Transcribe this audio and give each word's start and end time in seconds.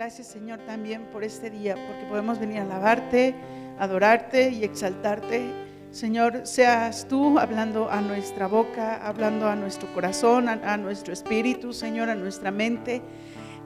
Gracias 0.00 0.28
Señor 0.28 0.60
también 0.60 1.02
por 1.12 1.24
este 1.24 1.50
día, 1.50 1.74
porque 1.74 2.06
podemos 2.08 2.38
venir 2.38 2.60
a 2.60 2.62
alabarte, 2.62 3.34
adorarte 3.78 4.48
y 4.48 4.64
exaltarte. 4.64 5.52
Señor, 5.90 6.46
seas 6.46 7.06
tú 7.06 7.38
hablando 7.38 7.90
a 7.90 8.00
nuestra 8.00 8.46
boca, 8.46 9.06
hablando 9.06 9.46
a 9.46 9.56
nuestro 9.56 9.92
corazón, 9.92 10.48
a, 10.48 10.76
nuestro 10.78 11.12
espíritu, 11.12 11.74
Señor, 11.74 12.08
a 12.08 12.14
nuestra 12.14 12.50
mente. 12.50 13.02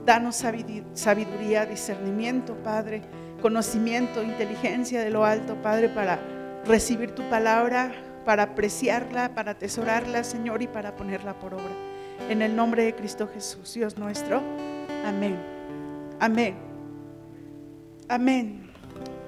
Danos 0.04 0.44
sabiduría, 0.94 1.66
discernimiento, 1.66 2.56
Padre, 2.64 3.02
conocimiento, 3.40 4.20
inteligencia 4.20 5.04
de 5.04 5.10
lo 5.10 5.24
alto, 5.24 5.54
Padre, 5.62 5.88
para 5.88 6.18
recibir 6.66 7.12
tu 7.12 7.22
palabra, 7.30 7.92
para 8.24 8.42
apreciarla, 8.42 9.36
para 9.36 9.52
atesorarla, 9.52 10.24
Señor, 10.24 10.62
y 10.62 10.66
para 10.66 10.96
ponerla 10.96 11.38
por 11.38 11.54
obra. 11.54 11.76
En 12.28 12.42
el 12.42 12.56
nombre 12.56 12.82
de 12.82 12.94
Cristo 12.96 13.30
Jesús, 13.32 13.74
Dios 13.74 13.96
nuestro. 13.98 14.42
Amén. 15.06 15.53
Amén. 16.20 16.54
Amén. 18.08 18.70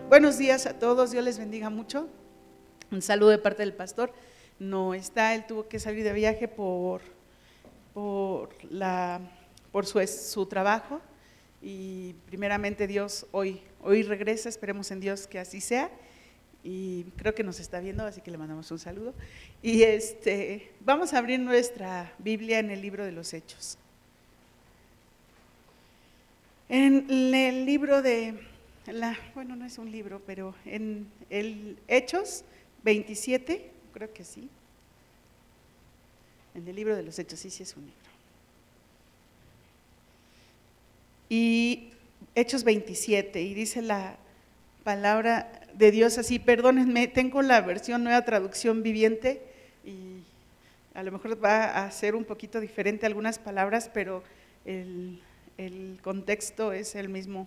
Buenos 0.09 0.39
días 0.39 0.67
a 0.67 0.79
todos, 0.79 1.11
Dios 1.11 1.25
les 1.25 1.39
bendiga 1.39 1.69
mucho. 1.69 2.09
Un 2.93 3.03
saludo 3.03 3.31
de 3.31 3.39
parte 3.39 3.63
del 3.63 3.75
pastor. 3.75 4.13
No 4.61 4.95
está, 4.95 5.35
él 5.35 5.47
tuvo 5.47 5.69
que 5.69 5.81
salir 5.81 6.05
de 6.05 6.13
viaje 6.13 6.47
por, 6.47 7.03
por, 7.93 8.51
la, 8.71 9.21
por 9.73 9.85
su, 9.85 10.05
su 10.07 10.47
trabajo 10.47 11.01
y 11.61 12.15
primeramente 12.27 12.87
Dios 12.87 13.27
hoy, 13.33 13.61
hoy 13.83 14.05
regresa, 14.05 14.49
esperemos 14.49 14.91
en 14.93 15.01
Dios 15.01 15.27
que 15.27 15.41
así 15.41 15.61
sea 15.61 15.91
y 16.63 17.05
creo 17.17 17.35
que 17.35 17.43
nos 17.43 17.59
está 17.59 17.81
viendo, 17.81 18.05
así 18.05 18.21
que 18.21 18.31
le 18.31 18.39
mandamos 18.39 18.71
un 18.71 18.79
saludo. 18.79 19.13
Y 19.61 19.83
este, 19.83 20.73
vamos 20.81 21.13
a 21.15 21.19
abrir 21.19 21.41
nuestra 21.41 22.15
Biblia 22.19 22.61
en 22.61 22.71
el 22.71 22.81
libro 22.81 23.05
de 23.05 23.13
los 23.13 23.35
Hechos. 23.35 23.77
En 26.69 27.07
el 27.09 27.65
libro 27.65 28.03
de, 28.03 28.35
la, 28.87 29.17
bueno, 29.35 29.55
no 29.55 29.65
es 29.65 29.79
un 29.79 29.93
libro, 29.93 30.21
pero 30.27 30.55
en 30.65 31.07
el 31.31 31.79
Hechos 31.87 32.45
27, 32.83 33.71
creo 33.93 34.13
que 34.13 34.25
sí. 34.25 34.49
En 36.57 36.67
el 36.67 36.75
libro 36.75 36.97
de 36.97 37.05
los 37.05 37.19
Hechos, 37.19 37.39
sí, 37.39 37.51
sí 37.51 37.63
es 37.63 37.77
un 37.77 37.83
libro. 37.83 37.97
Y 41.29 41.91
Hechos 42.35 42.65
27, 42.65 43.43
y 43.43 43.55
dice 43.55 43.81
la 43.81 44.17
palabra 44.83 45.61
de 45.75 45.93
Dios 45.93 46.19
así, 46.19 46.41
perdónenme, 46.41 47.07
tengo 47.07 47.43
la 47.43 47.61
versión 47.61 48.03
nueva 48.03 48.25
traducción 48.25 48.83
viviente 48.83 49.41
y 49.85 50.23
a 50.95 51.03
lo 51.03 51.13
mejor 51.13 51.43
va 51.43 51.85
a 51.85 51.91
ser 51.91 52.15
un 52.15 52.25
poquito 52.25 52.61
diferente 52.61 53.07
algunas 53.07 53.39
palabras, 53.39 53.91
pero 53.93 54.23
el, 54.65 55.21
el 55.59 55.99
contexto 56.03 56.73
es 56.73 56.95
el 56.95 57.09
mismo. 57.09 57.47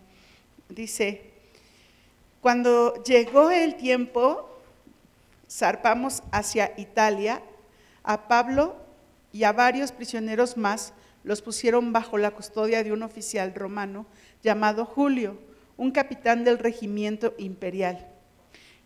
Dice, 0.70 1.32
cuando 2.42 3.04
llegó 3.04 3.52
el 3.52 3.76
tiempo, 3.76 4.50
zarpamos 5.50 6.24
hacia 6.32 6.74
Italia, 6.78 7.42
a 8.04 8.28
Pablo 8.28 8.76
y 9.32 9.44
a 9.44 9.52
varios 9.52 9.92
prisioneros 9.92 10.58
más 10.58 10.94
los 11.24 11.42
pusieron 11.42 11.92
bajo 11.92 12.18
la 12.18 12.32
custodia 12.32 12.84
de 12.84 12.94
un 12.94 13.04
oficial 13.04 13.54
romano 13.54 14.06
llamado 14.42 14.86
Julio, 14.86 15.38
un 15.78 15.92
capitán 15.92 16.44
del 16.44 16.58
regimiento 16.58 17.34
imperial. 17.38 18.08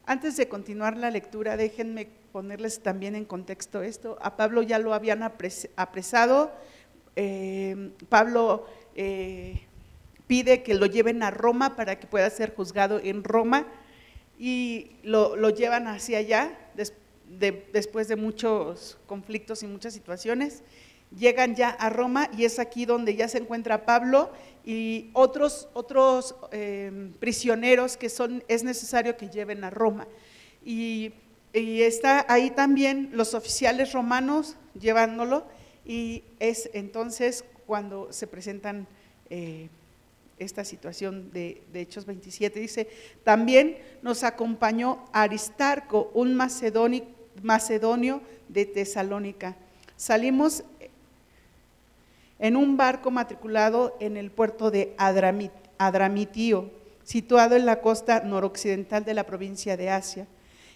Antes 0.06 0.36
de 0.36 0.50
continuar 0.50 0.98
la 0.98 1.12
lectura, 1.12 1.56
déjenme 1.56 2.10
ponerles 2.32 2.82
también 2.82 3.16
en 3.16 3.24
contexto 3.24 3.84
esto. 3.84 4.18
A 4.22 4.36
Pablo 4.36 4.62
ya 4.64 4.80
lo 4.80 4.94
habían 4.94 5.24
apresado. 5.24 6.52
Eh, 7.16 7.92
Pablo 8.10 8.66
eh, 8.96 9.62
pide 10.28 10.64
que 10.64 10.74
lo 10.74 10.86
lleven 10.86 11.24
a 11.24 11.32
Roma 11.32 11.76
para 11.76 12.00
que 12.00 12.08
pueda 12.08 12.30
ser 12.30 12.56
juzgado 12.56 13.00
en 13.04 13.24
Roma 13.24 13.68
y 14.40 14.92
lo, 15.04 15.50
llevan 15.50 15.88
hacia 15.88 16.18
allá 16.18 16.58
después 17.72 18.08
de 18.08 18.16
muchos 18.16 18.98
conflictos 19.06 19.64
y 19.64 19.68
muchas 19.68 19.94
situaciones. 19.94 20.64
Llegan 21.18 21.56
ya 21.56 21.70
a 21.70 21.90
Roma 21.90 22.30
y 22.36 22.46
es 22.46 22.58
aquí 22.58 22.86
donde 22.86 23.16
ya 23.16 23.28
se 23.28 23.38
encuentra 23.38 23.86
Pablo 23.86 24.32
y 24.66 25.12
otros, 25.14 25.68
otros 25.74 26.36
em, 26.52 27.14
prisioneros 27.14 27.98
que 27.98 28.10
son, 28.10 28.44
es 28.48 28.64
necesario 28.64 29.16
que 29.18 29.30
lleven 29.30 29.64
a 29.64 29.70
Roma. 29.70 30.08
Y, 30.66 31.14
está 31.54 32.26
ahí 32.30 32.50
también 32.50 33.12
los 33.14 33.36
oficiales 33.36 33.94
romanos 33.94 34.56
llevándolo 34.74 35.46
y 35.86 36.24
es 36.40 36.68
entonces 36.74 37.46
cuando 37.66 38.12
se 38.12 38.28
presentan 38.28 38.88
eh, 39.30 39.70
esta 40.40 40.64
situación 40.66 41.32
de, 41.32 41.62
Hechos 41.74 42.06
27. 42.06 42.60
Dice, 42.60 42.88
también 43.24 43.78
nos 44.02 44.24
acompañó 44.24 45.06
Aristarco, 45.12 46.12
un 46.14 46.36
macedonio, 46.36 48.22
de 48.50 48.66
Tesalónica. 48.66 49.56
Salimos 49.98 50.64
en 52.40 52.56
un 52.56 52.78
barco 52.78 53.10
matriculado 53.10 53.96
en 54.00 54.18
el 54.18 54.30
puerto 54.32 54.70
de 54.70 54.94
Adramitio, 54.98 56.70
situado 57.04 57.56
en 57.56 57.66
la 57.66 57.82
costa 57.82 58.22
noroccidental 58.22 59.06
de 59.06 59.14
la 59.14 59.26
provincia 59.26 59.78
de 59.78 59.90
Asia. 59.90 60.28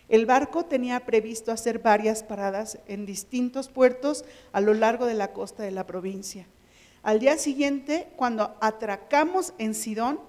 El 0.09 0.25
barco 0.25 0.65
tenía 0.65 1.01
previsto 1.01 1.51
hacer 1.51 1.79
varias 1.79 2.23
paradas 2.23 2.79
en 2.87 3.05
distintos 3.05 3.67
puertos 3.67 4.23
a 4.53 4.61
lo 4.61 4.73
largo 4.73 5.05
de 5.05 5.13
la 5.13 5.33
costa 5.33 5.63
de 5.63 5.71
la 5.71 5.85
provincia. 5.85 6.47
Al 7.07 7.19
día 7.19 7.37
siguiente, 7.37 8.09
cuando 8.17 8.57
atracamos 8.59 9.53
en 9.59 9.75
Sidón, 9.75 10.19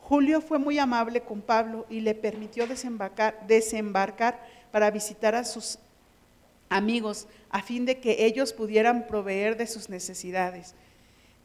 Julio 0.00 0.40
fue 0.40 0.58
muy 0.58 0.78
amable 0.78 1.20
con 1.20 1.42
Pablo 1.42 1.84
y 1.90 2.00
le 2.00 2.14
permitió 2.14 2.66
desembarcar, 2.66 4.40
para 4.72 4.90
visitar 4.90 5.34
a 5.34 5.44
sus 5.44 5.78
amigos 6.70 7.26
a 7.50 7.60
fin 7.60 7.84
de 7.84 8.00
que 8.00 8.24
ellos 8.24 8.54
pudieran 8.54 9.06
proveer 9.06 9.58
de 9.58 9.66
sus 9.66 9.90
necesidades. 9.90 10.74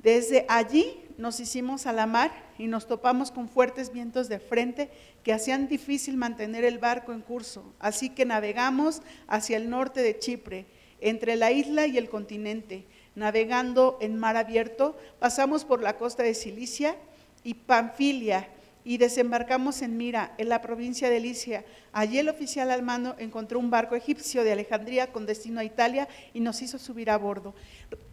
Desde 0.01 0.45
allí 0.47 1.03
nos 1.18 1.41
hicimos 1.41 1.85
a 1.85 1.91
la 1.91 2.06
mar 2.06 2.31
y 2.57 2.68
nos 2.68 2.88
topamos 2.88 3.31
con 3.31 3.50
fuertes 3.50 3.91
vientos 3.91 4.29
de 4.29 4.39
frente 4.39 4.89
que 5.23 5.34
hacían 5.34 5.68
difícil 5.68 6.16
mantener 6.16 6.63
el 6.63 6.78
barco 6.78 7.12
en 7.12 7.19
curso. 7.19 7.66
Así 7.79 8.12
que 8.12 8.23
navegamos 8.23 9.01
hacia 9.28 9.57
el 9.57 9.69
norte 9.69 10.01
de 10.01 10.18
Chipre, 10.18 10.68
entre 11.01 11.35
la 11.35 11.51
isla 11.51 11.85
y 11.85 11.97
el 11.97 12.09
continente. 12.09 12.85
Navegando 13.19 13.97
en 14.00 14.18
mar 14.18 14.38
abierto, 14.38 14.97
pasamos 15.19 15.66
por 15.66 15.84
la 15.84 15.97
costa 15.97 16.24
de 16.24 16.34
Cilicia 16.34 16.96
y 17.44 17.53
Panfilia 17.53 18.47
y 18.85 18.97
desembarcamos 18.97 19.81
en 19.81 19.97
Mira, 19.97 20.34
en 20.38 20.47
la 20.47 20.62
provincia 20.62 21.09
de 21.09 21.19
Licia. 21.19 21.66
Allí 21.91 22.18
el 22.18 22.30
oficial 22.30 22.72
al 22.72 23.16
encontró 23.19 23.59
un 23.59 23.69
barco 23.69 23.97
egipcio 23.97 24.46
de 24.46 24.53
Alejandría 24.53 25.12
con 25.12 25.25
destino 25.25 25.59
a 25.59 25.66
Italia 25.66 26.07
y 26.34 26.40
nos 26.40 26.62
hizo 26.62 26.80
subir 26.80 27.09
a 27.09 27.18
bordo. 27.18 27.53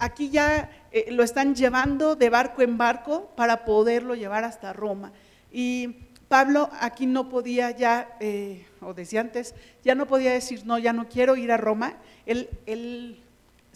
Aquí 0.01 0.29
ya 0.29 0.71
eh, 0.91 1.07
lo 1.13 1.23
están 1.23 1.55
llevando 1.55 2.17
de 2.17 2.29
barco 2.29 2.63
en 2.63 2.77
barco 2.77 3.31
para 3.37 3.65
poderlo 3.65 4.17
llevar 4.17 4.43
hasta 4.43 4.73
Roma. 4.73 5.13
Y 5.53 5.99
Pablo 6.27 6.69
aquí 6.81 7.07
no 7.07 7.29
podía 7.29 7.71
ya, 7.71 8.17
eh, 8.19 8.67
o 8.81 8.93
desde 8.93 9.21
antes, 9.21 9.55
ya 9.85 9.95
no 9.95 10.09
podía 10.09 10.33
decir, 10.33 10.67
no, 10.67 10.81
ya 10.81 10.93
no 10.93 11.09
quiero 11.09 11.37
ir 11.37 11.53
a 11.53 11.57
Roma. 11.57 11.95
Él, 12.27 12.51
él 12.67 13.23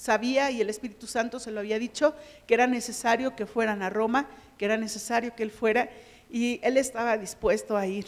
sabía 0.00 0.50
y 0.50 0.62
el 0.62 0.70
Espíritu 0.70 1.06
Santo 1.06 1.38
se 1.38 1.50
lo 1.50 1.60
había 1.60 1.78
dicho 1.78 2.14
que 2.46 2.54
era 2.54 2.66
necesario 2.66 3.36
que 3.36 3.44
fueran 3.44 3.82
a 3.82 3.90
Roma, 3.90 4.30
que 4.56 4.64
era 4.64 4.78
necesario 4.78 5.36
que 5.36 5.42
él 5.42 5.50
fuera 5.50 5.90
y 6.30 6.58
él 6.62 6.78
estaba 6.78 7.18
dispuesto 7.18 7.76
a 7.76 7.86
ir. 7.86 8.06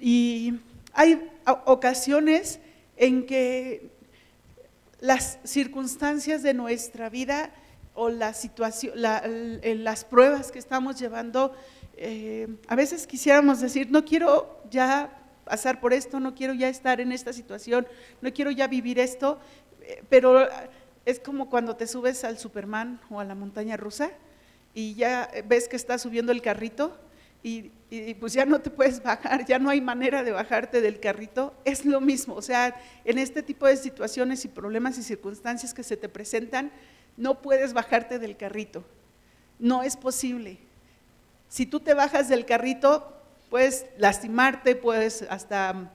Y 0.00 0.54
hay 0.92 1.30
ocasiones 1.66 2.58
en 2.96 3.26
que 3.26 3.90
las 4.98 5.38
circunstancias 5.44 6.42
de 6.42 6.52
nuestra 6.52 7.08
vida 7.08 7.52
o 7.94 8.08
las 8.08 10.04
pruebas 10.10 10.50
que 10.50 10.58
estamos 10.58 10.98
llevando, 10.98 11.54
eh, 11.96 12.48
a 12.66 12.74
veces 12.74 13.06
quisiéramos 13.06 13.60
decir, 13.60 13.88
no 13.88 14.04
quiero 14.04 14.60
ya 14.68 15.16
pasar 15.44 15.80
por 15.80 15.92
esto, 15.92 16.18
no 16.18 16.34
quiero 16.34 16.54
ya 16.54 16.68
estar 16.68 17.00
en 17.00 17.12
esta 17.12 17.32
situación, 17.32 17.86
no 18.20 18.32
quiero 18.32 18.50
ya 18.50 18.66
vivir 18.66 18.98
esto, 18.98 19.38
eh, 19.82 20.02
pero 20.08 20.48
es 21.04 21.20
como 21.20 21.48
cuando 21.48 21.76
te 21.76 21.86
subes 21.86 22.24
al 22.24 22.38
Superman 22.38 23.00
o 23.10 23.20
a 23.20 23.24
la 23.24 23.34
montaña 23.34 23.76
rusa 23.76 24.10
y 24.74 24.94
ya 24.94 25.30
ves 25.46 25.68
que 25.68 25.76
está 25.76 25.98
subiendo 25.98 26.32
el 26.32 26.42
carrito 26.42 26.96
y, 27.42 27.70
pues 28.20 28.34
ya 28.34 28.44
no 28.44 28.60
te 28.60 28.70
puedes 28.70 29.02
bajar, 29.02 29.46
ya 29.46 29.58
no 29.58 29.70
hay 29.70 29.80
manera 29.80 30.22
de 30.22 30.30
bajarte 30.30 30.80
del 30.80 31.00
carrito, 31.00 31.54
es 31.64 31.84
lo 31.86 32.00
mismo. 32.00 32.34
O 32.34 32.42
sea, 32.42 32.76
en 33.04 33.18
este 33.18 33.42
tipo 33.42 33.66
de 33.66 33.76
situaciones 33.76 34.44
y 34.44 34.48
problemas 34.48 34.98
y 34.98 35.02
circunstancias 35.02 35.72
que 35.72 35.82
se 35.82 35.96
te 35.96 36.08
presentan, 36.08 36.70
no 37.16 37.40
puedes 37.40 37.72
bajarte 37.72 38.18
del 38.18 38.36
carrito. 38.36 38.84
No 39.58 39.82
es 39.82 39.96
posible. 39.96 40.58
Si 41.48 41.66
tú 41.66 41.80
te 41.80 41.94
bajas 41.94 42.28
del 42.28 42.44
carrito, 42.44 43.12
puedes 43.48 43.86
lastimarte, 43.96 44.76
puedes 44.76 45.22
hasta 45.22 45.90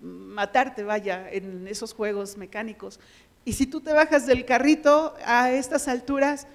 matarte, 0.00 0.84
vaya, 0.84 1.30
en 1.30 1.68
esos 1.68 1.92
juegos 1.92 2.36
mecánicos. 2.36 2.98
Y 3.44 3.52
si 3.54 3.66
tú 3.66 3.80
te 3.80 3.92
bajas 3.92 4.26
del 4.26 4.44
carrito 4.44 5.14
a 5.24 5.50
estas 5.50 5.88
alturas, 5.88 6.46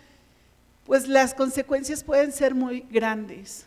pues 0.86 1.08
las 1.08 1.34
consecuencias 1.34 2.04
pueden 2.04 2.32
ser 2.32 2.56
muy 2.56 2.82
grandes. 2.90 3.66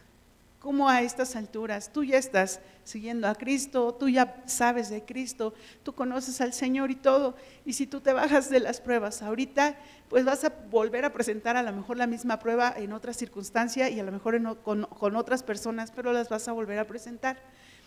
como 0.58 0.88
a 0.88 1.00
estas 1.02 1.36
alturas 1.36 1.92
tú 1.92 2.02
ya 2.02 2.18
estás 2.18 2.58
siguiendo 2.82 3.28
a 3.28 3.36
Cristo, 3.36 3.94
tú 3.94 4.08
ya 4.08 4.42
sabes 4.46 4.90
de 4.90 5.04
Cristo, 5.04 5.54
tú 5.84 5.92
conoces 5.92 6.40
al 6.40 6.52
Señor 6.52 6.90
y 6.90 6.96
todo. 6.96 7.36
Y 7.64 7.74
si 7.74 7.86
tú 7.86 8.00
te 8.00 8.12
bajas 8.12 8.50
de 8.50 8.58
las 8.58 8.80
pruebas 8.80 9.22
ahorita, 9.22 9.76
pues 10.08 10.24
vas 10.24 10.42
a 10.44 10.52
volver 10.68 11.04
a 11.04 11.12
presentar 11.12 11.56
a 11.56 11.62
lo 11.62 11.72
mejor 11.72 11.96
la 11.96 12.08
misma 12.08 12.40
prueba 12.40 12.74
en 12.76 12.92
otra 12.92 13.12
circunstancia 13.12 13.88
y 13.90 14.00
a 14.00 14.02
lo 14.02 14.10
mejor 14.10 14.58
con, 14.62 14.86
con 14.86 15.14
otras 15.14 15.44
personas, 15.44 15.92
pero 15.92 16.12
las 16.12 16.28
vas 16.28 16.48
a 16.48 16.52
volver 16.52 16.80
a 16.80 16.86
presentar. 16.86 17.36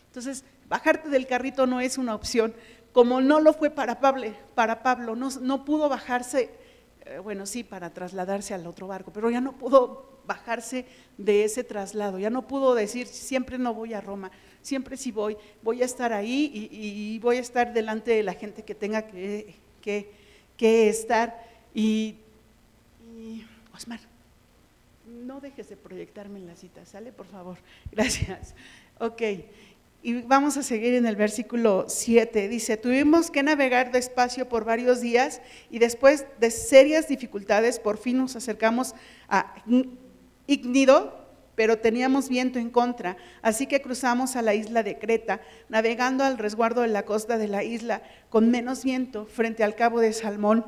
Entonces, 0.09 0.43
bajarte 0.67 1.09
del 1.09 1.27
carrito 1.27 1.67
no 1.67 1.79
es 1.79 1.99
una 1.99 2.15
opción, 2.15 2.53
como 2.91 3.21
no 3.21 3.39
lo 3.39 3.53
fue 3.53 3.69
para 3.69 3.99
Pablo, 3.99 4.33
para 4.55 4.81
Pablo 4.81 5.15
no, 5.15 5.65
pudo 5.65 5.87
bajarse, 5.87 6.49
eh, 7.05 7.19
bueno, 7.19 7.45
sí, 7.45 7.63
para 7.63 7.93
trasladarse 7.93 8.55
al 8.55 8.65
otro 8.65 8.87
barco, 8.87 9.13
pero 9.13 9.29
ya 9.29 9.39
no 9.39 9.53
pudo 9.53 10.21
bajarse 10.25 10.85
de 11.17 11.43
ese 11.43 11.63
traslado, 11.63 12.17
ya 12.17 12.31
no 12.31 12.47
pudo 12.47 12.73
decir, 12.73 13.05
siempre 13.05 13.59
no 13.59 13.75
voy 13.75 13.93
a 13.93 14.01
Roma, 14.01 14.31
siempre 14.63 14.97
sí 14.97 15.11
voy, 15.11 15.37
voy 15.61 15.83
a 15.83 15.85
estar 15.85 16.11
ahí 16.11 16.69
y, 16.71 17.19
voy 17.19 17.37
a 17.37 17.41
estar 17.41 17.71
delante 17.71 18.11
de 18.11 18.23
la 18.23 18.33
gente 18.33 18.63
que 18.63 18.73
tenga 18.73 19.03
que, 19.03 19.55
que, 20.57 20.89
estar. 20.89 21.47
Y, 21.73 22.15
y, 23.15 23.45
Osmar, 23.75 23.99
no 25.05 25.39
dejes 25.39 25.69
de 25.69 25.77
proyectarme 25.77 26.39
en 26.39 26.47
la 26.47 26.55
cita, 26.55 26.85
¿sale? 26.85 27.11
Por 27.11 27.27
favor, 27.27 27.57
gracias. 27.91 28.55
Ok. 28.99 29.21
Y 30.01 30.21
vamos 30.21 30.55
a 30.55 30.63
seguir 30.63 30.93
en 30.93 31.05
el 31.05 31.17
versículo 31.17 31.85
7. 31.89 32.47
Dice, 32.47 32.77
tuvimos 32.77 33.31
que 33.31 33.43
navegar 33.43 33.91
despacio 33.91 34.47
por 34.47 34.63
varios 34.63 35.01
días 35.01 35.41
y 35.69 35.79
después 35.79 36.25
de 36.39 36.51
serias 36.51 37.09
dificultades 37.09 37.79
por 37.79 37.97
fin 37.97 38.17
nos 38.17 38.37
acercamos 38.37 38.95
a 39.27 39.55
Ignido, 40.47 41.27
pero 41.55 41.77
teníamos 41.77 42.29
viento 42.29 42.57
en 42.57 42.69
contra, 42.69 43.17
así 43.41 43.67
que 43.67 43.81
cruzamos 43.81 44.37
a 44.37 44.41
la 44.41 44.55
isla 44.55 44.81
de 44.81 44.97
Creta, 44.97 45.41
navegando 45.67 46.23
al 46.23 46.37
resguardo 46.37 46.81
de 46.81 46.87
la 46.87 47.03
costa 47.03 47.37
de 47.37 47.49
la 47.49 47.65
isla 47.65 48.01
con 48.29 48.49
menos 48.49 48.85
viento 48.85 49.25
frente 49.25 49.65
al 49.65 49.75
cabo 49.75 49.99
de 49.99 50.13
Salmón. 50.13 50.65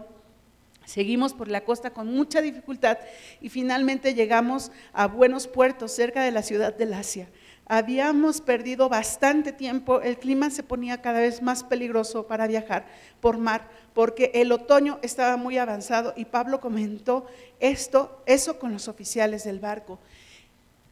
Seguimos 0.84 1.34
por 1.34 1.48
la 1.48 1.64
costa 1.64 1.92
con 1.92 2.08
mucha 2.08 2.42
dificultad 2.42 2.98
y 3.40 3.48
finalmente 3.48 4.14
llegamos 4.14 4.74
a 4.92 5.08
buenos 5.08 5.48
puertos 5.48 5.94
cerca 5.94 6.22
de 6.22 6.32
la 6.32 6.44
ciudad 6.44 6.76
de 6.76 6.86
Lacia. 6.86 7.30
Habíamos 7.74 8.42
perdido 8.42 8.90
bastante 8.90 9.54
tiempo, 9.54 10.02
el 10.02 10.18
clima 10.18 10.50
se 10.50 10.62
ponía 10.62 11.02
cada 11.02 11.22
vez 11.22 11.42
más 11.42 11.64
peligroso 11.64 12.28
para 12.28 12.46
viajar 12.46 12.86
por 13.22 13.38
mar, 13.38 13.66
porque 13.94 14.30
el 14.34 14.52
otoño 14.52 15.00
estaba 15.02 15.38
muy 15.38 15.58
avanzado 15.58 16.12
y 16.18 16.26
Pablo 16.26 16.60
comentó 16.60 17.26
esto, 17.62 18.22
eso 18.26 18.60
con 18.60 18.74
los 18.74 18.90
oficiales 18.90 19.46
del 19.46 19.62
barco. 19.62 20.00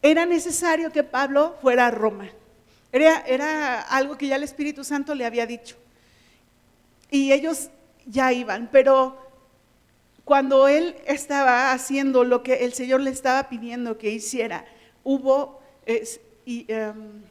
Era 0.02 0.26
necesario 0.26 0.90
que 0.90 1.04
Pablo 1.04 1.58
fuera 1.62 1.88
a 1.88 1.92
Roma. 1.92 2.30
Era, 2.94 3.26
era 3.28 3.82
algo 3.82 4.18
que 4.18 4.28
ya 4.28 4.38
el 4.38 4.44
Espíritu 4.44 4.86
Santo 4.86 5.14
le 5.16 5.26
había 5.26 5.46
dicho. 5.46 5.76
Y 7.12 7.34
ellos 7.34 7.72
ya 8.06 8.32
iban, 8.32 8.70
pero 8.72 9.18
cuando 10.24 10.70
él 10.70 10.96
estaba 11.08 11.74
haciendo 11.74 12.24
lo 12.24 12.42
que 12.42 12.64
el 12.64 12.72
Señor 12.72 13.02
le 13.02 13.10
estaba 13.10 13.50
pidiendo 13.50 13.98
que 13.98 14.12
hiciera, 14.12 14.64
hubo 15.04 15.60
y, 16.50 16.66
em, 16.68 17.22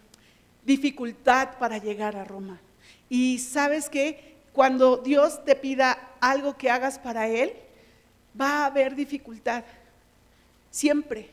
dificultad 0.64 1.58
para 1.58 1.78
llegar 1.78 2.14
a 2.14 2.22
Roma. 2.22 2.60
Y 3.08 3.40
sabes 3.40 3.88
que 3.88 4.36
cuando 4.52 4.98
Dios 4.98 5.44
te 5.44 5.56
pida 5.56 5.98
algo 6.20 6.56
que 6.56 6.70
hagas 6.70 7.00
para 7.00 7.26
Él, 7.26 7.52
va 8.40 8.62
a 8.62 8.66
haber 8.66 8.94
dificultad. 8.94 9.64
Siempre. 10.70 11.30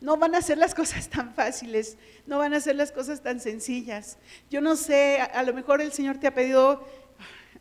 No 0.00 0.16
van 0.16 0.34
a 0.34 0.42
ser 0.42 0.58
las 0.58 0.74
cosas 0.80 1.08
tan 1.08 1.32
fáciles, 1.32 1.96
no 2.26 2.38
van 2.38 2.54
a 2.54 2.60
ser 2.60 2.74
las 2.74 2.90
cosas 2.90 3.20
tan 3.22 3.38
sencillas. 3.38 4.18
Yo 4.50 4.60
no 4.60 4.74
sé, 4.74 5.20
a, 5.20 5.42
lo 5.44 5.54
mejor 5.54 5.80
el 5.80 5.92
Señor 5.92 6.18
te 6.18 6.26
ha 6.26 6.34
pedido, 6.34 6.84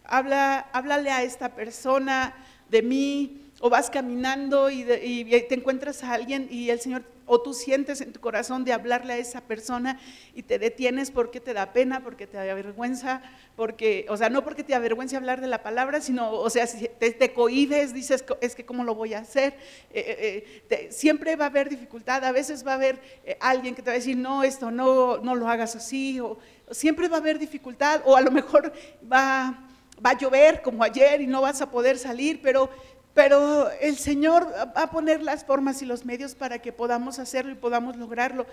habla, 0.03 0.69
háblale 0.73 1.11
a 1.11 1.21
esta 1.21 1.53
persona 1.53 2.33
de 2.69 2.81
mí, 2.81 3.43
o 3.59 3.69
vas 3.69 3.91
caminando 3.91 4.71
y, 4.71 4.81
y 4.81 5.25
te 5.47 5.53
encuentras 5.53 6.03
a 6.03 6.13
alguien 6.13 6.47
y 6.49 6.71
el 6.71 6.79
Señor 6.79 7.03
o 7.27 7.41
tú 7.41 7.53
sientes 7.53 8.01
en 8.01 8.13
tu 8.13 8.19
corazón 8.19 8.63
de 8.63 8.73
hablarle 8.73 9.13
a 9.13 9.17
esa 9.17 9.41
persona 9.41 9.99
y 10.33 10.43
te 10.43 10.57
detienes 10.57 11.11
porque 11.11 11.39
te 11.39 11.53
da 11.53 11.73
pena, 11.73 12.01
porque 12.03 12.25
te 12.25 12.37
da 12.37 12.53
vergüenza, 12.53 13.21
porque, 13.55 14.05
o 14.09 14.17
sea, 14.17 14.29
no 14.29 14.43
porque 14.43 14.63
te 14.63 14.73
avergüence 14.73 15.15
hablar 15.15 15.41
de 15.41 15.47
la 15.47 15.61
palabra, 15.61 16.01
sino, 16.01 16.31
o 16.31 16.49
sea, 16.49 16.65
si 16.65 16.87
te, 16.87 17.11
te 17.11 17.33
cohibes, 17.33 17.93
dices, 17.93 18.23
es 18.41 18.55
que 18.55 18.65
cómo 18.65 18.83
lo 18.83 18.95
voy 18.95 19.13
a 19.13 19.19
hacer, 19.19 19.53
eh, 19.91 20.43
eh, 20.47 20.61
eh, 20.69 20.87
siempre 20.89 21.35
va 21.35 21.45
a 21.45 21.49
haber 21.49 21.69
dificultad, 21.69 22.23
a 22.23 22.31
veces 22.31 22.65
va 22.65 22.71
a 22.71 22.75
haber 22.75 22.99
alguien 23.39 23.75
que 23.75 23.81
te 23.81 23.89
va 23.89 23.93
a 23.93 23.99
decir, 23.99 24.17
no, 24.17 24.43
esto 24.43 24.71
no, 24.71 25.17
no 25.17 25.35
lo 25.35 25.49
hagas 25.49 25.75
así, 25.75 26.19
o 26.19 26.37
siempre 26.71 27.09
va 27.09 27.17
a 27.17 27.19
haber 27.19 27.37
dificultad, 27.37 28.01
o 28.05 28.15
a 28.15 28.21
lo 28.21 28.31
mejor 28.31 28.71
va 29.11 29.63
va 30.05 30.11
a 30.11 30.17
llover 30.17 30.61
como 30.61 30.83
ayer 30.83 31.21
y 31.21 31.27
no 31.27 31.41
vas 31.41 31.61
a 31.61 31.71
poder 31.71 31.97
salir, 31.97 32.39
pero 32.41 32.69
pero 33.17 33.71
el 33.81 33.97
Señor 33.97 34.47
va 34.77 34.83
a 34.83 34.91
poner 34.91 35.23
las 35.23 35.43
formas 35.43 35.81
y 35.81 35.87
los 35.87 36.05
medios 36.05 36.35
para 36.35 36.59
que 36.59 36.71
podamos 36.71 37.17
hacerlo 37.17 37.51
y 37.51 37.55
podamos 37.55 37.95
lograrlo. 37.95 38.45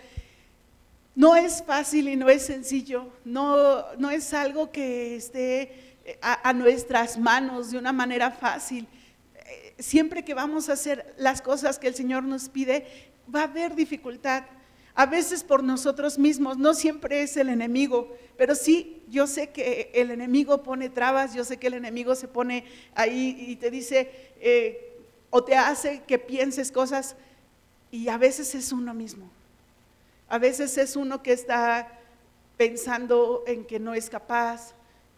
No 1.15 1.37
es 1.37 1.63
fácil 1.63 2.09
y 2.09 2.17
no 2.17 2.31
es 2.31 2.47
sencillo, 2.47 3.13
no, 3.27 3.85
no 3.99 4.09
es 4.09 4.33
algo 4.33 4.73
que 4.73 5.17
esté 5.17 5.99
a, 6.23 6.49
a 6.49 6.55
nuestras 6.55 7.19
manos 7.19 7.73
de 7.73 7.77
una 7.77 7.93
manera 7.93 8.31
fácil. 8.31 8.89
Eh, 9.35 9.75
siempre 9.79 10.25
que 10.25 10.33
vamos 10.33 10.71
a 10.71 10.73
hacer 10.73 11.15
las 11.19 11.43
cosas 11.43 11.79
que 11.79 11.89
el 11.89 11.95
Señor 11.95 12.23
nos 12.23 12.49
pide, 12.49 12.87
va 13.33 13.41
a 13.41 13.45
haber 13.45 13.75
dificultad 13.75 14.45
a 14.95 15.07
veces 15.07 15.43
por 15.43 15.65
nosotros 15.65 16.19
mismos, 16.19 16.57
no 16.57 16.73
siempre 16.73 17.23
es 17.23 17.37
el 17.37 17.49
enemigo, 17.49 18.17
pero 18.37 18.55
sí, 18.55 19.03
yo 19.09 19.27
sé 19.27 19.51
que 19.51 19.91
el 19.95 20.13
enemigo 20.13 20.63
pone 20.63 20.89
trabas, 20.89 21.35
yo 21.35 21.45
sé 21.45 21.57
que 21.57 21.67
el 21.67 21.75
enemigo 21.75 22.15
se 22.15 22.29
pone 22.29 22.65
ahí 22.95 23.37
y 23.49 23.57
te 23.57 23.73
dice, 23.73 24.33
eh, 24.41 24.97
o 25.31 25.43
te 25.43 25.57
hace 25.57 26.03
que 26.07 26.21
pienses 26.21 26.71
cosas, 26.71 27.17
y 27.91 28.09
a 28.09 28.19
veces 28.19 28.55
es 28.55 28.71
uno 28.71 28.95
mismo, 28.95 29.29
a 30.29 30.39
veces 30.39 30.79
es 30.79 30.95
uno 30.95 31.23
que 31.25 31.33
está 31.33 31.99
pensando 32.57 33.43
en 33.49 33.65
que 33.65 33.81
no 33.81 33.95
es 33.95 34.09
capaz, 34.09 34.75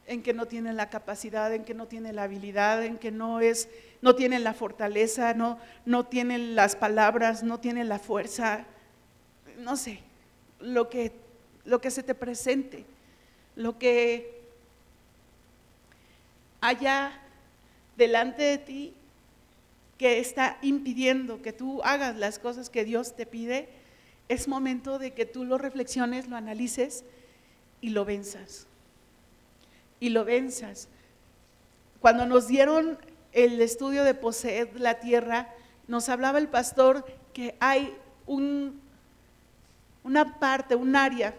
en 0.07 0.23
que 0.23 0.33
no 0.33 0.47
tiene 0.47 0.73
la 0.73 0.89
capacidad, 0.89 1.53
en 1.53 1.65
que 1.65 1.75
no 1.75 1.87
tiene 1.87 2.15
la 2.15 2.23
habilidad, 2.23 2.83
en 2.83 2.97
que 2.97 3.11
no 3.11 3.41
es, 3.41 3.69
no 4.01 4.15
tiene 4.15 4.39
la 4.39 4.55
fortaleza, 4.55 5.35
no, 5.35 5.59
no 5.85 6.07
tiene 6.07 6.39
las 6.39 6.77
palabras, 6.77 7.43
no 7.43 7.61
tiene 7.61 7.85
la 7.85 7.99
fuerza 7.99 8.65
no 9.59 9.77
sé, 9.77 10.01
lo 10.61 10.89
que, 10.89 11.13
lo 11.65 11.81
que 11.81 11.91
se 11.91 12.03
te 12.03 12.15
presente, 12.15 12.85
lo 13.55 13.79
que 13.79 14.43
haya 16.61 17.21
delante 17.97 18.43
de 18.43 18.59
ti 18.59 18.95
que 19.99 20.19
está 20.19 20.59
impidiendo 20.61 21.41
que 21.41 21.53
tú 21.53 21.81
hagas 21.83 22.17
las 22.17 22.39
cosas 22.39 22.69
que 22.69 22.85
Dios 22.85 23.17
te 23.17 23.25
pide, 23.25 23.69
es 24.29 24.49
momento 24.49 24.99
de 24.99 25.13
que 25.13 25.25
tú 25.25 25.45
lo 25.45 25.57
reflexiones, 25.57 26.29
lo 26.29 26.37
analices 26.37 27.05
y 27.81 27.91
lo 27.91 28.05
venzas. 28.05 28.67
Y 30.01 30.11
lo 30.11 30.25
venzas. 30.25 30.89
Cuando 32.01 32.27
nos 32.27 32.47
dieron 32.47 32.99
el 33.33 33.61
estudio 33.61 34.05
de 34.05 34.15
poseer 34.15 34.79
la 34.79 35.01
tierra, 35.01 35.49
nos 35.89 36.09
hablaba 36.09 36.39
el 36.39 36.49
pastor 36.49 37.07
que 37.33 37.55
hay 37.61 37.95
un 38.27 38.81
una 40.07 40.39
parte, 40.39 40.77
un 40.77 40.95
área 40.95 41.35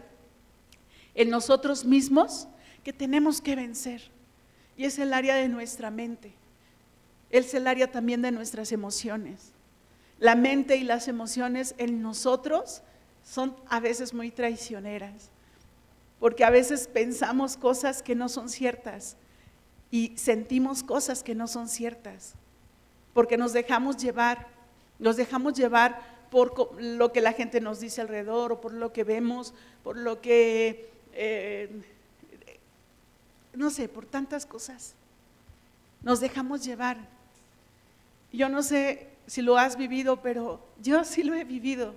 en 1.16 1.30
nosotros 1.30 1.86
mismos 1.86 2.50
que 2.84 2.92
tenemos 2.92 3.40
que 3.40 3.56
vencer. 3.56 4.12
Y 4.76 4.84
es 4.84 5.00
el 5.00 5.14
área 5.14 5.36
de 5.36 5.48
nuestra 5.48 5.90
mente. 5.90 6.34
Es 7.30 7.54
el 7.54 7.66
área 7.66 7.90
también 7.90 8.22
de 8.22 8.32
nuestras 8.32 8.74
emociones. 8.74 9.54
La 10.20 10.36
mente 10.36 10.76
y 10.76 10.84
las 10.84 11.08
emociones 11.08 11.76
en 11.78 12.02
nosotros 12.02 12.82
son 13.24 13.56
a 13.70 13.80
veces 13.80 14.14
muy 14.14 14.32
traicioneras, 14.32 15.30
porque 16.20 16.44
a 16.44 16.50
veces 16.50 16.88
pensamos 16.88 17.56
cosas 17.56 18.02
que 18.02 18.16
no 18.16 18.28
son 18.28 18.50
ciertas 18.50 19.16
y 19.92 20.14
sentimos 20.18 20.84
cosas 20.84 21.24
que 21.24 21.36
no 21.36 21.48
son 21.48 21.70
ciertas, 21.70 22.34
porque 23.14 23.38
nos 23.38 23.54
dejamos 23.54 23.98
llevar, 23.98 24.48
nos 25.00 25.16
dejamos 25.16 25.54
llevar 25.54 26.17
por 26.30 26.82
lo 26.82 27.12
que 27.12 27.22
la 27.22 27.34
gente 27.34 27.62
nos 27.62 27.80
dice 27.80 28.02
alrededor 28.02 28.52
o 28.52 28.62
por 28.62 28.74
lo 28.74 28.94
que 28.94 29.04
vemos, 29.04 29.54
por 29.84 29.98
lo 29.98 30.22
que, 30.22 30.90
eh, 31.14 31.70
no 33.54 33.70
sé, 33.70 33.88
por 33.88 34.06
tantas 34.06 34.46
cosas. 34.46 34.94
Nos 36.02 36.20
dejamos 36.20 36.64
llevar. 36.64 36.98
Yo 38.32 38.50
no 38.50 38.62
sé 38.62 39.08
si 39.28 39.42
lo 39.42 39.58
has 39.58 39.78
vivido, 39.78 40.22
pero 40.22 40.60
yo 40.82 41.04
sí 41.04 41.24
lo 41.24 41.36
he 41.36 41.44
vivido. 41.44 41.94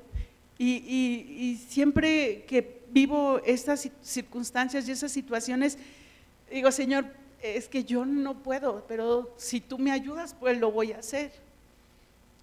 Y, 0.62 1.58
siempre 1.68 2.44
que 2.46 2.82
vivo 2.90 3.40
estas 3.46 3.88
circunstancias 4.02 4.86
y 4.86 4.92
esas 4.92 5.10
situaciones, 5.10 5.78
digo, 6.50 6.70
Señor, 6.70 7.06
es 7.40 7.66
que 7.66 7.84
yo 7.84 8.04
no 8.04 8.42
puedo, 8.42 8.84
pero 8.86 9.32
si 9.38 9.62
tú 9.62 9.78
me 9.78 9.90
ayudas, 9.90 10.36
pues 10.38 10.58
lo 10.58 10.70
voy 10.70 10.92
a 10.92 10.98
hacer. 10.98 11.32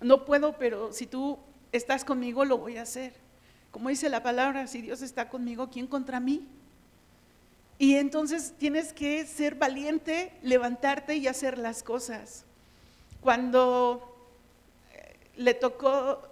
No 0.02 0.26
puedo, 0.26 0.58
pero 0.58 0.92
si 0.94 1.06
tú 1.06 1.38
estás 1.72 2.06
conmigo, 2.06 2.46
lo 2.46 2.58
voy 2.58 2.78
a 2.78 2.84
hacer. 2.84 3.14
como 3.72 3.90
dice 3.90 4.10
la 4.10 4.24
palabra, 4.24 4.66
si 4.66 4.82
Dios 4.82 5.02
está 5.02 5.30
conmigo, 5.30 5.70
¿quién 5.70 5.86
contra 5.88 6.20
mí? 6.20 6.48
Y 7.78 7.96
entonces 7.96 8.54
tienes 8.58 8.92
que 8.92 9.26
ser 9.26 9.56
valiente, 9.56 10.34
levantarte 10.42 11.16
y 11.16 11.28
hacer 11.28 11.60
las 11.60 11.84
cosas. 11.84 12.44
Cuando 13.22 14.16
eh, 14.94 15.16
le 15.36 15.54
tocó, 15.54 16.28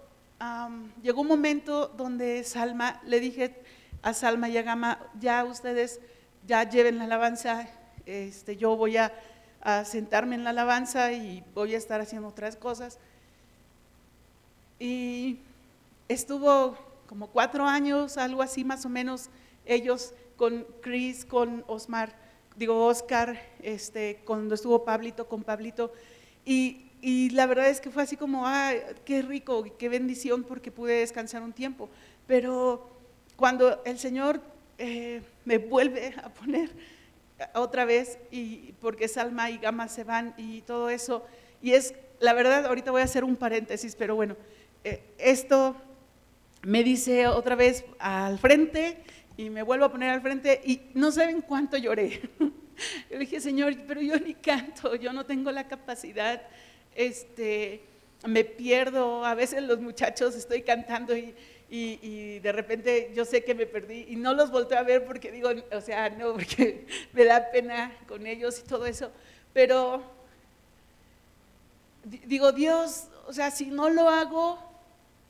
llegó 1.02 1.20
un 1.20 1.28
momento 1.28 1.86
donde 1.86 2.42
Salma, 2.42 3.00
le 3.04 3.20
dije 3.20 3.62
a 4.02 4.12
Salma 4.12 4.48
y 4.48 4.58
a 4.58 4.62
Gama, 4.62 4.98
ya 5.20 5.44
ustedes 5.44 6.00
ya 6.46 6.68
lleven 6.68 6.98
la 6.98 7.04
alabanza, 7.04 7.68
este, 8.06 8.56
yo 8.56 8.76
voy 8.76 8.96
a 8.96 9.12
sentarme 9.84 10.34
en 10.34 10.44
la 10.44 10.50
alabanza 10.50 11.12
y 11.12 11.44
voy 11.54 11.74
a 11.74 11.78
estar 11.78 12.00
haciendo 12.00 12.28
otras 12.28 12.56
cosas. 12.56 12.98
Y 14.78 15.38
estuvo 16.08 16.76
como 17.06 17.28
cuatro 17.28 17.64
años, 17.64 18.18
algo 18.18 18.42
así 18.42 18.64
más 18.64 18.84
o 18.84 18.88
menos, 18.88 19.30
ellos 19.64 20.12
con 20.36 20.66
Chris, 20.80 21.24
con 21.24 21.64
Osmar, 21.66 22.14
digo 22.56 22.86
Oscar, 22.86 23.40
este, 23.62 24.20
cuando 24.24 24.54
estuvo 24.54 24.84
Pablito, 24.84 25.28
con 25.28 25.42
Pablito, 25.42 25.92
y, 26.44 26.82
la 27.30 27.46
verdad 27.46 27.68
es 27.68 27.80
que 27.80 27.90
fue 27.90 28.02
así 28.02 28.16
como, 28.16 28.46
ah, 28.46 28.72
qué 29.04 29.22
rico, 29.22 29.64
qué 29.78 29.88
bendición 29.88 30.42
porque 30.42 30.72
pude 30.72 31.00
descansar 31.00 31.42
un 31.42 31.52
tiempo, 31.52 31.88
pero 32.26 32.88
cuando 33.36 33.82
el 33.84 33.98
Señor 33.98 34.40
eh, 34.78 35.22
me 35.44 35.58
vuelve 35.58 36.14
a 36.22 36.30
poner 36.30 36.70
otra 37.54 37.84
vez, 37.84 38.18
y 38.30 38.72
porque 38.80 39.08
Salma 39.08 39.50
y 39.50 39.58
Gama 39.58 39.88
se 39.88 40.04
van 40.04 40.34
y 40.36 40.62
todo 40.62 40.90
eso, 40.90 41.24
y 41.62 41.72
es, 41.72 41.94
la 42.18 42.32
verdad, 42.32 42.66
ahorita 42.66 42.90
voy 42.90 43.02
a 43.02 43.04
hacer 43.04 43.24
un 43.24 43.36
paréntesis, 43.36 43.94
pero 43.94 44.16
bueno, 44.16 44.36
esto 45.18 45.76
me 46.62 46.82
dice 46.82 47.26
otra 47.26 47.54
vez 47.54 47.84
al 47.98 48.38
frente 48.38 48.98
y 49.36 49.50
me 49.50 49.62
vuelvo 49.62 49.84
a 49.84 49.92
poner 49.92 50.10
al 50.10 50.20
frente 50.20 50.60
y 50.64 50.80
no 50.94 51.12
saben 51.12 51.40
cuánto 51.40 51.76
lloré. 51.76 52.20
Yo 53.10 53.18
dije, 53.18 53.40
Señor, 53.40 53.74
pero 53.86 54.02
yo 54.02 54.18
ni 54.18 54.34
canto, 54.34 54.94
yo 54.96 55.10
no 55.14 55.24
tengo 55.24 55.50
la 55.50 55.66
capacidad, 55.66 56.42
este, 56.94 57.80
me 58.26 58.44
pierdo, 58.44 59.24
a 59.24 59.34
veces 59.34 59.62
los 59.62 59.80
muchachos 59.80 60.34
estoy 60.34 60.60
cantando 60.60 61.16
y, 61.16 61.34
y, 61.70 62.38
de 62.40 62.52
repente 62.52 63.12
yo 63.14 63.24
sé 63.24 63.44
que 63.44 63.54
me 63.54 63.64
perdí 63.64 64.04
y 64.08 64.16
no 64.16 64.34
los 64.34 64.50
volteo 64.50 64.78
a 64.78 64.82
ver 64.82 65.06
porque 65.06 65.32
digo, 65.32 65.50
o 65.72 65.80
sea, 65.80 66.10
no, 66.10 66.32
porque 66.34 66.86
me 67.14 67.24
da 67.24 67.50
pena 67.50 67.96
con 68.06 68.26
ellos 68.26 68.60
y 68.62 68.68
todo 68.68 68.84
eso, 68.84 69.10
pero 69.54 70.02
digo, 72.04 72.52
Dios, 72.52 73.08
o 73.26 73.32
sea, 73.32 73.50
si 73.50 73.66
no 73.66 73.88
lo 73.88 74.10
hago, 74.10 74.65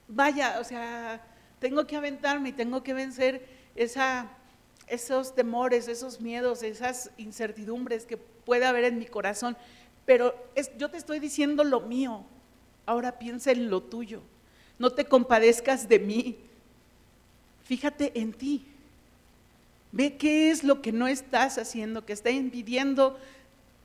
vaya, 0.08 0.58
o 0.60 0.64
sea, 0.64 1.20
tengo 1.58 1.86
que 1.86 1.96
aventarme 1.96 2.50
y 2.50 2.52
tengo 2.52 2.82
que 2.82 2.94
vencer 2.94 3.46
esa, 3.74 4.28
esos 4.86 5.34
temores, 5.34 5.88
esos 5.88 6.20
miedos, 6.20 6.62
esas 6.62 7.10
incertidumbres 7.16 8.06
que 8.06 8.16
puede 8.16 8.66
haber 8.66 8.84
en 8.84 8.98
mi 8.98 9.06
corazón. 9.06 9.56
Pero 10.04 10.34
yo 10.78 10.90
te 10.90 10.96
estoy 10.96 11.18
diciendo 11.18 11.64
lo 11.64 11.80
mío, 11.80 12.24
ahora 12.86 13.18
piensa 13.18 13.50
en 13.50 13.70
lo 13.70 13.82
tuyo. 13.82 14.22
No 14.78 14.90
te 14.90 15.06
compadezcas 15.06 15.88
de 15.88 15.98
mí. 15.98 16.38
Fíjate 17.64 18.12
en 18.20 18.32
ti. 18.32 18.66
Ve 19.92 20.16
qué 20.16 20.50
es 20.50 20.62
lo 20.62 20.82
que 20.82 20.92
no 20.92 21.08
estás 21.08 21.58
haciendo, 21.58 22.04
que 22.04 22.12
está 22.12 22.30
impidiendo 22.30 23.18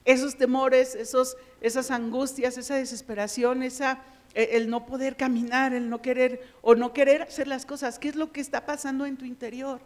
esos 0.06 0.36
temores, 0.36 0.94
esos, 0.96 1.38
esas 1.62 1.90
angustias, 1.90 2.58
esa 2.58 2.76
desesperación, 2.76 3.64
esa, 3.64 4.04
el 4.34 4.70
no 4.70 4.86
poder 4.86 5.18
caminar, 5.18 5.74
el 5.74 5.90
no 5.90 6.02
querer 6.02 6.42
o 6.62 6.76
no 6.76 6.94
querer 6.94 7.24
hacer 7.24 7.48
las 7.48 7.66
cosas. 7.66 8.00
¿Qué 8.00 8.10
es 8.10 8.16
lo 8.16 8.32
que 8.32 8.42
está 8.42 8.66
pasando 8.66 9.06
en 9.06 9.18
tu 9.18 9.26
interior? 9.26 9.82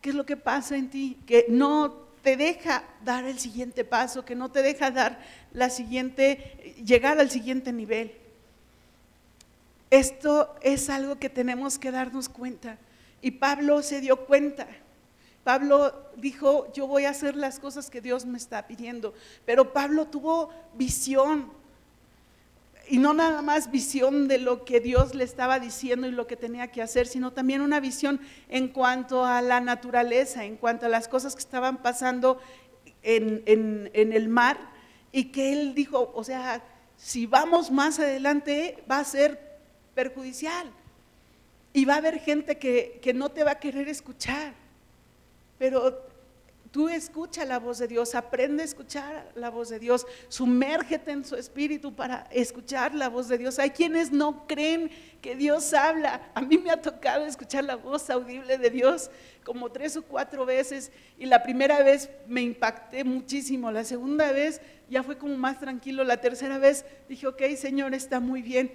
¿Qué 0.00 0.10
es 0.10 0.14
lo 0.14 0.26
que 0.26 0.36
pasa 0.36 0.76
en 0.76 0.90
ti? 0.90 1.18
Que 1.26 1.46
no 1.48 2.04
te 2.22 2.36
deja 2.36 2.84
dar 3.04 3.24
el 3.24 3.38
siguiente 3.38 3.84
paso, 3.84 4.24
que 4.24 4.34
no 4.34 4.50
te 4.50 4.62
deja 4.62 4.90
dar 4.90 5.18
la 5.52 5.70
siguiente, 5.70 6.74
llegar 6.84 7.18
al 7.18 7.30
siguiente 7.30 7.72
nivel. 7.72 8.12
Esto 9.90 10.54
es 10.60 10.90
algo 10.90 11.18
que 11.18 11.30
tenemos 11.30 11.78
que 11.78 11.90
darnos 11.90 12.28
cuenta. 12.28 12.78
Y 13.22 13.30
Pablo 13.30 13.82
se 13.82 14.00
dio 14.00 14.26
cuenta. 14.26 14.66
Pablo 15.44 16.10
dijo, 16.16 16.72
yo 16.72 16.86
voy 16.86 17.04
a 17.04 17.10
hacer 17.10 17.36
las 17.36 17.58
cosas 17.58 17.90
que 17.90 18.00
Dios 18.00 18.24
me 18.24 18.38
está 18.38 18.66
pidiendo. 18.66 19.14
Pero 19.44 19.72
Pablo 19.72 20.06
tuvo 20.06 20.50
visión, 20.74 21.52
y 22.88 22.98
no 22.98 23.14
nada 23.14 23.42
más 23.42 23.70
visión 23.70 24.28
de 24.28 24.38
lo 24.38 24.64
que 24.64 24.80
Dios 24.80 25.14
le 25.14 25.24
estaba 25.24 25.58
diciendo 25.58 26.06
y 26.06 26.12
lo 26.12 26.26
que 26.26 26.36
tenía 26.36 26.70
que 26.70 26.82
hacer, 26.82 27.06
sino 27.06 27.32
también 27.32 27.60
una 27.60 27.80
visión 27.80 28.20
en 28.48 28.68
cuanto 28.68 29.24
a 29.24 29.40
la 29.42 29.60
naturaleza, 29.60 30.44
en 30.44 30.56
cuanto 30.56 30.86
a 30.86 30.88
las 30.88 31.08
cosas 31.08 31.34
que 31.34 31.40
estaban 31.40 31.82
pasando 31.82 32.40
en, 33.02 33.42
en, 33.46 34.12
el 34.12 34.28
mar 34.28 34.58
y 35.12 35.26
que 35.26 35.52
él 35.52 35.74
dijo, 35.74 36.12
o 36.14 36.24
sea, 36.24 36.62
si 36.96 37.26
vamos 37.26 37.70
más 37.70 37.98
adelante 37.98 38.82
va 38.90 38.98
a 38.98 39.04
ser 39.04 39.58
perjudicial. 39.94 40.70
Y 41.72 41.86
va 41.86 41.94
a 41.94 41.98
haber 41.98 42.20
gente 42.20 42.56
que, 42.56 43.00
que 43.02 43.12
no 43.12 43.30
te 43.30 43.42
va 43.42 43.52
a 43.52 43.58
querer 43.58 43.88
escuchar, 43.88 44.54
pero 45.58 46.06
Tú 46.74 46.88
escucha 46.88 47.44
la 47.44 47.60
voz 47.60 47.78
de 47.78 47.86
Dios, 47.86 48.16
aprende 48.16 48.62
a 48.62 48.66
escuchar 48.66 49.30
la 49.36 49.48
voz 49.48 49.68
de 49.68 49.78
Dios, 49.78 50.04
sumérgete 50.26 51.12
en 51.12 51.24
su 51.24 51.36
espíritu 51.36 51.94
para 51.94 52.26
escuchar 52.32 52.96
la 52.96 53.08
voz 53.08 53.28
de 53.28 53.38
Dios. 53.38 53.60
Hay 53.60 53.70
quienes 53.70 54.10
no 54.10 54.44
creen 54.48 54.90
que 55.22 55.36
Dios 55.36 55.72
habla. 55.72 56.32
A 56.34 56.40
mí 56.40 56.58
me 56.58 56.72
ha 56.72 56.82
tocado 56.82 57.26
escuchar 57.26 57.62
la 57.62 57.76
voz 57.76 58.10
audible 58.10 58.58
de 58.58 58.70
Dios 58.70 59.08
como 59.44 59.70
tres 59.70 59.96
o 59.96 60.02
cuatro 60.02 60.44
veces 60.44 60.90
y 61.16 61.26
la 61.26 61.44
primera 61.44 61.80
vez 61.84 62.10
me 62.26 62.42
impacté 62.42 63.04
muchísimo, 63.04 63.70
la 63.70 63.84
segunda 63.84 64.32
vez 64.32 64.60
ya 64.90 65.04
fue 65.04 65.16
como 65.16 65.36
más 65.36 65.60
tranquilo, 65.60 66.02
la 66.02 66.20
tercera 66.20 66.58
vez 66.58 66.84
dije, 67.08 67.28
ok 67.28 67.40
Señor, 67.56 67.94
está 67.94 68.18
muy 68.18 68.42
bien. 68.42 68.72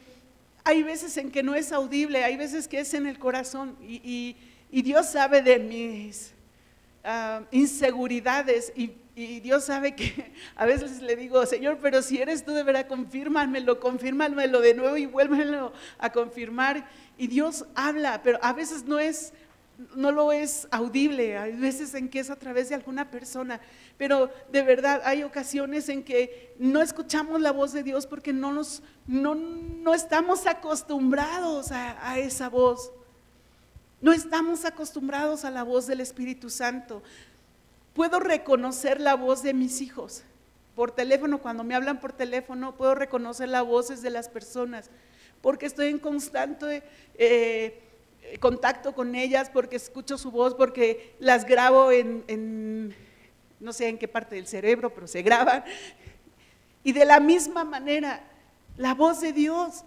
Hay 0.64 0.84
veces 0.84 1.18
en 1.18 1.32
que 1.32 1.44
no 1.44 1.54
es 1.54 1.74
audible, 1.74 2.24
hay 2.24 2.38
veces 2.38 2.70
que 2.70 2.80
es 2.80 2.94
en 2.94 3.08
el 3.08 3.20
corazón 3.20 3.76
y, 3.82 4.38
y 4.72 4.82
Dios 4.84 5.08
sabe 5.08 5.42
de 5.42 5.60
mis 5.60 6.39
Ah, 7.04 7.44
inseguridades 7.52 8.74
y, 8.76 8.94
Dios 9.42 9.66
sabe 9.66 9.96
que 9.96 10.32
a 10.56 10.66
veces 10.66 11.02
le 11.02 11.18
digo, 11.18 11.46
Señor, 11.46 11.78
pero 11.82 12.02
si 12.02 12.22
eres 12.22 12.46
tú 12.46 12.54
de 12.54 12.64
verdad, 12.64 12.88
confírmamelo, 12.88 13.82
confírmamelo 13.82 14.62
de 14.62 14.74
nuevo 14.74 14.96
y 14.96 15.08
vuélvelo 15.08 15.74
a 15.98 16.10
confirmar. 16.14 16.90
Y 17.18 17.28
Dios 17.28 17.66
habla, 17.76 18.22
pero 18.24 18.40
a 18.42 18.54
veces 18.54 18.86
no 18.86 18.98
es, 18.98 19.34
no 19.94 20.14
lo 20.14 20.32
es 20.32 20.70
audible, 20.72 21.38
hay 21.38 21.52
veces 21.52 21.94
en 21.96 22.08
que 22.08 22.20
es 22.20 22.30
a 22.30 22.38
través 22.38 22.70
de 22.70 22.76
alguna 22.76 23.12
persona, 23.12 23.60
pero 23.98 24.32
de 24.54 24.62
verdad 24.62 25.02
hay 25.04 25.24
ocasiones 25.24 25.90
en 25.90 26.04
que 26.04 26.56
no 26.58 26.82
escuchamos 26.82 27.42
la 27.42 27.52
voz 27.52 27.74
de 27.74 27.84
Dios 27.84 28.08
porque 28.08 28.32
no, 28.32 28.54
nos, 28.54 28.84
no, 29.06 29.36
no 29.36 29.94
estamos 29.94 30.48
acostumbrados 30.48 31.74
a 31.74 32.20
esa 32.20 32.48
voz. 32.48 32.94
No 34.02 34.14
estamos 34.14 34.64
acostumbrados 34.64 35.44
a 35.44 35.52
la 35.52 35.64
voz 35.64 35.86
del 35.86 36.00
Espíritu 36.00 36.50
Santo. 36.50 37.04
Puedo 37.94 38.20
reconocer 38.20 39.02
la 39.02 39.16
voz 39.16 39.44
de 39.44 39.54
mis 39.54 39.82
hijos 39.82 40.24
por 40.80 40.92
teléfono, 40.92 41.40
cuando 41.40 41.66
me 41.66 41.76
hablan 41.76 42.00
por 42.00 42.14
teléfono, 42.14 42.74
puedo 42.78 42.96
reconocer 42.96 43.50
las 43.50 43.66
voces 43.66 44.02
de 44.02 44.10
las 44.10 44.30
personas, 44.30 44.90
porque 45.42 45.66
estoy 45.66 45.88
en 45.88 46.00
constante 46.00 46.84
eh, 47.18 47.82
contacto 48.40 48.94
con 48.94 49.14
ellas, 49.14 49.50
porque 49.50 49.76
escucho 49.76 50.18
su 50.18 50.32
voz, 50.32 50.56
porque 50.56 51.16
las 51.20 51.44
grabo 51.44 51.92
en, 51.92 52.96
no 53.60 53.74
sé 53.74 53.90
en 53.90 53.98
qué 53.98 54.08
parte 54.08 54.38
del 54.38 54.48
cerebro, 54.48 54.94
pero 54.94 55.06
se 55.06 55.22
graban. 55.22 55.66
Y 56.86 56.94
de 56.94 57.04
la 57.04 57.20
misma 57.20 57.66
manera, 57.66 58.24
la 58.78 58.94
voz 58.94 59.20
de 59.20 59.34
Dios, 59.34 59.84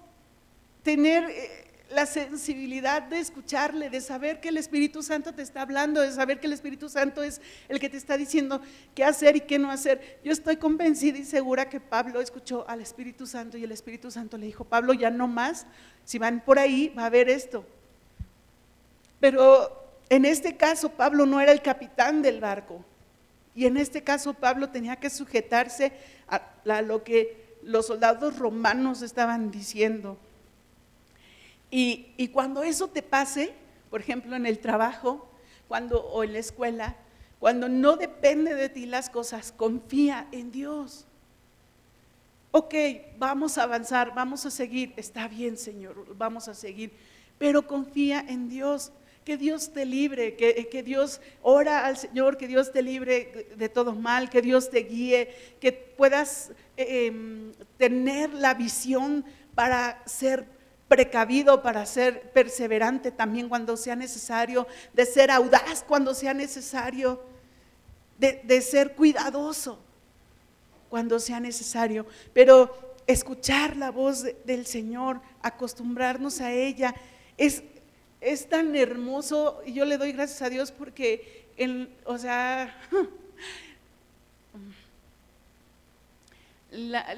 tener... 0.82 1.24
Eh, 1.30 1.71
la 1.94 2.06
sensibilidad 2.06 3.02
de 3.02 3.20
escucharle, 3.20 3.90
de 3.90 4.00
saber 4.00 4.40
que 4.40 4.48
el 4.48 4.56
Espíritu 4.56 5.02
Santo 5.02 5.32
te 5.32 5.42
está 5.42 5.62
hablando, 5.62 6.00
de 6.00 6.12
saber 6.12 6.40
que 6.40 6.46
el 6.46 6.52
Espíritu 6.52 6.88
Santo 6.88 7.22
es 7.22 7.40
el 7.68 7.78
que 7.78 7.88
te 7.88 7.96
está 7.96 8.16
diciendo 8.16 8.60
qué 8.94 9.04
hacer 9.04 9.36
y 9.36 9.40
qué 9.40 9.58
no 9.58 9.70
hacer. 9.70 10.18
Yo 10.24 10.32
estoy 10.32 10.56
convencida 10.56 11.18
y 11.18 11.24
segura 11.24 11.68
que 11.68 11.80
Pablo 11.80 12.20
escuchó 12.20 12.64
al 12.68 12.80
Espíritu 12.80 13.26
Santo 13.26 13.56
y 13.58 13.64
el 13.64 13.72
Espíritu 13.72 14.10
Santo 14.10 14.38
le 14.38 14.46
dijo, 14.46 14.64
Pablo, 14.64 14.92
ya 14.92 15.10
no 15.10 15.28
más, 15.28 15.66
si 16.04 16.18
van 16.18 16.40
por 16.40 16.58
ahí 16.58 16.92
va 16.96 17.02
a 17.02 17.06
haber 17.06 17.28
esto. 17.28 17.64
Pero 19.20 19.82
en 20.08 20.24
este 20.24 20.56
caso 20.56 20.90
Pablo 20.90 21.26
no 21.26 21.40
era 21.40 21.52
el 21.52 21.62
capitán 21.62 22.22
del 22.22 22.40
barco 22.40 22.84
y 23.54 23.66
en 23.66 23.76
este 23.76 24.02
caso 24.02 24.34
Pablo 24.34 24.70
tenía 24.70 24.96
que 24.96 25.10
sujetarse 25.10 25.92
a, 26.28 26.82
lo 26.82 27.04
que 27.04 27.56
los 27.62 27.86
soldados 27.86 28.38
romanos 28.38 29.02
estaban 29.02 29.50
diciendo. 29.50 30.16
Y, 31.74 32.28
cuando 32.34 32.62
eso 32.62 32.88
te 32.88 33.00
pase, 33.00 33.54
por 33.88 34.02
ejemplo, 34.02 34.36
en 34.36 34.44
el 34.44 34.58
trabajo 34.58 35.26
cuando, 35.68 36.02
o 36.02 36.22
en 36.22 36.34
la 36.34 36.38
escuela, 36.38 36.96
cuando 37.40 37.66
no 37.66 37.96
depende 37.96 38.54
de 38.54 38.68
ti 38.68 38.84
las 38.84 39.08
cosas, 39.08 39.52
confía 39.52 40.28
en 40.32 40.52
Dios. 40.52 41.06
Ok, 42.50 42.74
vamos 43.16 43.56
a 43.56 43.62
avanzar, 43.62 44.14
vamos 44.14 44.44
a 44.44 44.50
seguir. 44.50 44.92
Está 44.98 45.26
bien, 45.28 45.56
Señor, 45.56 46.14
vamos 46.14 46.46
a 46.46 46.54
seguir. 46.54 46.92
pero 47.38 47.66
confía 47.66 48.20
en 48.28 48.50
Dios. 48.50 48.92
Que 49.24 49.36
Dios 49.36 49.72
te 49.72 49.86
libre, 49.86 50.34
que, 50.34 50.68
que, 50.68 50.82
Dios 50.82 51.20
ora 51.42 51.86
al 51.86 51.96
Señor, 51.96 52.36
que 52.36 52.48
Dios 52.48 52.72
te 52.72 52.82
libre 52.82 53.46
de 53.56 53.68
todo 53.68 53.94
mal, 53.94 54.28
que 54.28 54.42
Dios 54.42 54.68
te 54.68 54.80
guíe, 54.80 55.32
que 55.60 55.70
puedas 55.70 56.50
eh, 56.76 57.06
em, 57.06 57.52
tener 57.78 58.34
la 58.34 58.54
visión 58.54 59.24
para 59.54 60.02
ser 60.06 60.44
precavido, 60.92 61.62
para 61.62 61.86
ser 61.86 62.32
perseverante 62.32 63.10
también 63.10 63.48
cuando 63.48 63.78
sea 63.78 63.96
necesario, 63.96 64.66
de 64.92 65.06
ser 65.06 65.30
audaz 65.30 65.82
cuando 65.88 66.12
sea 66.12 66.34
necesario, 66.34 67.24
de, 68.18 68.60
ser 68.60 68.94
cuidadoso 68.94 69.78
cuando 70.90 71.18
sea 71.18 71.40
necesario, 71.40 72.04
pero 72.34 72.94
escuchar 73.06 73.78
la 73.78 73.90
voz 73.90 74.26
del 74.44 74.66
Señor, 74.66 75.22
acostumbrarnos 75.40 76.42
a 76.42 76.52
ella, 76.52 76.94
es, 77.38 77.62
es 78.20 78.46
tan 78.50 78.76
hermoso. 78.76 79.62
Y 79.64 79.72
yo 79.72 79.86
le 79.86 79.96
doy 79.96 80.12
gracias 80.12 80.42
a 80.42 80.50
Dios 80.50 80.72
porque, 80.72 81.48
o 82.04 82.18
sea, 82.18 82.78
la, 86.70 87.16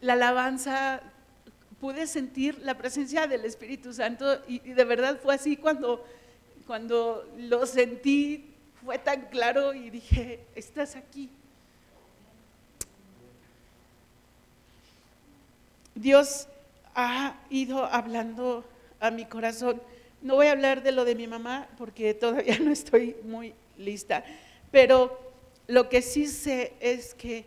la, 0.00 0.12
alabanza, 0.14 1.00
pude 1.84 2.06
sentir 2.06 2.60
la 2.60 2.78
presencia 2.78 3.26
del 3.26 3.44
Espíritu 3.44 3.92
Santo 3.92 4.40
y, 4.48 4.58
de 4.58 4.84
verdad 4.84 5.20
fue 5.22 5.34
así 5.34 5.54
cuando, 5.54 6.02
cuando 6.66 7.30
lo 7.36 7.66
sentí, 7.66 8.54
fue 8.82 8.98
tan 8.98 9.26
claro 9.26 9.74
y 9.74 9.90
dije, 9.90 10.40
estás 10.54 10.96
aquí. 10.96 11.28
Dios 15.94 16.48
ha 16.94 17.36
ido 17.50 17.84
hablando 17.84 18.64
a 18.98 19.10
mi 19.10 19.26
corazón 19.26 19.78
no 20.22 20.36
voy 20.36 20.46
a 20.46 20.52
hablar 20.52 20.82
de 20.82 20.90
lo 20.90 21.04
de 21.04 21.14
mi 21.14 21.26
mamá 21.26 21.68
porque 21.76 22.14
todavía 22.14 22.58
no 22.62 22.70
estoy 22.72 23.14
muy 23.24 23.52
lista, 23.76 24.24
pero 24.70 25.20
lo 25.66 25.90
que 25.90 26.00
sí 26.00 26.28
sé 26.28 26.72
es 26.80 27.12
que 27.12 27.44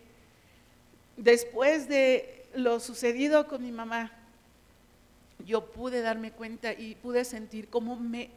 después 1.15 1.89
de 1.89 2.45
lo 2.53 2.79
sucedido 2.79 3.47
con 3.47 3.63
mi 3.63 3.71
mamá, 3.71 4.11
yo 5.45 5.65
pude 5.65 6.01
darme 6.01 6.31
cuenta 6.31 6.73
y 6.73 6.95
pude 6.95 7.25
sentir 7.25 7.69
cómo 7.69 7.95
me, 7.95 8.29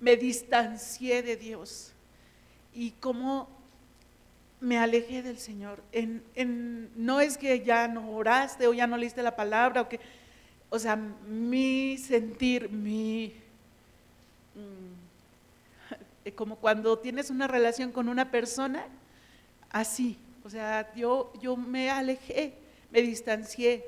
me 0.00 0.16
distancié 0.16 1.22
de 1.22 1.36
Dios 1.36 1.92
y 2.74 2.92
cómo 2.92 3.48
me 4.60 4.78
alejé 4.78 5.22
del 5.22 5.38
Señor. 5.38 5.82
no 6.96 7.20
es 7.20 7.36
que 7.36 7.64
ya 7.64 7.88
no 7.88 8.10
oraste 8.12 8.66
o 8.66 8.74
ya 8.74 8.86
no 8.86 8.96
leíste 8.96 9.22
la 9.22 9.36
palabra, 9.36 9.82
o, 9.82 9.88
que, 9.88 10.00
o 10.70 10.78
sea, 10.78 10.96
mi 10.96 11.98
sentir, 11.98 12.70
mi, 12.70 13.34
Mm, 14.54 16.30
como 16.36 16.56
cuando 16.56 16.98
tienes 16.98 17.30
una 17.30 17.46
relación 17.46 17.92
con 17.92 18.08
una 18.08 18.30
persona, 18.30 18.86
así, 19.70 20.18
o 20.44 20.50
sea, 20.50 20.92
yo, 20.94 21.32
yo 21.40 21.56
me 21.56 21.90
alejé, 21.90 22.54
me 22.90 23.02
distancié. 23.02 23.84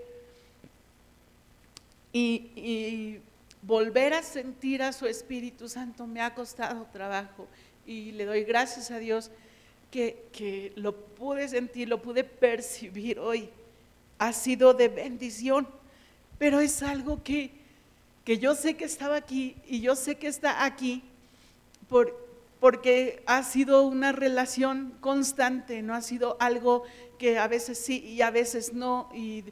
Y, 2.16 3.18
volver 3.62 4.12
a 4.12 4.22
sentir 4.22 4.82
a 4.82 4.92
su 4.92 5.06
Espíritu 5.06 5.68
Santo 5.68 6.06
me 6.06 6.20
ha 6.20 6.34
costado 6.34 6.86
trabajo 6.92 7.48
y 7.86 8.12
le 8.12 8.26
doy 8.26 8.44
gracias 8.44 8.90
a 8.90 8.98
Dios 8.98 9.30
que, 9.90 10.26
que 10.32 10.72
lo 10.76 10.94
pude 10.94 11.48
sentir, 11.48 11.88
lo 11.88 12.02
pude 12.02 12.24
percibir 12.24 13.18
hoy. 13.18 13.48
Ha 14.18 14.34
sido 14.34 14.74
de 14.74 14.88
bendición, 14.88 15.66
pero 16.38 16.60
es 16.60 16.82
algo 16.82 17.22
que, 17.22 17.52
que 18.24 18.38
yo 18.38 18.54
sé 18.54 18.74
que 18.76 18.84
estaba 18.84 19.16
aquí 19.16 19.56
y 19.66 19.80
yo 19.80 19.96
sé 19.96 20.16
que 20.16 20.28
está 20.28 20.64
aquí 20.64 21.02
por, 21.88 22.24
porque 22.60 23.22
ha 23.26 23.42
sido 23.42 23.82
una 23.82 24.12
relación 24.12 24.94
constante, 25.00 25.82
no 25.82 25.94
ha 25.94 26.02
sido 26.02 26.36
algo 26.38 26.84
que 27.18 27.38
a 27.38 27.48
veces 27.48 27.78
sí 27.78 28.04
y 28.04 28.22
a 28.22 28.30
veces 28.30 28.72
no, 28.72 29.08
y 29.14 29.44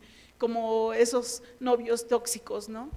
como 0.43 0.93
esos 0.93 1.41
novios 1.61 2.09
tóxicos, 2.09 2.69
¿no? 2.69 2.91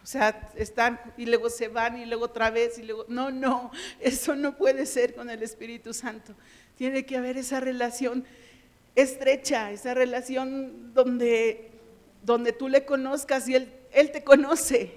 O 0.00 0.06
sea, 0.06 0.52
están 0.54 1.00
y 1.16 1.26
luego 1.26 1.50
se 1.50 1.66
van 1.66 1.98
y 1.98 2.06
luego 2.06 2.26
otra 2.26 2.50
vez 2.50 2.78
y 2.78 2.84
luego, 2.84 3.04
no, 3.08 3.32
no, 3.32 3.72
eso 4.00 4.36
no 4.36 4.56
puede 4.56 4.86
ser 4.86 5.12
con 5.12 5.28
el 5.28 5.42
Espíritu 5.42 5.92
Santo. 5.92 6.36
Tiene 6.76 7.04
que 7.04 7.16
haber 7.16 7.36
esa 7.36 7.58
relación 7.58 8.24
estrecha, 8.94 9.72
esa 9.72 9.92
relación 9.92 10.94
donde, 10.94 11.72
donde 12.22 12.52
tú 12.52 12.68
le 12.68 12.84
conozcas 12.84 13.48
y 13.48 13.56
él, 13.56 13.72
él 13.90 14.12
te 14.12 14.22
conoce. 14.22 14.92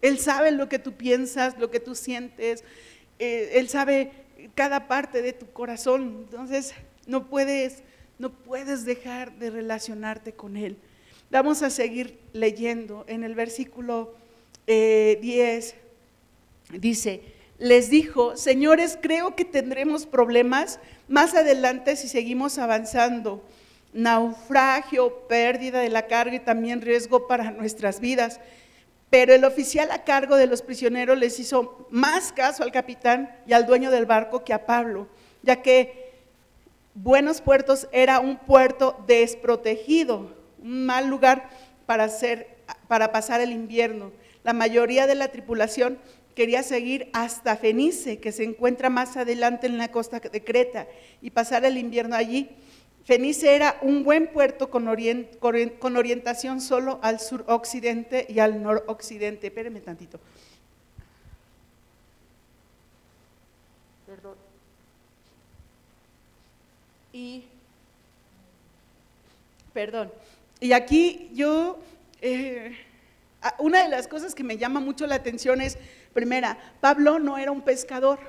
Él 0.00 0.18
sabe 0.18 0.52
lo 0.52 0.70
que 0.70 0.78
tú 0.78 0.94
piensas, 0.94 1.58
lo 1.58 1.70
que 1.70 1.80
tú 1.80 1.94
sientes. 1.94 2.64
Eh, 3.18 3.50
él 3.56 3.68
sabe 3.68 4.10
cada 4.54 4.88
parte 4.88 5.20
de 5.20 5.34
tu 5.34 5.52
corazón. 5.52 6.24
Entonces, 6.30 6.72
no 7.06 7.28
puedes, 7.28 7.82
no 8.18 8.32
puedes 8.32 8.86
dejar 8.86 9.36
de 9.38 9.50
relacionarte 9.50 10.32
con 10.32 10.56
Él. 10.56 10.78
Vamos 11.32 11.62
a 11.62 11.70
seguir 11.70 12.18
leyendo 12.34 13.06
en 13.08 13.24
el 13.24 13.34
versículo 13.34 14.12
10. 14.66 15.24
Eh, 15.26 15.74
dice, 16.74 17.22
les 17.58 17.88
dijo, 17.88 18.36
señores, 18.36 18.98
creo 19.00 19.34
que 19.34 19.46
tendremos 19.46 20.04
problemas 20.04 20.78
más 21.08 21.34
adelante 21.34 21.96
si 21.96 22.08
seguimos 22.08 22.58
avanzando. 22.58 23.42
Naufragio, 23.94 25.26
pérdida 25.26 25.80
de 25.80 25.88
la 25.88 26.06
carga 26.06 26.34
y 26.34 26.40
también 26.40 26.82
riesgo 26.82 27.26
para 27.26 27.50
nuestras 27.50 27.98
vidas. 27.98 28.38
Pero 29.08 29.32
el 29.32 29.46
oficial 29.46 29.90
a 29.90 30.04
cargo 30.04 30.36
de 30.36 30.48
los 30.48 30.60
prisioneros 30.60 31.16
les 31.16 31.40
hizo 31.40 31.86
más 31.88 32.30
caso 32.30 32.62
al 32.62 32.72
capitán 32.72 33.34
y 33.46 33.54
al 33.54 33.64
dueño 33.64 33.90
del 33.90 34.04
barco 34.04 34.44
que 34.44 34.52
a 34.52 34.66
Pablo, 34.66 35.08
ya 35.42 35.62
que 35.62 36.12
Buenos 36.92 37.40
Puertos 37.40 37.88
era 37.90 38.20
un 38.20 38.36
puerto 38.36 39.02
desprotegido, 39.06 40.41
un 40.62 40.86
mal 40.86 41.08
lugar 41.08 41.50
para, 41.86 42.04
hacer, 42.04 42.48
para 42.88 43.12
pasar 43.12 43.40
el 43.40 43.52
invierno. 43.52 44.12
La 44.44 44.52
mayoría 44.52 45.06
de 45.06 45.14
la 45.14 45.28
tripulación 45.28 45.98
quería 46.34 46.62
seguir 46.62 47.10
hasta 47.12 47.56
Fenice, 47.56 48.18
que 48.18 48.32
se 48.32 48.44
encuentra 48.44 48.90
más 48.90 49.16
adelante 49.16 49.66
en 49.66 49.78
la 49.78 49.90
costa 49.90 50.20
de 50.20 50.44
Creta, 50.44 50.86
y 51.20 51.30
pasar 51.30 51.64
el 51.64 51.78
invierno 51.78 52.16
allí. 52.16 52.50
Fenice 53.04 53.54
era 53.54 53.78
un 53.82 54.04
buen 54.04 54.28
puerto 54.28 54.70
con, 54.70 54.86
orientación 54.88 56.60
solo 56.60 57.00
al 57.02 57.18
suroccidente 57.20 58.26
y 58.28 58.38
al 58.38 58.62
noroccidente. 58.62 59.48
Espérenme 59.48 59.80
tantito. 59.80 60.20
Perdón. 64.06 64.36
Y, 67.12 67.44
perdón. 69.74 70.12
Y 70.62 70.74
aquí 70.74 71.28
yo, 71.34 71.80
eh, 72.20 72.78
una 73.58 73.82
de 73.82 73.88
las 73.88 74.06
cosas 74.06 74.32
que 74.32 74.44
me 74.44 74.58
llama 74.58 74.78
mucho 74.78 75.08
la 75.08 75.16
atención 75.16 75.60
es, 75.60 75.76
primera, 76.14 76.56
Pablo 76.80 77.18
no 77.18 77.36
era 77.36 77.50
un 77.50 77.62
pescador. 77.62 78.20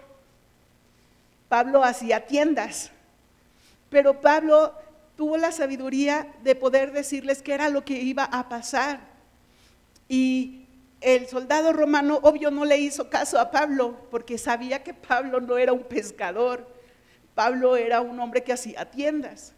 Pablo 1.47 1.83
hacía 1.83 2.25
tiendas. 2.25 2.89
Pero 3.91 4.19
Pablo 4.19 4.73
tuvo 5.15 5.37
la 5.37 5.51
sabiduría 5.51 6.33
de 6.43 6.55
poder 6.55 6.91
decirles 6.91 7.43
qué 7.43 7.53
era 7.53 7.69
lo 7.69 7.85
que 7.85 8.01
iba 8.01 8.23
a 8.23 8.49
pasar. 8.49 9.01
Y 10.09 10.65
el 11.01 11.27
soldado 11.27 11.71
romano, 11.71 12.19
obvio, 12.23 12.49
no 12.49 12.65
le 12.65 12.79
hizo 12.79 13.11
caso 13.11 13.39
a 13.39 13.51
Pablo, 13.51 14.07
porque 14.09 14.39
sabía 14.39 14.81
que 14.81 14.95
Pablo 14.95 15.39
no 15.39 15.59
era 15.59 15.71
un 15.71 15.83
pescador. 15.83 16.67
Pablo 17.35 17.77
era 17.77 18.01
un 18.01 18.19
hombre 18.19 18.43
que 18.43 18.53
hacía 18.53 18.89
tiendas. 18.89 19.53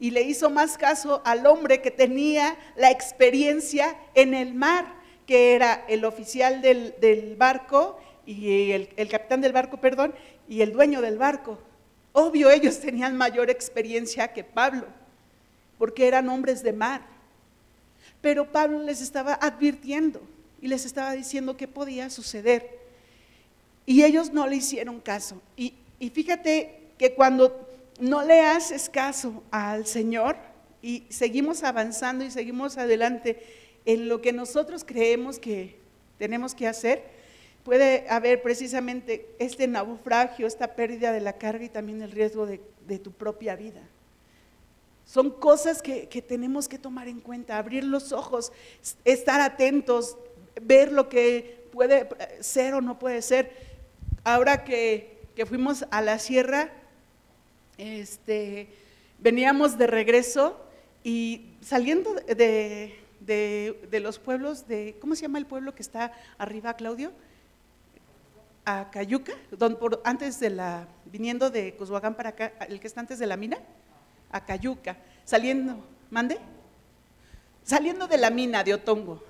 Y 0.00 0.10
le 0.10 0.22
hizo 0.22 0.50
más 0.50 0.76
caso 0.78 1.22
al 1.24 1.46
hombre 1.46 1.82
que 1.82 1.90
tenía 1.90 2.56
la 2.74 2.90
experiencia 2.90 3.96
en 4.14 4.34
el 4.34 4.54
mar, 4.54 4.86
que 5.26 5.54
era 5.54 5.84
el 5.88 6.04
oficial 6.04 6.62
del, 6.62 7.36
barco 7.38 8.00
y 8.26 8.72
el 8.72 9.08
capitán 9.08 9.42
del 9.42 9.52
barco, 9.52 9.76
perdón, 9.76 10.14
y 10.48 10.62
el 10.62 10.72
dueño 10.72 11.00
del 11.00 11.16
barco. 11.16 11.58
Obvio, 12.12 12.50
ellos 12.50 12.80
tenían 12.80 13.16
mayor 13.16 13.48
experiencia 13.48 14.32
que 14.32 14.44
Pablo, 14.44 14.86
porque 15.78 16.06
eran 16.06 16.28
hombres 16.28 16.62
de 16.62 16.72
mar. 16.72 17.02
Pero 18.20 18.50
Pablo 18.50 18.82
les 18.82 19.00
estaba 19.00 19.34
advirtiendo 19.34 20.20
y 20.60 20.68
les 20.68 20.84
estaba 20.84 21.12
diciendo 21.12 21.56
qué 21.56 21.68
podía 21.68 22.10
suceder. 22.10 22.78
Y 23.86 24.02
ellos 24.02 24.32
no 24.32 24.46
le 24.46 24.56
hicieron 24.56 25.00
caso. 25.00 25.40
Y, 25.56 25.74
y 25.98 26.10
fíjate 26.10 26.78
que 26.98 27.14
cuando 27.14 27.69
no 28.00 28.22
le 28.22 28.40
haces 28.40 28.88
caso 28.88 29.42
al 29.50 29.86
Señor 29.86 30.36
y 30.82 31.04
seguimos 31.10 31.62
avanzando 31.62 32.24
y 32.24 32.30
seguimos 32.30 32.78
adelante 32.78 33.40
en 33.84 34.08
lo 34.08 34.20
que 34.20 34.32
nosotros 34.32 34.84
creemos 34.84 35.38
que 35.38 35.78
tenemos 36.18 36.54
que 36.54 36.66
hacer, 36.66 37.04
puede 37.64 38.06
haber 38.08 38.42
precisamente 38.42 39.26
este 39.38 39.66
naufragio, 39.66 40.46
esta 40.46 40.74
pérdida 40.74 41.12
de 41.12 41.20
la 41.20 41.34
carga 41.34 41.64
y 41.64 41.68
también 41.68 42.02
el 42.02 42.10
riesgo 42.10 42.46
de, 42.46 42.60
tu 42.98 43.12
propia 43.12 43.54
vida. 43.54 43.80
Son 45.04 45.30
cosas 45.30 45.80
que, 45.80 46.06
tenemos 46.26 46.68
que 46.68 46.78
tomar 46.78 47.08
en 47.08 47.20
cuenta, 47.20 47.56
abrir 47.56 47.84
los 47.84 48.12
ojos, 48.12 48.52
estar 49.04 49.40
atentos, 49.40 50.16
ver 50.60 50.92
lo 50.92 51.08
que 51.08 51.66
puede 51.72 52.08
ser 52.40 52.74
o 52.74 52.80
no 52.80 52.98
puede 52.98 53.22
ser. 53.22 53.52
Ahora 54.24 54.64
que, 54.64 55.18
fuimos 55.46 55.86
a 55.90 56.02
la 56.02 56.18
sierra, 56.18 56.70
este, 57.80 58.68
veníamos 59.18 59.78
de 59.78 59.86
regreso 59.86 60.60
y 61.02 61.54
saliendo 61.62 62.14
de, 62.14 62.94
los 63.90 64.18
pueblos 64.18 64.68
de, 64.68 64.96
¿cómo 65.00 65.14
se 65.14 65.22
llama 65.22 65.38
el 65.38 65.46
pueblo 65.46 65.74
que 65.74 65.82
está 65.82 66.12
arriba, 66.36 66.74
Claudio? 66.74 67.10
A 68.66 68.90
Cayuca, 68.90 69.32
donde 69.50 69.78
por, 69.78 70.02
antes 70.04 70.38
de 70.40 70.50
la, 70.50 70.86
viniendo 71.06 71.48
de 71.48 71.74
Cushuagán 71.74 72.14
para 72.14 72.30
acá, 72.30 72.52
el 72.68 72.80
que 72.80 72.86
está 72.86 73.00
antes 73.00 73.18
de 73.18 73.26
la 73.26 73.38
mina, 73.38 73.58
a 74.30 74.44
Cayuca, 74.44 74.98
saliendo, 75.24 75.82
¿mande? 76.10 76.38
Saliendo 77.64 78.06
de 78.06 78.18
la 78.18 78.30
mina 78.30 78.62
de 78.62 78.74
Otongo, 78.74 79.24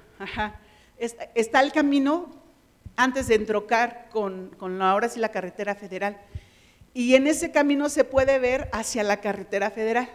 está 1.34 1.60
el 1.60 1.72
camino 1.72 2.30
antes 2.96 3.28
de 3.28 3.36
entrocar 3.36 4.08
con, 4.10 4.48
con 4.58 4.82
ahora 4.82 5.08
sí 5.08 5.20
la 5.20 5.30
carretera 5.30 5.76
federal. 5.76 6.18
Y 6.92 7.14
en 7.14 7.26
ese 7.26 7.50
camino 7.50 7.88
se 7.88 8.05
puede 8.05 8.38
ver 8.38 8.68
hacia 8.72 9.03
la 9.05 9.20
carretera 9.20 9.70
federal. 9.70 10.09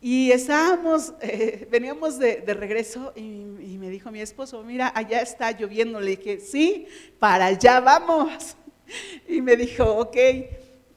Y 0.00 0.32
estábamos, 0.32 1.14
eh, 1.20 1.68
veníamos 1.70 2.18
de, 2.18 2.42
regreso 2.54 3.12
y, 3.14 3.20
y, 3.20 3.78
me 3.78 3.88
dijo 3.88 4.10
mi 4.10 4.20
esposo, 4.20 4.62
mira, 4.64 4.92
allá 4.94 5.20
está 5.20 5.52
lloviendo. 5.52 6.00
Le 6.00 6.16
dije, 6.16 6.40
sí, 6.40 6.86
para 7.18 7.46
allá 7.46 7.80
vamos. 7.80 8.56
Y 9.26 9.40
me 9.40 9.56
dijo, 9.56 9.84
ok, 9.84 10.16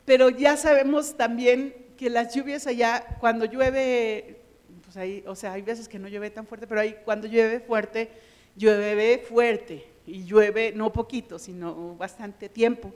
pero 0.03 0.29
ya 0.29 0.57
sabemos 0.57 1.15
también 1.15 1.73
que 1.97 2.09
las 2.09 2.35
lluvias 2.35 2.67
allá, 2.67 3.17
cuando 3.19 3.45
llueve, 3.45 4.41
pues 4.83 4.97
ahí, 4.97 5.23
o 5.25 5.35
sea, 5.35 5.53
hay 5.53 5.61
veces 5.61 5.87
que 5.87 5.99
no 5.99 6.07
llueve 6.07 6.29
tan 6.29 6.45
fuerte, 6.45 6.67
pero 6.67 6.81
ahí 6.81 6.97
cuando 7.05 7.27
llueve 7.27 7.59
fuerte, 7.61 8.09
llueve 8.55 9.19
fuerte 9.19 9.85
y 10.05 10.25
llueve 10.25 10.73
no 10.75 10.91
poquito, 10.91 11.39
sino 11.39 11.95
bastante 11.95 12.49
tiempo. 12.49 12.91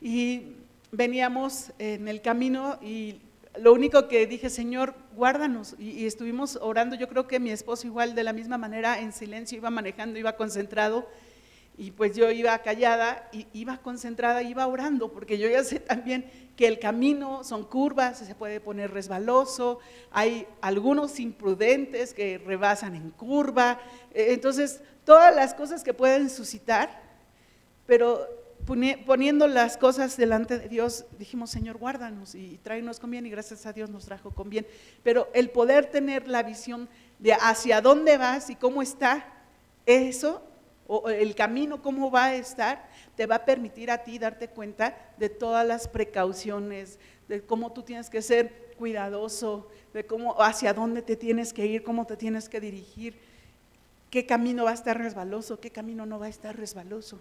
Y 0.00 0.54
veníamos 0.90 1.72
en 1.78 2.08
el 2.08 2.22
camino 2.22 2.78
y 2.82 3.20
lo 3.58 3.72
único 3.72 4.08
que 4.08 4.26
dije, 4.26 4.50
Señor, 4.50 4.94
guárdanos. 5.14 5.74
Y, 5.78 6.06
estuvimos 6.06 6.56
orando, 6.60 6.96
yo 6.96 7.08
creo 7.08 7.26
que 7.26 7.40
mi 7.40 7.50
esposo 7.50 7.86
igual 7.86 8.14
de 8.14 8.22
la 8.22 8.32
misma 8.32 8.58
manera, 8.58 9.00
en 9.00 9.12
silencio, 9.12 9.58
iba 9.58 9.70
manejando, 9.70 10.18
iba 10.18 10.36
concentrado. 10.36 11.08
Y 11.76 11.92
pues 11.92 12.16
yo 12.16 12.30
iba 12.30 12.58
callada, 12.58 13.28
y 13.32 13.46
iba 13.52 13.78
concentrada, 13.78 14.42
iba 14.42 14.66
orando, 14.66 15.12
porque 15.12 15.38
yo 15.38 15.48
ya 15.48 15.62
sé 15.62 15.78
también 15.80 16.28
que 16.56 16.66
el 16.66 16.80
camino 16.80 17.44
son 17.44 17.64
curvas, 17.64 18.18
se 18.18 18.34
puede 18.34 18.60
poner 18.60 18.90
resbaloso, 18.90 19.78
hay 20.10 20.44
algunos 20.60 21.20
imprudentes 21.20 22.14
que 22.14 22.38
rebasan 22.38 22.96
en 22.96 23.10
curva, 23.10 23.78
e, 24.12 24.32
entonces 24.32 24.80
todas 25.04 25.34
las 25.36 25.54
cosas 25.54 25.84
que 25.84 25.94
pueden 25.94 26.30
suscitar, 26.30 27.00
pero 27.86 28.26
poniendo 29.06 29.48
las 29.48 29.76
cosas 29.76 30.16
delante 30.16 30.58
de 30.58 30.68
Dios, 30.68 31.06
dijimos, 31.18 31.50
Señor, 31.50 31.78
guárdanos 31.78 32.34
y 32.34 32.58
tráenos 32.62 33.00
con 33.00 33.10
bien, 33.10 33.24
y 33.24 33.30
gracias 33.30 33.64
a 33.64 33.72
Dios 33.72 33.88
nos 33.88 34.04
trajo 34.04 34.30
con 34.30 34.50
bien. 34.50 34.66
Pero 35.02 35.28
el 35.32 35.50
poder 35.50 35.86
tener 35.86 36.28
la 36.28 36.42
visión 36.42 36.88
de 37.18 37.32
hacia 37.32 37.80
dónde 37.80 38.18
vas 38.18 38.50
y 38.50 38.56
cómo 38.56 38.82
está, 38.82 39.24
eso, 39.86 40.42
o 40.86 41.08
el 41.08 41.34
camino, 41.34 41.82
cómo 41.82 42.10
va 42.10 42.26
a 42.26 42.34
estar, 42.34 42.88
te 43.16 43.26
va 43.26 43.36
a 43.36 43.44
permitir 43.44 43.90
a 43.90 44.04
ti 44.04 44.18
darte 44.18 44.48
cuenta 44.48 44.96
de 45.16 45.28
todas 45.28 45.66
las 45.66 45.88
precauciones, 45.88 46.98
de 47.26 47.42
cómo 47.42 47.72
tú 47.72 47.82
tienes 47.82 48.10
que 48.10 48.22
ser 48.22 48.74
cuidadoso, 48.78 49.68
de 49.92 50.06
cómo 50.06 50.40
hacia 50.42 50.74
dónde 50.74 51.02
te 51.02 51.16
tienes 51.16 51.52
que 51.52 51.66
ir, 51.66 51.82
cómo 51.82 52.06
te 52.06 52.16
tienes 52.16 52.48
que 52.48 52.60
dirigir, 52.60 53.18
qué 54.10 54.26
camino 54.26 54.64
va 54.64 54.70
a 54.70 54.74
estar 54.74 54.96
resbaloso, 54.98 55.58
qué 55.58 55.70
camino 55.70 56.06
no 56.06 56.18
va 56.18 56.26
a 56.26 56.30
estar 56.30 56.56
resbaloso. 56.56 57.20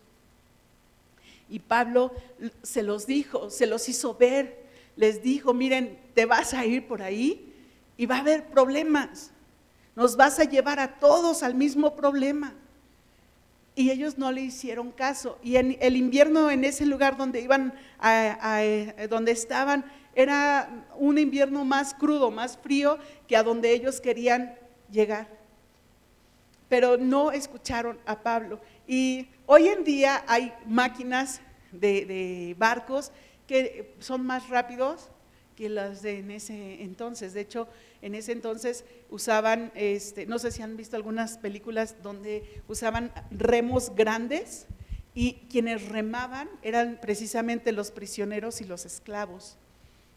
Y 1.50 1.60
Pablo 1.60 2.12
se 2.64 2.84
los 2.84 3.08
dijo, 3.08 3.50
se 3.50 3.68
los 3.68 3.88
hizo 3.90 4.16
ver, 4.16 4.66
les 4.96 5.22
dijo, 5.22 5.54
miren, 5.54 5.98
te 6.14 6.26
vas 6.26 6.54
a 6.54 6.66
ir 6.66 6.88
por 6.88 7.02
ahí 7.02 7.54
y 7.98 8.06
va 8.06 8.18
a 8.18 8.20
haber 8.20 8.48
problemas, 8.48 9.32
nos 9.96 10.16
vas 10.16 10.40
a 10.40 10.44
llevar 10.44 10.80
a 10.80 11.00
todos 11.00 11.44
al 11.44 11.56
mismo 11.56 11.96
problema 11.96 12.54
y 13.78 13.92
ellos 13.92 14.18
no 14.18 14.32
le 14.32 14.42
hicieron 14.42 14.92
caso. 14.92 15.38
Y 15.44 15.58
en 15.58 15.78
el 15.80 15.96
invierno 15.96 16.50
en 16.50 16.66
ese 16.66 16.84
lugar 16.88 17.16
donde 17.16 17.42
iban, 17.42 17.76
a, 18.00 18.64
eh, 18.64 19.08
donde 19.08 19.32
estaban, 19.32 19.86
era 20.16 20.88
un 20.98 21.20
invierno 21.20 21.64
más 21.64 21.94
crudo, 21.94 22.32
más 22.32 22.58
frío 22.58 22.98
que 23.28 23.38
a 23.38 23.44
donde 23.44 23.72
ellos 23.72 24.02
querían 24.02 24.56
llegar. 24.92 25.37
Pero 26.70 26.98
no 26.98 27.32
escucharon 27.32 27.98
a 28.06 28.22
Pablo. 28.22 28.60
Y 28.88 29.28
hoy 29.46 29.68
en 29.68 29.84
día 29.84 30.24
hay 30.28 30.54
máquinas 30.66 31.42
de 31.72 32.56
barcos 32.58 33.12
que 33.48 33.96
son 34.00 34.26
más 34.26 34.50
rápidos 34.50 35.10
que 35.58 35.70
las 35.70 36.04
de 36.04 36.20
en 36.20 36.32
ese 36.32 36.84
entonces. 36.84 37.34
De 37.34 37.42
hecho, 37.42 37.68
en 38.04 38.14
ese 38.14 38.32
entonces 38.32 38.86
usaban, 39.10 39.72
este, 39.74 40.28
no 40.28 40.38
sé 40.38 40.52
si 40.52 40.62
han 40.62 40.78
visto 40.78 40.96
algunas 40.96 41.40
películas 41.40 41.96
donde 42.04 42.62
usaban 42.68 43.12
remos 43.32 43.96
grandes 43.96 44.68
y 45.16 45.34
quienes 45.50 45.90
remaban 45.90 46.48
eran 46.62 47.00
precisamente 47.02 47.72
los 47.72 47.90
prisioneros 47.90 48.62
y 48.62 48.66
los 48.66 48.86
esclavos. 48.86 49.58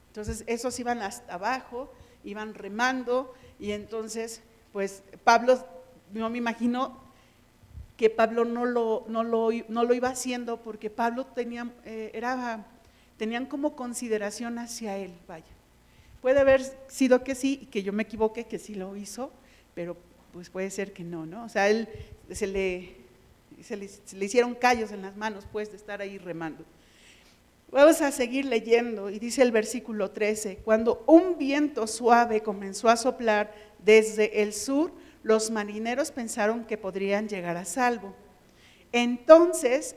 Entonces, 0.09 0.45
esos 0.47 0.79
iban 0.79 1.01
hasta 1.01 1.35
abajo, 1.35 1.91
iban 2.23 2.53
remando 2.53 3.33
y 3.59 3.73
entonces, 3.73 4.43
pues 4.75 5.03
Pablo, 5.25 5.67
no 6.13 6.31
me 6.31 6.39
imagino 6.39 6.99
que 7.97 8.09
Pablo 8.09 8.45
no 8.45 8.65
lo, 8.65 9.05
no 9.09 9.23
lo, 9.23 9.51
no 9.69 9.85
lo 9.85 9.95
iba 9.95 10.09
haciendo 10.09 10.63
porque 10.63 10.89
Pablo 10.89 11.27
tenía, 11.27 11.71
eh, 11.85 12.11
era, 12.15 12.67
tenían 13.19 13.47
como 13.47 13.77
consideración 13.77 14.59
hacia 14.59 14.97
él, 14.97 15.13
vaya. 15.29 15.45
Puede 16.23 16.41
haber 16.41 16.63
sido 16.89 17.23
que 17.25 17.35
sí, 17.35 17.69
que 17.71 17.83
yo 17.83 17.93
me 17.93 18.03
equivoque, 18.03 18.45
que 18.45 18.59
sí 18.59 18.75
lo 18.75 18.97
hizo, 18.97 19.31
pero 19.75 19.97
pues 20.33 20.51
puede 20.51 20.71
ser 20.71 20.93
que 20.93 21.05
no, 21.05 21.27
¿no? 21.27 21.45
O 21.45 21.49
sea, 21.49 21.69
él 21.69 21.89
se 22.31 22.47
le, 22.47 22.97
se 23.63 23.77
le, 23.77 24.25
hicieron 24.25 24.55
callos 24.55 24.93
en 24.93 25.03
las 25.03 25.17
manos, 25.17 25.47
pues, 25.51 25.71
de 25.71 25.77
estar 25.77 26.01
ahí 26.01 26.19
remando. 26.19 26.65
Vamos 27.71 28.01
a 28.01 28.11
seguir 28.11 28.47
leyendo 28.47 29.11
y 29.11 29.19
dice 29.19 29.43
el 29.43 29.53
versículo 29.53 30.11
13, 30.11 30.59
cuando 30.65 31.05
un 31.07 31.39
viento 31.39 31.87
suave 31.87 32.43
comenzó 32.43 32.89
a 32.89 32.97
soplar 32.97 33.55
desde 33.85 34.43
el 34.43 34.53
sur, 34.53 34.91
los 35.23 35.51
marineros 35.51 36.13
pensaron 36.13 36.65
que 36.65 36.79
podrían 36.79 37.29
llegar 37.29 37.57
a 37.57 37.65
salvo. 37.65 38.15
Entonces 38.93 39.97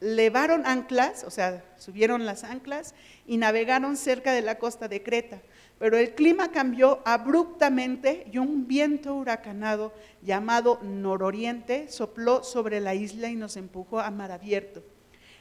levaron 0.00 0.66
anclas, 0.66 1.24
o 1.24 1.30
sea, 1.30 1.64
subieron 1.76 2.26
las 2.26 2.44
anclas 2.44 2.94
y 3.26 3.36
navegaron 3.36 3.96
cerca 3.96 4.32
de 4.32 4.42
la 4.42 4.58
costa 4.58 4.88
de 4.88 5.02
Creta. 5.02 5.42
Pero 5.78 5.96
el 5.96 6.14
clima 6.14 6.52
cambió 6.52 7.00
abruptamente 7.04 8.26
y 8.30 8.38
un 8.38 8.66
viento 8.66 9.14
huracanado 9.14 9.94
llamado 10.22 10.78
nororiente 10.82 11.88
sopló 11.88 12.44
sobre 12.44 12.80
la 12.80 12.94
isla 12.94 13.28
y 13.28 13.34
nos 13.34 13.56
empujó 13.56 14.00
a 14.00 14.10
mar 14.10 14.30
abierto. 14.30 14.82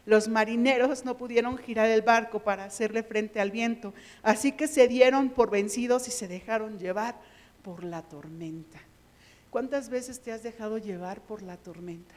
Los 0.06 0.28
marineros 0.28 1.06
no 1.06 1.18
pudieron 1.18 1.58
girar 1.58 1.88
el 1.90 2.02
barco 2.02 2.40
para 2.40 2.64
hacerle 2.64 3.04
frente 3.04 3.40
al 3.40 3.52
viento, 3.52 3.94
así 4.24 4.54
que 4.54 4.68
se 4.68 4.88
dieron 4.88 5.30
por 5.30 5.52
vencidos 5.52 6.08
y 6.08 6.12
se 6.12 6.28
dejaron 6.28 6.80
llevar 6.80 7.16
por 7.70 7.84
la 7.84 8.02
tormenta. 8.02 8.80
¿Cuántas 9.52 9.90
veces 9.90 10.20
te 10.22 10.32
has 10.32 10.42
dejado 10.42 10.80
llevar 10.80 11.22
por 11.22 11.44
la 11.44 11.56
tormenta? 11.56 12.16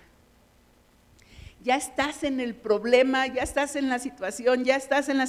ya 1.63 1.77
estás 1.77 2.25
en 2.25 2.41
el 2.41 2.55
problema, 2.55 3.27
ya 3.27 3.43
estás 3.43 3.77
en 3.77 3.91
la 3.91 3.99
situación, 3.99 4.65
ya 4.65 4.77
estás 4.77 5.11
en 5.11 5.19
la 5.19 5.29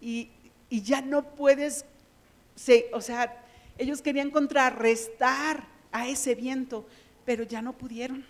y, 0.00 0.30
y 0.70 0.82
ya 0.82 1.00
no 1.00 1.34
puedes, 1.34 1.84
o 2.92 3.00
sea, 3.00 3.44
ellos 3.76 4.02
querían 4.02 4.30
contrarrestar 4.30 5.64
a 5.90 6.06
ese 6.08 6.36
viento, 6.36 6.86
pero 7.24 7.42
ya 7.42 7.60
no 7.60 7.72
pudieron. 7.72 8.24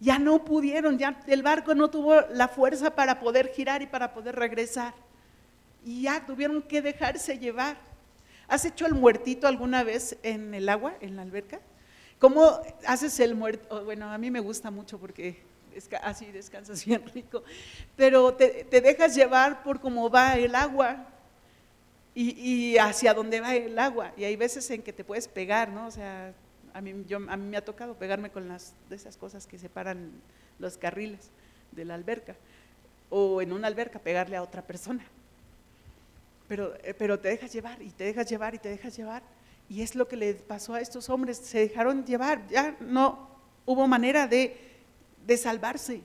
Ya 0.00 0.18
no 0.18 0.44
pudieron, 0.44 0.98
ya 0.98 1.20
el 1.28 1.42
barco 1.42 1.74
no 1.76 1.88
tuvo 1.88 2.20
la 2.32 2.48
fuerza 2.48 2.96
para 2.96 3.20
poder 3.20 3.52
girar 3.54 3.80
y 3.80 3.86
para 3.86 4.12
poder 4.12 4.34
regresar. 4.34 4.92
Y 5.86 6.02
ya 6.02 6.26
tuvieron 6.26 6.62
que 6.62 6.82
dejarse 6.82 7.38
llevar. 7.38 7.87
¿Has 8.48 8.64
hecho 8.64 8.86
el 8.86 8.94
muertito 8.94 9.46
alguna 9.46 9.84
vez 9.84 10.16
en 10.22 10.54
el 10.54 10.70
agua, 10.70 10.94
en 11.00 11.16
la 11.16 11.22
alberca? 11.22 11.60
¿Cómo 12.18 12.60
haces 12.86 13.20
el 13.20 13.34
muerto? 13.34 13.84
Bueno, 13.84 14.10
a 14.10 14.16
mí 14.16 14.30
me 14.30 14.40
gusta 14.40 14.70
mucho 14.70 14.98
porque 14.98 15.40
así 16.02 16.26
descansas 16.32 16.84
bien 16.86 17.04
rico, 17.14 17.44
pero 17.94 18.34
te, 18.34 18.64
dejas 18.64 19.14
llevar 19.14 19.62
por 19.62 19.80
cómo 19.80 20.10
va 20.10 20.36
el 20.36 20.54
agua 20.54 21.06
y, 22.14 22.76
hacia 22.78 23.14
dónde 23.14 23.40
va 23.40 23.54
el 23.54 23.78
agua. 23.78 24.12
Y 24.16 24.24
hay 24.24 24.34
veces 24.34 24.68
en 24.70 24.82
que 24.82 24.92
te 24.92 25.04
puedes 25.04 25.28
pegar, 25.28 25.68
¿no? 25.68 25.86
O 25.86 25.90
sea, 25.90 26.32
a 26.74 26.80
yo, 26.80 27.18
a 27.28 27.36
mí 27.36 27.48
me 27.48 27.56
ha 27.56 27.64
tocado 27.64 27.94
pegarme 27.94 28.30
con 28.30 28.48
las, 28.48 28.72
de 28.88 28.96
esas 28.96 29.16
cosas 29.16 29.46
que 29.46 29.58
separan 29.58 30.10
los 30.58 30.76
carriles 30.78 31.30
de 31.72 31.84
la 31.84 31.94
alberca, 31.94 32.34
o 33.10 33.40
en 33.42 33.52
una 33.52 33.68
alberca 33.68 33.98
pegarle 33.98 34.36
a 34.36 34.42
otra 34.42 34.62
persona. 34.62 35.04
Pero, 36.48 36.74
eh, 36.82 36.94
pero 36.94 37.20
te 37.20 37.28
dejas 37.28 37.52
llevar 37.52 37.80
y 37.82 37.90
te 37.90 38.04
dejas 38.04 38.28
llevar 38.28 38.54
y 38.54 38.58
te 38.58 38.68
dejas 38.68 38.96
llevar. 38.96 39.22
Y 39.68 39.82
es 39.82 39.94
lo 39.94 40.08
que 40.08 40.16
le 40.16 40.34
pasó 40.34 40.74
a 40.74 40.80
estos 40.80 41.10
hombres, 41.10 41.36
se 41.36 41.58
dejaron 41.58 42.04
llevar, 42.04 42.46
ya 42.48 42.76
no 42.80 43.28
hubo 43.66 43.86
manera 43.86 44.26
de 44.26 44.68
de 45.28 45.36
salvarse. 45.36 46.00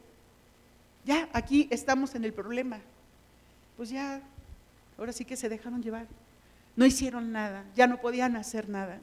Ya, 1.05 1.29
aquí 1.31 1.67
estamos 1.71 2.13
en 2.13 2.25
el 2.25 2.33
problema. 2.33 2.81
Pues 3.77 3.89
ya, 3.89 4.21
ahora 4.97 5.13
sí 5.13 5.23
que 5.23 5.37
se 5.37 5.47
dejaron 5.47 5.81
llevar. 5.81 6.07
No 6.75 6.85
hicieron 6.85 7.31
nada, 7.31 7.63
ya 7.73 7.87
no 7.87 8.01
podían 8.01 8.35
hacer 8.35 8.67
nada. 8.67 8.99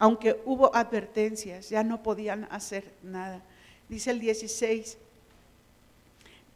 Aunque 0.00 0.42
hubo 0.44 0.74
advertencias, 0.74 1.70
ya 1.70 1.84
no 1.84 2.02
podían 2.02 2.48
hacer 2.50 2.92
nada. 3.04 3.40
Dice 3.88 4.10
el 4.10 4.18
16, 4.18 4.98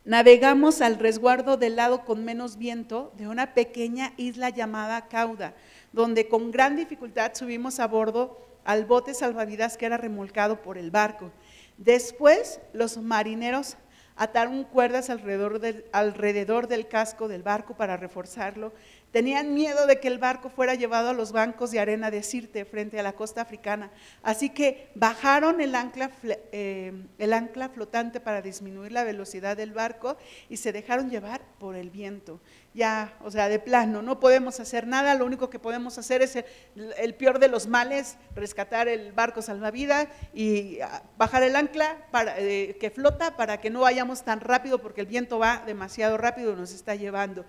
navegamos 0.06 0.80
al 0.80 0.98
resguardo 0.98 1.56
del 1.56 1.76
lado 1.76 2.04
con 2.04 2.24
menos 2.24 2.56
viento 2.56 3.12
de 3.18 3.28
una 3.28 3.54
pequeña 3.54 4.14
isla 4.16 4.50
llamada 4.50 5.08
Cauda, 5.08 5.54
donde 5.92 6.28
con 6.28 6.52
gran 6.52 6.76
dificultad 6.76 7.32
subimos 7.34 7.80
a 7.80 7.88
bordo 7.88 8.40
al 8.64 8.84
bote 8.84 9.14
salvavidas 9.14 9.76
que 9.76 9.86
era 9.86 9.96
remolcado 9.96 10.62
por 10.62 10.78
el 10.78 10.92
barco. 10.92 11.32
Después 11.76 12.60
los 12.72 12.98
marineros 12.98 13.76
ataron 14.14 14.64
cuerdas 14.64 15.10
alrededor 15.10 15.58
del, 15.58 15.84
alrededor 15.92 16.68
del 16.68 16.86
casco 16.86 17.26
del 17.28 17.42
barco 17.42 17.76
para 17.76 17.96
reforzarlo 17.96 18.72
Tenían 19.12 19.54
miedo 19.54 19.86
de 19.86 19.98
que 19.98 20.08
el 20.08 20.18
barco 20.18 20.50
fuera 20.50 20.74
llevado 20.74 21.10
a 21.10 21.12
los 21.14 21.32
bancos 21.32 21.70
de 21.70 21.80
arena 21.80 22.10
de 22.10 22.22
Sirte 22.22 22.64
frente 22.64 23.00
a 23.00 23.02
la 23.02 23.14
costa 23.14 23.40
africana. 23.40 23.90
Así 24.22 24.50
que 24.50 24.90
bajaron 24.94 25.60
el 25.60 25.74
ancla, 25.74 26.10
eh, 26.52 26.92
el 27.18 27.32
ancla 27.32 27.70
flotante 27.70 28.20
para 28.20 28.42
disminuir 28.42 28.92
la 28.92 29.04
velocidad 29.04 29.56
del 29.56 29.72
barco 29.72 30.16
y 30.50 30.58
se 30.58 30.72
dejaron 30.72 31.08
llevar 31.08 31.40
por 31.58 31.76
el 31.76 31.88
viento. 31.88 32.40
Ya, 32.74 33.16
o 33.22 33.30
sea, 33.30 33.48
de 33.48 33.58
plano, 33.58 34.02
no 34.02 34.20
podemos 34.20 34.60
hacer 34.60 34.86
nada, 34.86 35.14
lo 35.14 35.24
único 35.24 35.48
que 35.48 35.58
podemos 35.58 35.96
hacer 35.96 36.20
es 36.20 36.36
el, 36.74 37.14
peor 37.14 37.38
de 37.38 37.48
los 37.48 37.68
males, 37.68 38.18
rescatar 38.34 38.86
el 38.86 39.12
barco 39.12 39.40
salvavidas 39.40 40.08
y 40.34 40.80
ah, 40.80 41.02
bajar 41.16 41.42
el 41.42 41.56
ancla 41.56 41.96
para, 42.10 42.38
eh, 42.38 42.76
que 42.78 42.90
flota 42.90 43.34
para 43.34 43.62
que 43.62 43.70
no 43.70 43.80
vayamos 43.80 44.24
tan 44.24 44.40
rápido 44.40 44.78
porque 44.82 45.00
el 45.00 45.06
viento 45.06 45.38
va 45.38 45.62
demasiado 45.64 46.18
rápido 46.18 46.52
y 46.52 46.56
nos 46.56 46.72
está 46.72 46.94
llevando. 46.94 47.46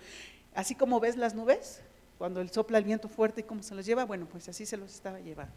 Así 0.57 0.73
como 0.73 0.99
ves 0.99 1.17
las 1.17 1.35
nubes, 1.35 1.81
cuando 2.17 2.41
el 2.41 2.49
sopla 2.49 2.79
el 2.79 2.83
viento 2.83 3.09
fuerte 3.09 3.41
y 3.41 3.43
cómo 3.43 3.61
se 3.61 3.75
los 3.75 3.85
lleva, 3.85 4.05
bueno, 4.05 4.25
pues 4.25 4.49
así 4.49 4.65
se 4.65 4.75
los 4.75 4.91
estaba 4.91 5.19
llevando. 5.19 5.53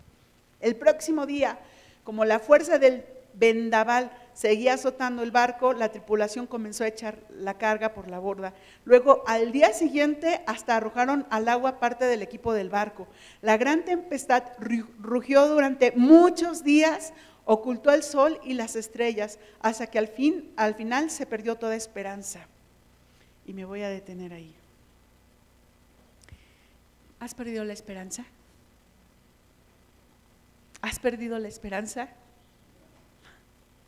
El 0.60 0.76
próximo 0.76 1.24
día, 1.24 1.58
como 2.04 2.26
la 2.26 2.38
fuerza 2.38 2.78
del 2.78 3.06
vendaval 3.32 4.12
seguía 4.34 4.74
azotando 4.74 5.22
el 5.22 5.30
barco, 5.30 5.72
la 5.72 5.90
tripulación 5.90 6.46
comenzó 6.46 6.84
a 6.84 6.88
echar 6.88 7.16
la 7.30 7.56
carga 7.56 7.94
por 7.94 8.08
la 8.10 8.18
borda. 8.18 8.52
Luego, 8.84 9.24
al 9.26 9.52
día 9.52 9.72
siguiente, 9.72 10.42
hasta 10.46 10.76
arrojaron 10.76 11.26
al 11.30 11.48
agua 11.48 11.80
parte 11.80 12.04
del 12.04 12.20
equipo 12.20 12.52
del 12.52 12.68
barco. 12.68 13.08
La 13.40 13.56
gran 13.56 13.86
tempestad 13.86 14.42
rugió 14.98 15.48
durante 15.48 15.92
muchos 15.92 16.62
días, 16.62 17.14
ocultó 17.46 17.90
el 17.90 18.02
sol 18.02 18.38
y 18.44 18.52
las 18.52 18.76
estrellas, 18.76 19.38
hasta 19.60 19.86
que 19.86 19.98
al, 19.98 20.08
fin, 20.08 20.52
al 20.56 20.74
final 20.74 21.10
se 21.10 21.24
perdió 21.24 21.56
toda 21.56 21.74
esperanza. 21.74 22.40
Y 23.46 23.54
me 23.54 23.64
voy 23.64 23.80
a 23.80 23.88
detener 23.88 24.34
ahí. 24.34 24.59
¿Has 27.20 27.34
perdido 27.34 27.64
la 27.64 27.74
esperanza? 27.74 28.24
¿Has 30.80 30.98
perdido 30.98 31.38
la 31.38 31.48
esperanza? 31.48 32.08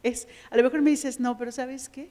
Es, 0.02 0.28
a 0.50 0.56
lo 0.56 0.62
mejor 0.62 0.82
me 0.82 0.90
dices, 0.90 1.18
no, 1.18 1.38
pero 1.38 1.50
¿sabes 1.50 1.88
qué? 1.88 2.10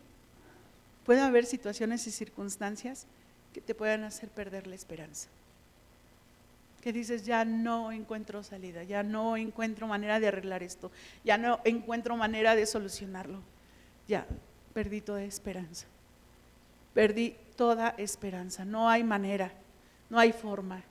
Puede 1.06 1.22
haber 1.22 1.46
situaciones 1.46 2.08
y 2.08 2.12
circunstancias 2.12 3.06
que 3.54 3.62
te 3.62 3.76
puedan 3.76 4.04
hacer 4.04 4.30
perder 4.30 4.66
la 4.66 4.76
esperanza. 4.76 5.30
Que 6.82 6.92
dices, 6.92 7.26
ya 7.26 7.46
no 7.46 7.92
encuentro 7.92 8.42
salida, 8.42 8.84
ya 8.84 9.04
no 9.04 9.38
encuentro 9.38 9.86
manera 9.88 10.20
de 10.20 10.28
arreglar 10.28 10.64
esto, 10.64 10.92
ya 11.24 11.38
no 11.38 11.60
encuentro 11.64 12.18
manera 12.18 12.56
de 12.56 12.66
solucionarlo. 12.66 13.42
Ya, 14.08 14.26
perdí 14.74 15.02
toda 15.02 15.24
esperanza. 15.24 15.86
Perdí 16.96 17.36
toda 17.56 17.90
esperanza. 17.98 18.66
No 18.66 18.90
hay 18.90 19.04
manera, 19.04 19.52
no 20.10 20.18
hay 20.18 20.32
forma. 20.32 20.84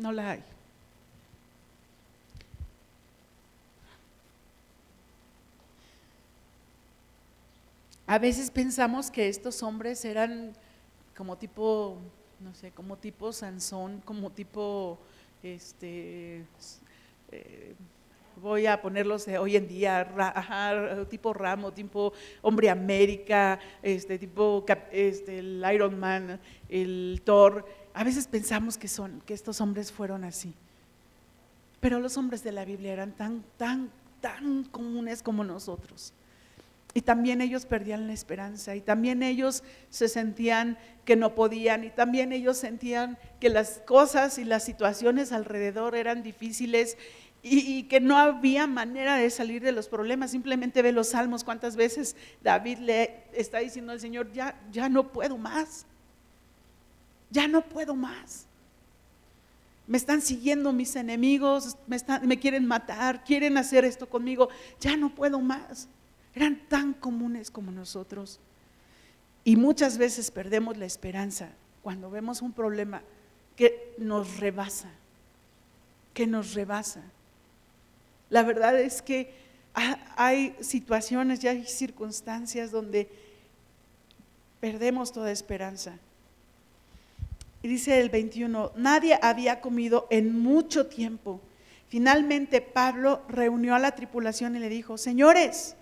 No 0.00 0.12
la 0.12 0.30
hay. 0.30 0.42
A 8.06 8.18
veces 8.18 8.50
pensamos 8.50 9.10
que 9.10 9.28
estos 9.28 9.62
hombres 9.62 10.02
eran 10.06 10.54
como 11.14 11.36
tipo, 11.36 11.98
no 12.40 12.54
sé, 12.54 12.70
como 12.70 12.96
tipo 12.96 13.30
Sansón, 13.30 14.00
como 14.06 14.30
tipo, 14.30 14.98
este, 15.42 16.46
eh, 17.30 17.74
voy 18.36 18.64
a 18.64 18.80
ponerlos 18.80 19.26
de 19.26 19.36
hoy 19.36 19.56
en 19.56 19.68
día, 19.68 20.08
tipo 21.10 21.34
Ramo, 21.34 21.72
tipo 21.72 22.14
Hombre 22.40 22.70
América, 22.70 23.60
este, 23.82 24.18
tipo 24.18 24.64
este, 24.90 25.40
el 25.40 25.62
Iron 25.74 26.00
Man, 26.00 26.40
el 26.70 27.20
Thor, 27.22 27.66
a 28.00 28.04
veces 28.04 28.26
pensamos 28.26 28.78
que, 28.78 28.88
son, 28.88 29.20
que 29.26 29.34
estos 29.34 29.60
hombres 29.60 29.92
fueron 29.92 30.24
así. 30.24 30.54
Pero 31.80 32.00
los 32.00 32.16
hombres 32.16 32.42
de 32.42 32.50
la 32.50 32.64
Biblia 32.64 32.94
eran 32.94 33.12
tan, 33.12 33.44
tan, 33.58 33.90
tan 34.22 34.64
comunes 34.64 35.22
como 35.22 35.44
nosotros. 35.44 36.14
Y 36.94 37.02
también 37.02 37.42
ellos 37.42 37.66
perdían 37.66 38.06
la 38.06 38.14
esperanza, 38.14 38.74
y 38.74 38.80
también 38.80 39.22
ellos 39.22 39.62
se 39.90 40.08
sentían 40.08 40.78
que 41.04 41.14
no 41.14 41.34
podían, 41.34 41.84
y 41.84 41.90
también 41.90 42.32
ellos 42.32 42.56
sentían 42.56 43.18
que 43.38 43.50
las 43.50 43.82
cosas 43.86 44.38
y 44.38 44.44
las 44.46 44.64
situaciones 44.64 45.30
alrededor 45.30 45.94
eran 45.94 46.22
difíciles 46.22 46.96
y, 47.42 47.82
que 47.82 48.00
no 48.00 48.16
había 48.16 48.66
manera 48.66 49.16
de 49.16 49.28
salir 49.28 49.60
de 49.62 49.72
los 49.72 49.88
problemas. 49.88 50.30
Simplemente 50.30 50.80
ve 50.80 50.92
los 50.92 51.10
salmos, 51.10 51.44
cuántas 51.44 51.76
veces 51.76 52.16
David 52.42 52.78
le 52.78 53.24
está 53.34 53.58
diciendo 53.58 53.92
al 53.92 54.00
Señor, 54.00 54.32
ya, 54.32 54.58
ya 54.72 54.88
no 54.88 55.12
puedo 55.12 55.36
más 55.36 55.84
ya 57.30 57.48
no 57.48 57.62
puedo 57.62 57.94
más. 57.94 58.46
Me 59.86 59.96
están 59.96 60.22
siguiendo 60.22 60.72
mis 60.72 60.94
enemigos, 60.94 61.76
me, 62.22 62.38
quieren 62.38 62.66
matar, 62.66 63.24
quieren 63.24 63.58
hacer 63.58 63.84
esto 63.84 64.08
conmigo, 64.08 64.48
ya 64.80 64.96
no 64.96 65.14
puedo 65.14 65.40
más. 65.40 65.88
Eran 66.34 66.60
tan 66.68 66.92
comunes 66.92 67.50
como 67.50 67.72
nosotros. 67.72 68.38
Y 69.42 69.56
muchas 69.56 69.98
veces 69.98 70.30
perdemos 70.30 70.76
la 70.76 70.84
esperanza 70.84 71.50
cuando 71.82 72.10
vemos 72.10 72.40
un 72.42 72.52
problema 72.52 73.02
que 73.56 73.94
nos 73.98 74.38
rebasa, 74.38 74.90
que 76.14 76.26
nos 76.26 76.54
rebasa. 76.54 77.02
La 78.28 78.44
verdad 78.44 78.78
es 78.78 79.02
que 79.02 79.34
hay 79.74 80.54
situaciones 80.60 81.42
y 81.42 81.48
hay 81.48 81.66
circunstancias 81.66 82.70
donde 82.70 83.08
perdemos 84.60 85.12
toda 85.12 85.32
esperanza. 85.32 85.98
Y 87.62 87.68
dice 87.68 88.00
el 88.00 88.08
21, 88.08 88.72
nadie 88.76 89.18
había 89.20 89.60
comido 89.60 90.06
en 90.10 90.38
mucho 90.38 90.86
tiempo. 90.86 91.40
Finalmente 91.88 92.60
Pablo 92.60 93.22
reunió 93.28 93.74
a 93.74 93.78
la 93.78 93.94
tripulación 93.94 94.56
y 94.56 94.60
le 94.60 94.68
dijo, 94.68 94.96
señores, 94.96 95.76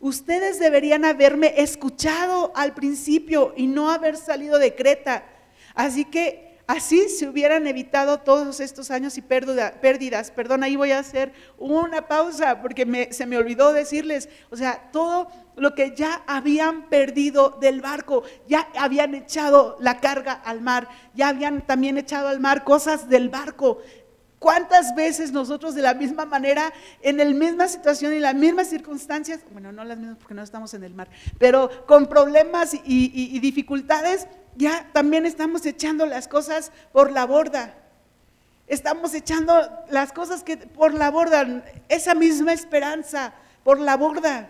ustedes 0.00 0.58
deberían 0.58 1.04
haberme 1.04 1.54
escuchado 1.60 2.52
al 2.54 2.74
principio 2.74 3.52
y 3.56 3.66
no 3.66 3.90
haber 3.90 4.16
salido 4.16 4.58
de 4.58 4.74
Creta. 4.74 5.26
Así 5.74 6.04
que 6.04 6.47
Así 6.68 7.08
se 7.08 7.26
hubieran 7.26 7.66
evitado 7.66 8.18
todos 8.18 8.60
estos 8.60 8.90
años 8.90 9.16
y 9.16 9.22
pérdidas. 9.22 10.30
Perdón, 10.30 10.62
ahí 10.62 10.76
voy 10.76 10.92
a 10.92 10.98
hacer 10.98 11.32
una 11.56 12.08
pausa 12.08 12.60
porque 12.60 13.08
se 13.10 13.24
me 13.24 13.38
olvidó 13.38 13.72
decirles, 13.72 14.28
o 14.50 14.56
sea, 14.56 14.90
todo 14.92 15.28
lo 15.56 15.74
que 15.74 15.96
ya 15.96 16.22
habían 16.26 16.90
perdido 16.90 17.56
del 17.58 17.80
barco, 17.80 18.22
ya 18.46 18.68
habían 18.76 19.14
echado 19.14 19.78
la 19.80 19.98
carga 20.00 20.34
al 20.34 20.60
mar, 20.60 20.88
ya 21.14 21.28
habían 21.28 21.66
también 21.66 21.96
echado 21.96 22.28
al 22.28 22.38
mar 22.38 22.64
cosas 22.64 23.08
del 23.08 23.30
barco. 23.30 23.78
¿Cuántas 24.48 24.94
veces 24.94 25.30
nosotros 25.30 25.74
de 25.74 25.82
la 25.82 25.92
misma 25.92 26.24
manera, 26.24 26.72
en 27.02 27.18
la 27.18 27.26
misma 27.26 27.68
situación 27.68 28.14
y 28.14 28.18
las 28.18 28.34
mismas 28.34 28.68
circunstancias, 28.70 29.40
bueno, 29.52 29.72
no 29.72 29.84
las 29.84 29.98
mismas 29.98 30.16
porque 30.16 30.32
no 30.32 30.42
estamos 30.42 30.72
en 30.72 30.84
el 30.84 30.94
mar, 30.94 31.10
pero 31.38 31.84
con 31.84 32.06
problemas 32.06 32.72
y, 32.72 32.80
y 32.86 33.38
dificultades, 33.40 34.26
ya 34.56 34.88
también 34.94 35.26
estamos 35.26 35.66
echando 35.66 36.06
las 36.06 36.28
cosas 36.28 36.72
por 36.92 37.12
la 37.12 37.26
borda. 37.26 37.74
Estamos 38.68 39.12
echando 39.12 39.52
las 39.90 40.12
cosas 40.12 40.42
que 40.42 40.56
por 40.56 40.94
la 40.94 41.10
borda, 41.10 41.62
esa 41.90 42.14
misma 42.14 42.54
esperanza 42.54 43.34
por 43.64 43.78
la 43.78 43.98
borda. 43.98 44.48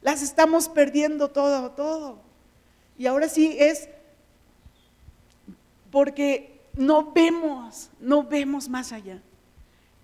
Las 0.00 0.22
estamos 0.22 0.70
perdiendo 0.70 1.28
todo, 1.28 1.72
todo. 1.72 2.18
Y 2.96 3.04
ahora 3.04 3.28
sí 3.28 3.58
es 3.60 3.90
porque 5.90 6.55
no 6.76 7.12
vemos, 7.12 7.90
no 7.98 8.22
vemos 8.22 8.68
más 8.68 8.92
allá. 8.92 9.20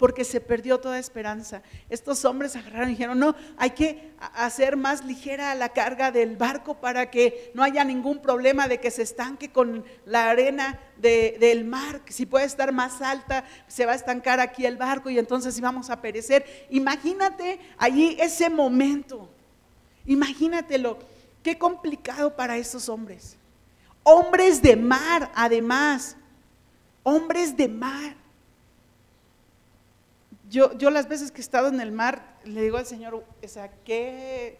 porque 0.03 0.25
se 0.25 0.41
perdió 0.41 0.81
toda 0.81 0.99
esperanza. 0.99 1.63
Estos 1.89 2.25
hombres 2.25 2.57
agarraron 2.57 2.89
y 2.89 2.95
dijeron, 2.95 3.21
no, 3.21 3.37
hay 3.57 3.71
que 3.71 4.11
hacer 4.35 4.77
más 4.77 5.05
ligera 5.05 5.55
la 5.55 5.69
carga 5.69 6.11
del 6.11 6.37
barco 6.37 6.75
para 6.75 7.09
que 7.09 7.53
no 7.55 7.63
haya 7.63 7.85
ningún 7.85 8.19
problema 8.21 8.67
de 8.67 8.81
que 8.81 8.91
se 8.91 9.03
estanque 9.03 9.53
con 9.53 9.85
la 10.05 10.29
arena 10.31 10.81
del 10.97 11.65
mar, 11.65 12.03
si 12.09 12.27
puede 12.27 12.47
estar 12.47 12.73
más 12.73 13.01
alta, 13.01 13.45
se 13.69 13.87
va 13.87 13.93
a 13.93 13.95
estancar 13.95 14.41
aquí 14.41 14.67
el 14.67 14.77
barco 14.77 15.09
y 15.09 15.21
entonces 15.21 15.57
íbamos 15.57 15.89
a 15.89 16.01
perecer. 16.01 16.67
Imagínate 16.71 17.61
allí 17.79 18.17
ese 18.19 18.51
momento, 18.51 19.29
imagínatelo, 20.05 20.99
qué 21.45 21.57
complicado 21.57 22.35
para 22.35 22.57
esos 22.57 22.89
hombres. 22.89 23.37
Hombres 24.03 24.61
de 24.61 24.75
mar, 24.75 25.31
además, 25.37 26.17
hombres 27.03 27.57
de 27.57 27.69
mar. 27.69 28.17
Yo, 30.49 30.77
yo 30.77 30.91
las 30.91 31.09
veces 31.09 31.31
que 31.31 31.39
he 31.39 31.41
estado 31.41 31.69
en 31.69 31.81
el 31.81 31.93
mar, 31.93 32.39
le 32.45 32.63
digo 32.63 32.77
al 32.77 32.87
Señor, 32.87 33.15
o 33.15 33.49
sea, 33.49 33.71
qué, 33.85 34.59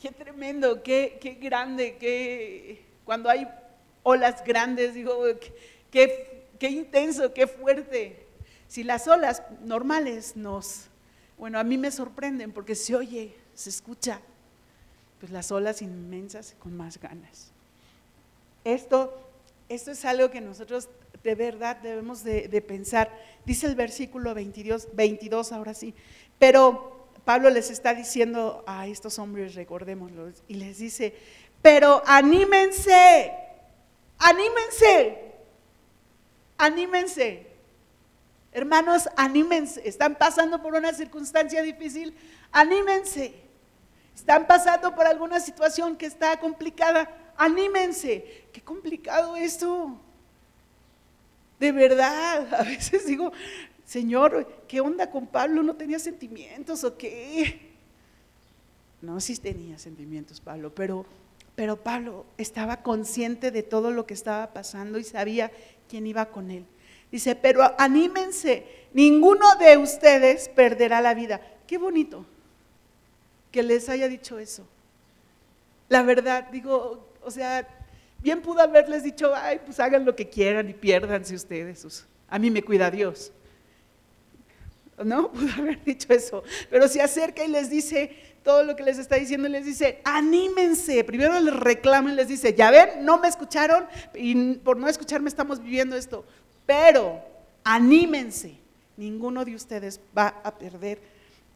qué 0.00 0.10
tremendo, 0.10 0.82
qué, 0.82 1.18
qué 1.20 1.34
grande, 1.34 1.96
qué, 1.98 2.82
cuando 3.04 3.28
hay 3.28 3.46
olas 4.02 4.42
grandes, 4.44 4.94
digo, 4.94 5.22
qué, 5.90 6.46
qué 6.58 6.70
intenso, 6.70 7.34
qué 7.34 7.46
fuerte. 7.46 8.26
Si 8.68 8.82
las 8.82 9.08
olas 9.08 9.42
normales 9.62 10.36
nos, 10.36 10.86
bueno, 11.36 11.58
a 11.58 11.64
mí 11.64 11.76
me 11.76 11.90
sorprenden 11.90 12.52
porque 12.52 12.74
se 12.74 12.94
oye, 12.94 13.34
se 13.54 13.68
escucha, 13.68 14.20
pues 15.18 15.32
las 15.32 15.52
olas 15.52 15.82
inmensas 15.82 16.54
con 16.58 16.76
más 16.76 16.98
ganas. 16.98 17.50
Esto, 18.64 19.12
esto 19.68 19.90
es 19.90 20.04
algo 20.04 20.30
que 20.30 20.40
nosotros 20.40 20.88
de 21.22 21.34
verdad 21.34 21.76
debemos 21.76 22.24
de, 22.24 22.64
pensar. 22.66 23.10
Dice 23.44 23.66
el 23.66 23.74
versículo 23.74 24.34
22, 24.34 24.88
22 24.94 25.52
ahora 25.52 25.74
sí, 25.74 25.94
pero 26.38 27.08
Pablo 27.24 27.50
les 27.50 27.70
está 27.70 27.94
diciendo 27.94 28.64
a 28.66 28.86
estos 28.86 29.18
hombres, 29.18 29.54
recordémoslo, 29.54 30.32
y 30.48 30.54
les 30.54 30.78
dice, 30.78 31.14
pero 31.62 32.02
anímense, 32.06 33.32
anímense, 34.18 35.18
anímense. 36.56 37.46
Hermanos, 38.52 39.08
anímense. 39.16 39.86
Están 39.88 40.16
pasando 40.16 40.60
por 40.60 40.74
una 40.74 40.92
circunstancia 40.92 41.62
difícil, 41.62 42.16
anímense. 42.50 43.34
Están 44.14 44.46
pasando 44.46 44.94
por 44.94 45.06
alguna 45.06 45.38
situación 45.38 45.96
que 45.96 46.06
está 46.06 46.40
complicada, 46.40 47.08
anímense. 47.36 48.48
Qué 48.52 48.60
complicado 48.60 49.36
esto. 49.36 50.00
De 51.60 51.70
verdad, 51.70 52.52
a 52.58 52.64
veces 52.64 53.06
digo, 53.06 53.32
Señor, 53.84 54.64
¿qué 54.66 54.80
onda 54.80 55.10
con 55.10 55.26
Pablo? 55.26 55.62
¿No 55.62 55.76
tenía 55.76 55.98
sentimientos 55.98 56.82
o 56.82 56.96
qué? 56.96 57.70
No, 59.02 59.20
sí 59.20 59.36
tenía 59.36 59.78
sentimientos 59.78 60.40
Pablo, 60.40 60.74
pero, 60.74 61.06
pero 61.54 61.76
Pablo 61.76 62.26
estaba 62.38 62.82
consciente 62.82 63.50
de 63.50 63.62
todo 63.62 63.90
lo 63.90 64.06
que 64.06 64.14
estaba 64.14 64.52
pasando 64.52 64.98
y 64.98 65.04
sabía 65.04 65.52
quién 65.88 66.06
iba 66.06 66.26
con 66.26 66.50
él. 66.50 66.64
Dice, 67.10 67.34
pero 67.34 67.62
anímense, 67.78 68.64
ninguno 68.92 69.56
de 69.56 69.76
ustedes 69.76 70.48
perderá 70.48 71.00
la 71.00 71.14
vida. 71.14 71.40
Qué 71.66 71.76
bonito 71.76 72.24
que 73.50 73.62
les 73.62 73.88
haya 73.88 74.08
dicho 74.08 74.38
eso. 74.38 74.66
La 75.88 76.02
verdad, 76.02 76.48
digo, 76.52 77.08
o 77.22 77.30
sea, 77.30 77.66
Bien 78.22 78.42
pudo 78.42 78.60
haberles 78.60 79.02
dicho, 79.02 79.32
ay, 79.34 79.60
pues 79.64 79.80
hagan 79.80 80.04
lo 80.04 80.14
que 80.14 80.28
quieran 80.28 80.68
y 80.68 80.74
piérdanse 80.74 81.34
ustedes. 81.34 82.06
A 82.28 82.38
mí 82.38 82.50
me 82.50 82.62
cuida 82.62 82.90
Dios. 82.90 83.32
No, 85.04 85.32
pudo 85.32 85.48
haber 85.58 85.82
dicho 85.84 86.12
eso. 86.12 86.42
Pero 86.68 86.88
se 86.88 87.00
acerca 87.00 87.44
y 87.44 87.48
les 87.48 87.70
dice 87.70 88.16
todo 88.42 88.62
lo 88.64 88.76
que 88.76 88.82
les 88.82 88.98
está 88.98 89.16
diciendo, 89.16 89.48
les 89.48 89.64
dice, 89.64 90.00
anímense. 90.04 91.04
Primero 91.04 91.38
les 91.40 91.54
reclama 91.54 92.12
y 92.12 92.16
les 92.16 92.28
dice, 92.28 92.54
ya 92.54 92.70
ven, 92.70 93.04
no 93.04 93.18
me 93.18 93.28
escucharon 93.28 93.86
y 94.14 94.54
por 94.56 94.76
no 94.76 94.88
escucharme 94.88 95.28
estamos 95.28 95.62
viviendo 95.62 95.96
esto. 95.96 96.24
Pero 96.66 97.22
anímense. 97.64 98.58
Ninguno 98.96 99.46
de 99.46 99.54
ustedes 99.54 99.98
va 100.16 100.40
a 100.44 100.58
perder 100.58 101.00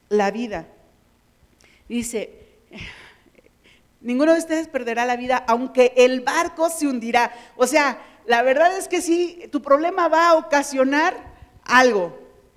la 0.09 0.31
vida. 0.31 0.66
Dice, 1.88 2.31
Ninguno 4.05 4.35
de 4.35 4.38
ustedes 4.38 4.69
perderá 4.69 5.07
la 5.07 5.17
vida, 5.17 5.43
aunque 5.49 5.95
el 5.97 6.21
barco 6.21 6.69
se 6.69 6.87
hundirá. 6.87 7.33
O 7.57 7.67
sea, 7.67 7.99
la 8.27 8.43
verdad 8.43 8.77
es 8.77 8.87
que 8.87 9.01
sí, 9.01 9.49
tu 9.51 9.62
problema 9.62 10.09
va 10.09 10.29
a 10.29 10.35
ocasionar 10.35 11.17
algo. 11.64 12.14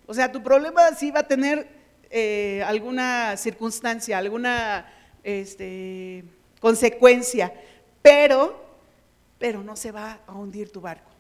O 0.08 0.14
sea, 0.14 0.30
tu 0.30 0.44
problema 0.44 0.94
sí 0.98 1.10
va 1.10 1.22
a 1.22 1.28
tener 1.28 1.70
eh, 2.10 2.62
alguna 2.68 3.38
circunstancia, 3.38 4.18
alguna 4.18 4.92
este, 5.24 6.26
consecuencia, 6.60 7.54
pero, 8.02 8.62
pero 9.40 9.64
no 9.64 9.78
se 9.78 9.94
va 9.94 10.20
a 10.28 10.34
hundir 10.34 10.70
tu 10.70 10.82
barco. 10.82 11.12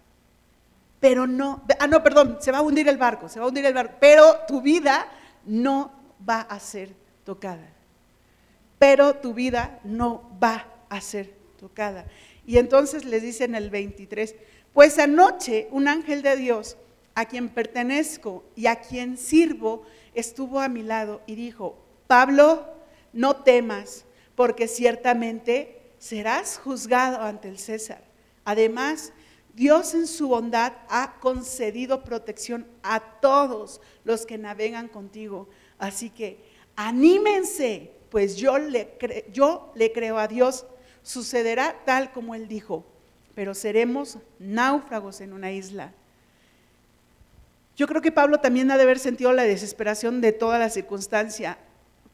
Pero 0.99 1.25
no, 1.25 1.63
ah, 1.79 1.87
no, 1.87 2.03
perdón, 2.03 2.39
se 2.41 2.51
va 2.51 2.57
a 2.57 2.63
hundir 2.63 2.89
el 2.89 2.97
barco, 2.97 3.29
se 3.29 3.39
va 3.39 3.45
a 3.45 3.47
hundir 3.47 3.65
el 3.65 3.73
barco, 3.73 3.95
pero 4.01 4.41
tu 4.45 4.61
vida 4.61 5.07
no 5.45 5.89
va 6.27 6.41
a 6.41 6.59
ser 6.59 6.89
tocada 7.23 7.76
pero 8.79 9.15
tu 9.15 9.33
vida 9.33 9.79
no 9.83 10.29
va 10.41 10.67
a 10.89 11.01
ser 11.01 11.33
tocada. 11.59 12.05
Y 12.45 12.57
entonces 12.57 13.05
les 13.05 13.21
dice 13.21 13.43
en 13.43 13.55
el 13.55 13.69
23, 13.69 14.35
pues 14.73 14.99
anoche 14.99 15.67
un 15.71 15.87
ángel 15.87 16.21
de 16.21 16.35
Dios 16.35 16.77
a 17.15 17.25
quien 17.25 17.49
pertenezco 17.49 18.43
y 18.55 18.67
a 18.67 18.75
quien 18.77 19.17
sirvo 19.17 19.83
estuvo 20.13 20.59
a 20.59 20.69
mi 20.69 20.83
lado 20.83 21.21
y 21.25 21.35
dijo, 21.35 21.77
Pablo, 22.05 22.65
no 23.11 23.37
temas, 23.37 24.05
porque 24.35 24.67
ciertamente 24.67 25.93
serás 25.97 26.59
juzgado 26.63 27.21
ante 27.21 27.49
el 27.49 27.57
César. 27.57 28.03
Además, 28.45 29.11
Dios 29.55 29.95
en 29.95 30.05
su 30.05 30.27
bondad 30.27 30.73
ha 30.89 31.19
concedido 31.19 32.03
protección 32.03 32.67
a 32.83 32.99
todos 33.19 33.81
los 34.03 34.27
que 34.27 34.37
navegan 34.37 34.87
contigo. 34.87 35.49
Así 35.79 36.11
que 36.11 36.43
anímense 36.75 37.96
pues 38.09 38.35
yo 38.35 38.57
le, 38.57 38.97
creo 39.93 40.17
a 40.17 40.27
Dios, 40.27 40.65
sucederá 41.03 41.75
tal 41.85 42.11
como 42.11 42.35
Él 42.35 42.47
dijo, 42.47 42.85
pero 43.35 43.53
seremos 43.53 44.17
náufragos 44.39 45.21
en 45.21 45.33
una 45.33 45.51
isla. 45.51 45.93
Yo 47.75 47.87
creo 47.87 48.01
que 48.01 48.11
Pablo 48.11 48.39
también 48.39 48.71
ha 48.71 48.77
de 48.77 48.83
haber 48.83 48.97
sentido 48.97 49.31
la 49.33 49.43
desesperación 49.43 50.19
de 50.19 50.31
toda 50.31 50.57
la 50.57 50.69
circunstancia. 50.69 51.59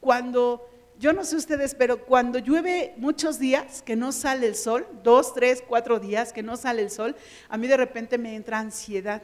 Cuando, 0.02 0.70
yo 1.00 1.14
no 1.14 1.24
sé 1.24 1.38
ustedes, 1.38 1.74
pero 1.74 2.04
cuando 2.04 2.40
llueve 2.40 2.94
muchos 2.98 3.40
días 3.40 3.82
que 3.82 3.96
no 3.96 4.12
sale 4.12 4.48
el 4.48 4.56
sol, 4.56 4.86
dos, 5.04 5.34
tres, 5.34 5.64
cuatro 5.66 6.00
días 6.00 6.34
que 6.34 6.44
no 6.44 6.58
sale 6.58 6.82
el 6.82 6.92
sol, 6.92 7.16
a 7.48 7.58
mí 7.58 7.68
de 7.68 7.78
repente 7.78 8.18
me 8.18 8.36
entra 8.36 8.60
ansiedad, 8.60 9.22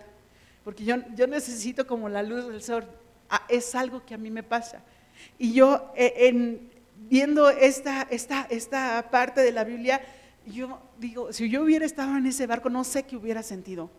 porque 0.63 0.85
yo, 0.85 0.95
yo 1.15 1.27
necesito 1.27 1.85
como 1.85 2.07
la 2.07 2.23
luz 2.23 2.47
del 2.47 2.61
sol. 2.61 2.85
Ah, 3.29 3.43
es 3.49 3.75
algo 3.75 4.05
que 4.05 4.13
a 4.13 4.17
mí 4.17 4.31
me 4.31 4.43
pasa. 4.43 4.81
Y 5.37 5.53
yo, 5.53 5.91
eh, 5.95 6.13
en, 6.17 6.69
viendo 7.09 7.49
esta, 7.49 8.03
esta, 8.09 8.47
esta 8.49 9.09
parte 9.11 9.41
de 9.41 9.51
la 9.51 9.63
Biblia, 9.63 10.01
yo 10.45 10.79
digo, 10.97 11.31
si 11.33 11.49
yo 11.49 11.63
hubiera 11.63 11.85
estado 11.85 12.17
en 12.17 12.25
ese 12.25 12.47
barco, 12.47 12.69
no 12.69 12.83
sé 12.83 13.03
qué 13.03 13.15
hubiera 13.15 13.43
sentido 13.43 13.89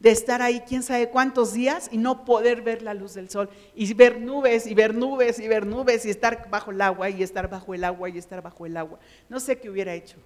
de 0.00 0.10
estar 0.10 0.42
ahí 0.42 0.60
quién 0.60 0.82
sabe 0.82 1.08
cuántos 1.08 1.52
días 1.52 1.88
y 1.90 1.98
no 1.98 2.24
poder 2.24 2.62
ver 2.62 2.82
la 2.82 2.94
luz 2.94 3.14
del 3.14 3.28
sol 3.30 3.50
y 3.74 3.92
ver 3.94 4.20
nubes 4.20 4.66
y 4.66 4.74
ver 4.74 4.94
nubes 4.94 5.38
y 5.40 5.48
ver 5.48 5.66
nubes 5.66 6.04
y 6.04 6.10
estar 6.10 6.48
bajo 6.50 6.70
el 6.70 6.80
agua 6.80 7.10
y 7.10 7.22
estar 7.22 7.50
bajo 7.50 7.74
el 7.74 7.82
agua 7.82 8.08
y 8.08 8.18
estar 8.18 8.40
bajo 8.40 8.64
el 8.64 8.76
agua. 8.76 8.98
No 9.28 9.40
sé 9.40 9.58
qué 9.58 9.68
hubiera 9.68 9.94
hecho. 9.94 10.16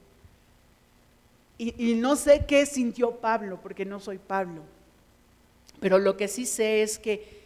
Y 1.58 1.94
no 1.94 2.16
sé 2.16 2.44
qué 2.44 2.66
sintió 2.66 3.12
Pablo, 3.12 3.60
porque 3.62 3.84
no 3.84 4.00
soy 4.00 4.18
Pablo. 4.18 4.62
Pero 5.78 5.98
lo 5.98 6.16
que 6.16 6.26
sí 6.26 6.44
sé 6.44 6.82
es 6.82 6.98
que 6.98 7.40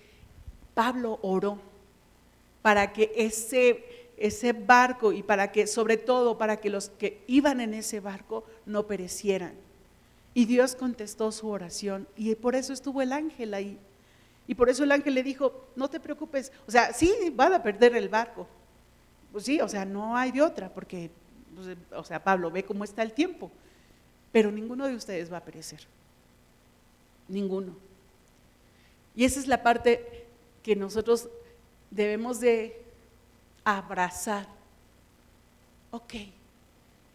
Pablo 0.72 1.18
oró 1.20 1.60
para 2.66 2.92
que 2.92 3.12
ese, 3.14 4.10
ese 4.16 4.52
barco 4.52 5.12
y 5.12 5.22
para 5.22 5.52
que, 5.52 5.68
sobre 5.68 5.96
todo, 5.96 6.36
para 6.36 6.56
que 6.56 6.68
los 6.68 6.88
que 6.88 7.22
iban 7.28 7.60
en 7.60 7.74
ese 7.74 8.00
barco 8.00 8.42
no 8.66 8.88
perecieran. 8.88 9.54
Y 10.34 10.46
Dios 10.46 10.74
contestó 10.74 11.30
su 11.30 11.48
oración 11.48 12.08
y 12.16 12.34
por 12.34 12.56
eso 12.56 12.72
estuvo 12.72 13.02
el 13.02 13.12
ángel 13.12 13.54
ahí. 13.54 13.78
Y 14.48 14.56
por 14.56 14.68
eso 14.68 14.82
el 14.82 14.90
ángel 14.90 15.14
le 15.14 15.22
dijo, 15.22 15.68
no 15.76 15.88
te 15.88 16.00
preocupes, 16.00 16.50
o 16.66 16.72
sea, 16.72 16.92
sí, 16.92 17.14
van 17.32 17.52
a 17.52 17.62
perder 17.62 17.94
el 17.94 18.08
barco. 18.08 18.48
Pues 19.30 19.44
sí, 19.44 19.60
o 19.60 19.68
sea, 19.68 19.84
no 19.84 20.16
hay 20.16 20.32
de 20.32 20.42
otra, 20.42 20.68
porque, 20.68 21.12
pues, 21.54 21.76
o 21.92 22.02
sea, 22.02 22.24
Pablo, 22.24 22.50
ve 22.50 22.64
cómo 22.64 22.82
está 22.82 23.04
el 23.04 23.12
tiempo, 23.12 23.48
pero 24.32 24.50
ninguno 24.50 24.88
de 24.88 24.96
ustedes 24.96 25.32
va 25.32 25.36
a 25.36 25.44
perecer. 25.44 25.86
Ninguno. 27.28 27.76
Y 29.14 29.24
esa 29.24 29.38
es 29.38 29.46
la 29.46 29.62
parte 29.62 30.26
que 30.64 30.74
nosotros 30.74 31.28
debemos 31.90 32.40
de 32.40 32.82
abrazar. 33.64 34.46
Ok, 35.90 36.14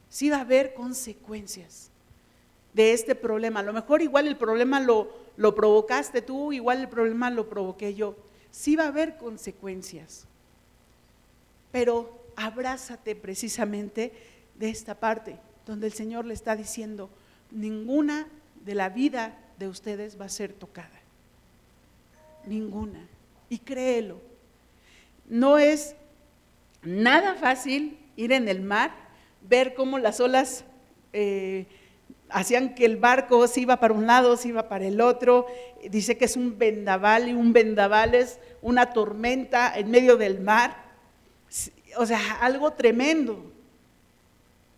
sí 0.10 0.30
va 0.30 0.38
a 0.38 0.42
haber 0.42 0.74
consecuencias 0.74 1.90
de 2.74 2.94
este 2.94 3.16
problema. 3.16 3.60
A 3.60 3.64
lo 3.64 3.74
mejor 3.74 4.02
igual 4.02 4.28
el 4.28 4.38
problema 4.38 4.80
lo, 4.80 5.12
lo 5.38 5.56
provocaste 5.56 6.22
tú, 6.22 6.54
igual 6.54 6.82
el 6.82 6.90
problema 6.90 7.30
lo 7.30 7.50
provoqué 7.50 7.94
yo, 7.94 8.16
sí 8.50 8.76
va 8.76 8.86
a 8.86 8.88
haber 8.88 9.18
consecuencias. 9.18 10.26
Pero 11.72 12.22
abrázate 12.36 13.16
precisamente 13.16 14.14
de 14.56 14.70
esta 14.70 15.00
parte, 15.00 15.38
donde 15.66 15.88
el 15.88 15.94
Señor 15.94 16.26
le 16.26 16.34
está 16.34 16.56
diciendo, 16.56 17.10
ninguna 17.52 18.28
de 18.66 18.76
la 18.76 18.90
vida 18.90 19.38
de 19.58 19.68
ustedes 19.68 20.20
va 20.20 20.26
a 20.26 20.30
ser 20.30 20.54
tocada. 20.54 21.00
Ninguna. 22.46 23.08
Y 23.50 23.60
créelo. 23.60 24.20
No 25.32 25.58
es 25.58 25.96
nada 26.84 27.36
fácil 27.36 27.98
ir 28.18 28.34
en 28.34 28.50
el 28.50 28.62
mar, 28.62 28.92
ver 29.48 29.74
cómo 29.76 29.98
las 29.98 30.20
olas 30.20 30.66
eh, 31.14 31.68
hacían 32.28 32.76
que 32.76 32.84
el 32.84 32.98
barco 32.98 33.48
se 33.48 33.62
iba 33.62 33.80
para 33.80 33.94
un 33.94 34.08
lado, 34.08 34.36
se 34.36 34.50
iba 34.50 34.68
para 34.68 34.86
el 34.86 35.00
otro. 35.00 35.48
Dice 35.90 36.18
que 36.18 36.26
es 36.26 36.36
un 36.36 36.58
vendaval 36.58 37.30
y 37.30 37.34
un 37.34 37.54
vendaval 37.54 38.14
es 38.14 38.40
una 38.62 38.92
tormenta 38.92 39.74
en 39.74 39.90
medio 39.90 40.18
del 40.18 40.42
mar. 40.42 40.76
O 41.96 42.06
sea, 42.06 42.20
algo 42.42 42.74
tremendo. 42.74 43.54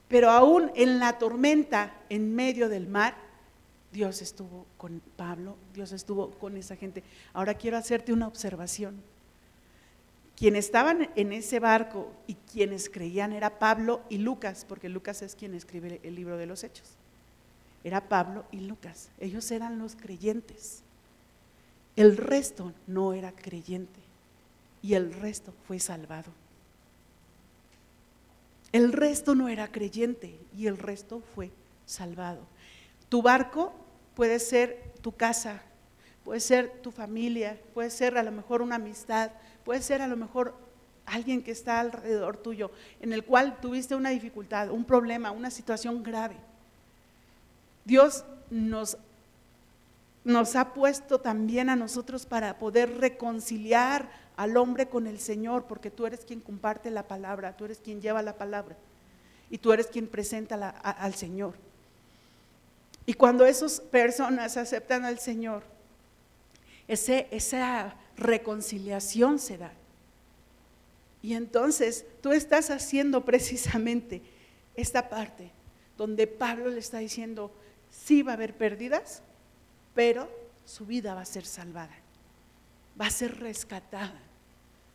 Pero 0.07 0.29
aún 0.29 0.71
en 0.75 0.99
la 0.99 1.17
tormenta, 1.17 1.95
en 2.09 2.35
medio 2.35 2.69
del 2.69 2.85
mar, 2.85 3.15
Dios 3.91 4.21
estuvo 4.21 4.67
con 4.77 5.01
Pablo, 5.15 5.57
Dios 5.73 5.93
estuvo 5.93 6.29
con 6.29 6.57
esa 6.57 6.75
gente. 6.75 7.01
Ahora 7.33 7.55
quiero 7.55 7.77
hacerte 7.77 8.13
una 8.13 8.27
observación. 8.27 9.01
Quienes 10.35 10.65
estaban 10.65 11.09
en 11.15 11.31
ese 11.31 11.59
barco 11.59 12.11
y 12.27 12.35
quienes 12.35 12.89
creían 12.89 13.33
era 13.33 13.59
Pablo 13.59 14.01
y 14.09 14.17
Lucas, 14.17 14.65
porque 14.67 14.89
Lucas 14.89 15.21
es 15.21 15.35
quien 15.35 15.53
escribe 15.53 15.99
el 16.03 16.15
libro 16.15 16.37
de 16.37 16.45
los 16.45 16.63
Hechos 16.63 16.97
era 17.83 18.07
Pablo 18.07 18.45
y 18.51 18.61
Lucas. 18.61 19.09
Ellos 19.19 19.49
eran 19.51 19.77
los 19.77 19.95
creyentes. 19.95 20.81
El 21.95 22.17
resto 22.17 22.73
no 22.87 23.13
era 23.13 23.31
creyente 23.33 23.99
y 24.81 24.93
el 24.95 25.13
resto 25.13 25.53
fue 25.67 25.79
salvado. 25.79 26.31
El 28.71 28.91
resto 28.91 29.35
no 29.35 29.49
era 29.49 29.71
creyente 29.71 30.35
y 30.57 30.67
el 30.67 30.77
resto 30.77 31.21
fue 31.35 31.51
salvado. 31.85 32.41
Tu 33.09 33.21
barco 33.21 33.73
puede 34.15 34.39
ser 34.39 34.93
tu 35.01 35.11
casa, 35.11 35.61
puede 36.23 36.39
ser 36.39 36.81
tu 36.81 36.89
familia, 36.89 37.59
puede 37.73 37.91
ser 37.91 38.17
a 38.17 38.23
lo 38.23 38.31
mejor 38.31 38.63
una 38.63 38.75
amistad, 38.75 39.29
puede 39.63 39.81
ser 39.81 40.01
a 40.01 40.07
lo 40.07 40.17
mejor 40.17 40.53
alguien 41.05 41.43
que 41.43 41.51
está 41.51 41.79
alrededor 41.79 42.37
tuyo, 42.37 42.71
en 43.01 43.13
el 43.13 43.23
cual 43.23 43.59
tuviste 43.59 43.95
una 43.95 44.09
dificultad, 44.09 44.69
un 44.69 44.85
problema, 44.85 45.31
una 45.31 45.51
situación 45.51 46.03
grave. 46.03 46.35
Dios 47.85 48.23
nos, 48.49 48.95
ha 50.55 50.73
puesto 50.73 51.19
también 51.19 51.69
a 51.69 51.75
nosotros 51.75 52.25
para 52.25 52.57
poder 52.57 52.97
reconciliar 52.99 54.09
al 54.37 54.57
hombre 54.57 54.87
con 54.87 55.07
el 55.07 55.19
Señor, 55.19 55.65
porque 55.65 55.91
tú 55.91 56.05
eres 56.05 56.25
quien 56.25 56.39
comparte 56.39 56.89
la 56.89 57.07
palabra, 57.07 57.55
tú 57.57 57.65
eres 57.65 57.79
quien 57.79 58.01
lleva 58.01 58.21
la 58.21 58.37
palabra 58.37 58.75
y 59.49 59.57
tú 59.57 59.73
eres 59.73 59.87
quien 59.87 60.07
presenta 60.07 60.69
al 60.69 61.13
Señor. 61.13 61.55
Y 63.05 63.13
cuando 63.13 63.45
esas 63.45 63.81
personas 63.81 64.55
aceptan 64.55 65.03
al 65.03 65.19
Señor, 65.19 65.63
ese, 66.87 67.27
esa 67.31 67.95
reconciliación 68.17 69.39
se 69.39 69.57
da. 69.57 69.73
Y 71.21 71.33
entonces 71.33 72.05
tú 72.21 72.31
estás 72.31 72.69
haciendo 72.69 73.23
precisamente 73.23 74.21
esta 74.75 75.09
parte 75.09 75.51
donde 75.97 76.27
Pablo 76.27 76.69
le 76.69 76.79
está 76.79 76.99
diciendo, 76.99 77.51
sí 77.89 78.23
va 78.23 78.31
a 78.31 78.35
haber 78.35 78.55
pérdidas, 78.55 79.21
pero 79.93 80.29
su 80.65 80.85
vida 80.85 81.13
va 81.13 81.21
a 81.21 81.25
ser 81.25 81.45
salvada, 81.45 81.95
va 82.99 83.07
a 83.07 83.11
ser 83.11 83.39
rescatada, 83.39 84.19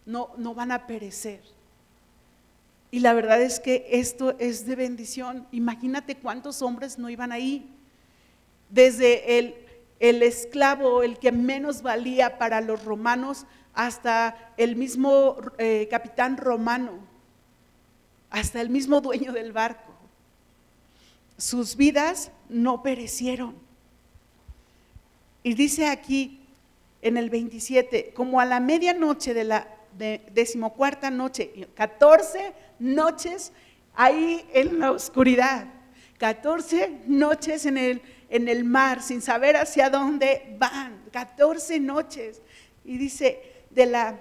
no, 0.05 0.31
no 0.37 0.55
van 0.55 0.73
a 0.73 0.87
perecer. 0.87 1.41
Y 2.91 3.01
la 3.01 3.12
verdad 3.12 3.41
es 3.43 3.61
que 3.61 3.87
esto 3.91 4.35
es 4.39 4.64
de 4.64 4.75
bendición. 4.75 5.47
Imagínate 5.53 6.16
cuántos 6.16 6.62
hombres 6.62 6.99
no 6.99 7.11
iban 7.11 7.33
ahí. 7.33 7.69
Desde 8.71 9.39
el, 9.39 9.55
el 10.01 10.22
esclavo, 10.22 11.03
el 11.03 11.18
que 11.18 11.32
menos 11.32 11.82
valía 11.82 12.38
para 12.38 12.61
los 12.61 12.84
romanos, 12.84 13.46
hasta 13.74 14.53
el 14.57 14.76
mismo 14.76 15.36
eh, 15.59 15.88
capitán 15.90 16.36
romano, 16.36 16.92
hasta 18.30 18.61
el 18.61 18.70
mismo 18.70 19.01
dueño 19.01 19.32
del 19.32 19.53
barco 19.53 19.88
sus 21.38 21.76
vidas 21.76 22.32
no 22.49 22.82
perecieron. 22.82 23.55
Y 25.44 25.55
dice 25.55 25.86
aquí 25.86 26.40
en 27.01 27.16
el 27.16 27.30
27, 27.30 28.12
como 28.14 28.40
a 28.40 28.44
la 28.44 28.61
medianoche 28.61 29.32
de 29.32 29.44
la 29.44 29.68
decimocuarta 30.32 31.11
noche, 31.11 31.68
14 31.74 32.53
noches 32.80 33.53
ahí 33.94 34.44
en 34.53 34.80
la 34.80 34.90
oscuridad, 34.92 35.66
14 36.18 37.03
noches 37.07 37.66
en 37.66 37.78
el, 37.78 38.03
en 38.29 38.49
el 38.49 38.64
mar 38.64 39.03
sin 39.03 39.22
saber 39.22 39.57
hacia 39.57 39.91
dónde 39.91 40.57
van, 40.59 41.03
14 41.12 41.81
noches. 41.81 42.43
Y 42.85 42.99
dice, 42.99 43.43
de 43.70 43.87
la, 43.87 44.20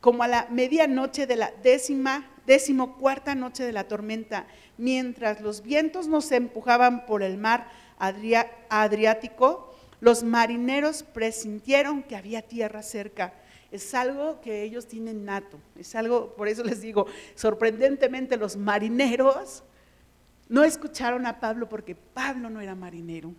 como 0.00 0.22
a 0.22 0.28
la 0.28 0.46
medianoche 0.50 1.26
de 1.26 1.36
la 1.36 1.52
décima, 1.62 2.30
decimocuarta 2.46 3.34
noche 3.34 3.64
de 3.64 3.72
la 3.72 3.84
tormenta, 3.84 4.46
mientras 4.78 5.40
los 5.40 5.62
vientos 5.62 6.06
nos 6.06 6.30
empujaban 6.32 7.06
por 7.06 7.22
el 7.22 7.36
mar 7.36 7.68
Adriático, 7.98 9.74
los 10.00 10.22
marineros 10.22 11.02
presintieron 11.02 12.02
que 12.02 12.16
había 12.16 12.42
tierra 12.42 12.82
cerca. 12.82 13.32
Es 13.72 13.94
algo 13.94 14.40
que 14.42 14.62
ellos 14.62 14.86
tienen 14.86 15.24
nato, 15.24 15.58
es 15.78 15.94
algo, 15.94 16.34
por 16.36 16.46
eso 16.46 16.62
les 16.62 16.80
digo, 16.82 17.06
sorprendentemente 17.34 18.36
los 18.36 18.56
marineros 18.56 19.64
no 20.48 20.62
escucharon 20.62 21.26
a 21.26 21.40
Pablo 21.40 21.68
porque 21.68 21.94
Pablo 21.94 22.48
no 22.50 22.60
era 22.60 22.74
marinero. 22.74 23.32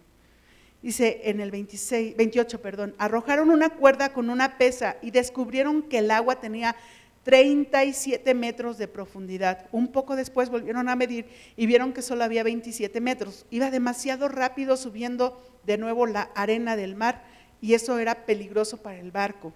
Dice 0.81 1.21
en 1.25 1.39
el 1.39 1.51
26, 1.51 2.15
28, 2.15 2.61
perdón, 2.61 2.95
arrojaron 2.97 3.49
una 3.49 3.69
cuerda 3.69 4.13
con 4.13 4.29
una 4.29 4.57
pesa 4.57 4.97
y 5.01 5.11
descubrieron 5.11 5.81
que 5.81 5.99
el 5.99 6.11
agua 6.11 6.39
tenía 6.39 6.75
37 7.23 8.33
metros 8.35 8.77
de 8.77 8.87
profundidad. 8.87 9.67
Un 9.73 9.91
poco 9.91 10.15
después 10.15 10.49
volvieron 10.49 10.87
a 10.87 10.95
medir 10.95 11.25
y 11.57 11.65
vieron 11.65 11.91
que 11.91 12.01
solo 12.01 12.23
había 12.23 12.43
27 12.43 13.01
metros. 13.01 13.45
Iba 13.49 13.69
demasiado 13.69 14.29
rápido 14.29 14.77
subiendo 14.77 15.37
de 15.65 15.77
nuevo 15.77 16.05
la 16.05 16.29
arena 16.35 16.77
del 16.77 16.95
mar 16.95 17.25
y 17.59 17.73
eso 17.73 17.99
era 17.99 18.25
peligroso 18.25 18.77
para 18.77 18.99
el 18.99 19.11
barco. 19.11 19.53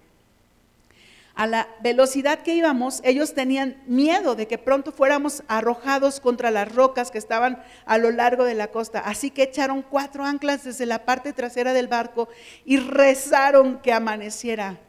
A 1.34 1.48
la 1.48 1.68
velocidad 1.82 2.40
que 2.40 2.56
íbamos, 2.56 3.00
ellos 3.04 3.34
tenían 3.34 3.82
miedo 3.86 4.36
de 4.36 4.48
que 4.48 4.58
pronto 4.58 4.92
fuéramos 4.92 5.44
arrojados 5.48 6.20
contra 6.20 6.52
las 6.52 6.74
rocas 6.74 7.10
que 7.10 7.18
estaban 7.18 7.64
a 7.86 7.98
lo 7.98 8.12
largo 8.12 8.44
de 8.44 8.56
la 8.56 8.68
costa. 8.68 9.00
Así 9.00 9.32
que 9.32 9.44
echaron 9.44 9.82
cuatro 9.82 10.26
anclas 10.26 10.66
desde 10.66 10.86
la 10.86 11.06
parte 11.06 11.32
trasera 11.34 11.74
del 11.74 11.88
barco 11.88 12.28
y 12.66 12.78
rezaron 12.78 13.80
que 13.80 13.94
amaneciera. 13.94 14.80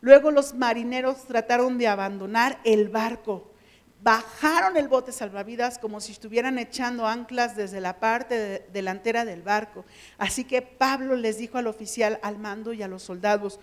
Luego 0.00 0.30
los 0.30 0.54
marineros 0.54 1.24
trataron 1.24 1.78
de 1.78 1.88
abandonar 1.88 2.60
el 2.64 2.88
barco. 2.88 3.52
Bajaron 4.00 4.76
el 4.76 4.86
bote 4.86 5.10
salvavidas 5.10 5.80
como 5.80 6.00
si 6.00 6.12
estuvieran 6.12 6.56
echando 6.58 7.08
anclas 7.08 7.56
desde 7.56 7.80
la 7.80 7.98
parte 7.98 8.68
delantera 8.72 9.24
del 9.24 9.42
barco. 9.42 9.84
Así 10.18 10.44
que 10.44 10.62
Pablo 10.62 11.16
les 11.16 11.38
dijo 11.38 11.58
al 11.58 11.66
oficial, 11.66 12.20
al 12.22 12.38
mando 12.38 12.72
y 12.72 12.82
a 12.84 12.88
los 12.88 13.02
soldados, 13.02 13.58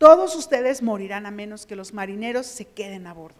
todos 0.00 0.34
ustedes 0.34 0.80
morirán 0.80 1.26
a 1.26 1.30
menos 1.30 1.66
que 1.66 1.76
los 1.76 1.92
marineros 1.92 2.46
se 2.46 2.64
queden 2.64 3.06
a 3.06 3.12
bordo. 3.12 3.36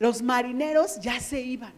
Los 0.00 0.22
marineros 0.22 0.98
ya 1.00 1.20
se 1.20 1.40
iban. 1.40 1.72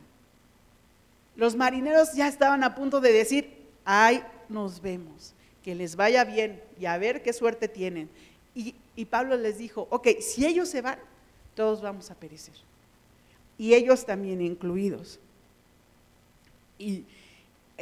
Los 1.36 1.54
marineros 1.54 2.14
ya 2.14 2.28
estaban 2.28 2.64
a 2.64 2.74
punto 2.74 2.98
de 3.02 3.12
decir, 3.12 3.52
ay, 3.84 4.24
nos 4.48 4.80
vemos, 4.80 5.34
que 5.62 5.74
les 5.74 5.96
vaya 5.96 6.24
bien 6.24 6.62
y 6.80 6.86
a 6.86 6.96
ver 6.96 7.22
qué 7.22 7.34
suerte 7.34 7.68
tienen. 7.68 8.08
Y, 8.54 8.74
Pablo 9.04 9.36
les 9.36 9.58
dijo, 9.58 9.86
ok, 9.90 10.08
si 10.20 10.46
ellos 10.46 10.70
se 10.70 10.80
van, 10.80 10.98
todos 11.54 11.82
vamos 11.82 12.10
a 12.10 12.14
perecer. 12.14 12.54
Y 13.58 13.74
ellos 13.74 14.06
también 14.06 14.40
incluidos. 14.40 15.20
Y 16.78 17.04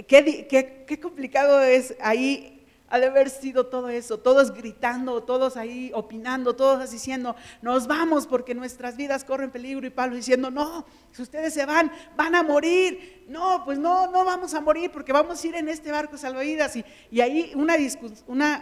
qué, 0.08 0.48
qué, 0.48 0.84
qué 0.84 1.00
complicado 1.00 1.60
es 1.60 1.94
ahí 2.00 2.57
ha 2.90 2.98
de 2.98 3.06
haber 3.06 3.28
sido 3.28 3.66
todo 3.66 3.88
eso, 3.90 4.18
todos 4.18 4.52
gritando, 4.52 5.22
todos 5.22 5.56
ahí 5.56 5.90
opinando, 5.94 6.56
todos 6.56 6.90
diciendo, 6.90 7.36
nos 7.60 7.86
vamos 7.86 8.26
porque 8.26 8.54
nuestras 8.54 8.96
vidas 8.96 9.24
corren 9.24 9.50
peligro. 9.50 9.86
Y 9.86 9.90
Pablo 9.90 10.16
diciendo, 10.16 10.50
no, 10.50 10.86
si 11.12 11.22
ustedes 11.22 11.52
se 11.52 11.66
van, 11.66 11.92
van 12.16 12.34
a 12.34 12.42
morir. 12.42 13.24
No, 13.28 13.62
pues 13.64 13.78
no, 13.78 14.10
no 14.10 14.24
vamos 14.24 14.54
a 14.54 14.60
morir 14.60 14.90
porque 14.90 15.12
vamos 15.12 15.42
a 15.42 15.46
ir 15.46 15.54
en 15.56 15.68
este 15.68 15.92
barco 15.92 16.16
salvavidas. 16.16 16.76
Y, 17.10 17.20
ahí 17.20 17.52
una, 17.54 17.76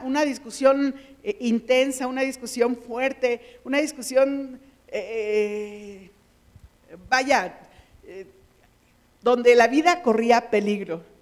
una, 0.04 0.24
discusión 0.24 0.94
eh, 1.22 1.36
intensa, 1.40 2.08
una 2.08 2.22
discusión 2.22 2.76
fuerte, 2.76 3.60
una 3.64 3.78
discusión, 3.78 4.60
eh, 4.88 6.10
eh, 6.88 6.96
vaya, 7.08 7.60
donde 9.22 9.54
la 9.54 9.68
vida 9.68 10.02
corría 10.02 10.50
peligro. 10.50 11.15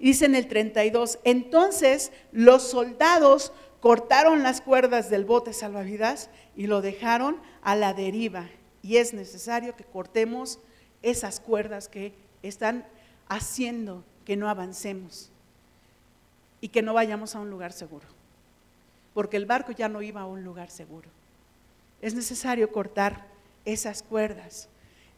Dice 0.00 0.24
en 0.24 0.34
el 0.34 0.48
32, 0.48 1.18
entonces 1.24 2.10
los 2.32 2.62
soldados 2.62 3.52
cortaron 3.80 4.42
las 4.42 4.62
cuerdas 4.62 5.10
del 5.10 5.26
bote 5.26 5.52
salvavidas 5.52 6.30
y 6.56 6.66
lo 6.66 6.80
dejaron 6.80 7.36
a 7.62 7.76
la 7.76 7.92
deriva. 7.92 8.48
Y 8.82 8.96
es 8.96 9.12
necesario 9.12 9.76
que 9.76 9.84
cortemos 9.84 10.58
esas 11.02 11.38
cuerdas 11.38 11.88
que 11.88 12.14
están 12.42 12.86
haciendo 13.28 14.02
que 14.24 14.36
no 14.36 14.48
avancemos 14.48 15.30
y 16.62 16.68
que 16.68 16.82
no 16.82 16.94
vayamos 16.94 17.34
a 17.34 17.40
un 17.40 17.50
lugar 17.50 17.72
seguro. 17.72 18.06
Porque 19.12 19.36
el 19.36 19.44
barco 19.44 19.72
ya 19.72 19.88
no 19.88 20.00
iba 20.00 20.22
a 20.22 20.26
un 20.26 20.44
lugar 20.44 20.70
seguro. 20.70 21.08
Es 22.00 22.14
necesario 22.14 22.72
cortar 22.72 23.26
esas 23.66 24.02
cuerdas. 24.02 24.68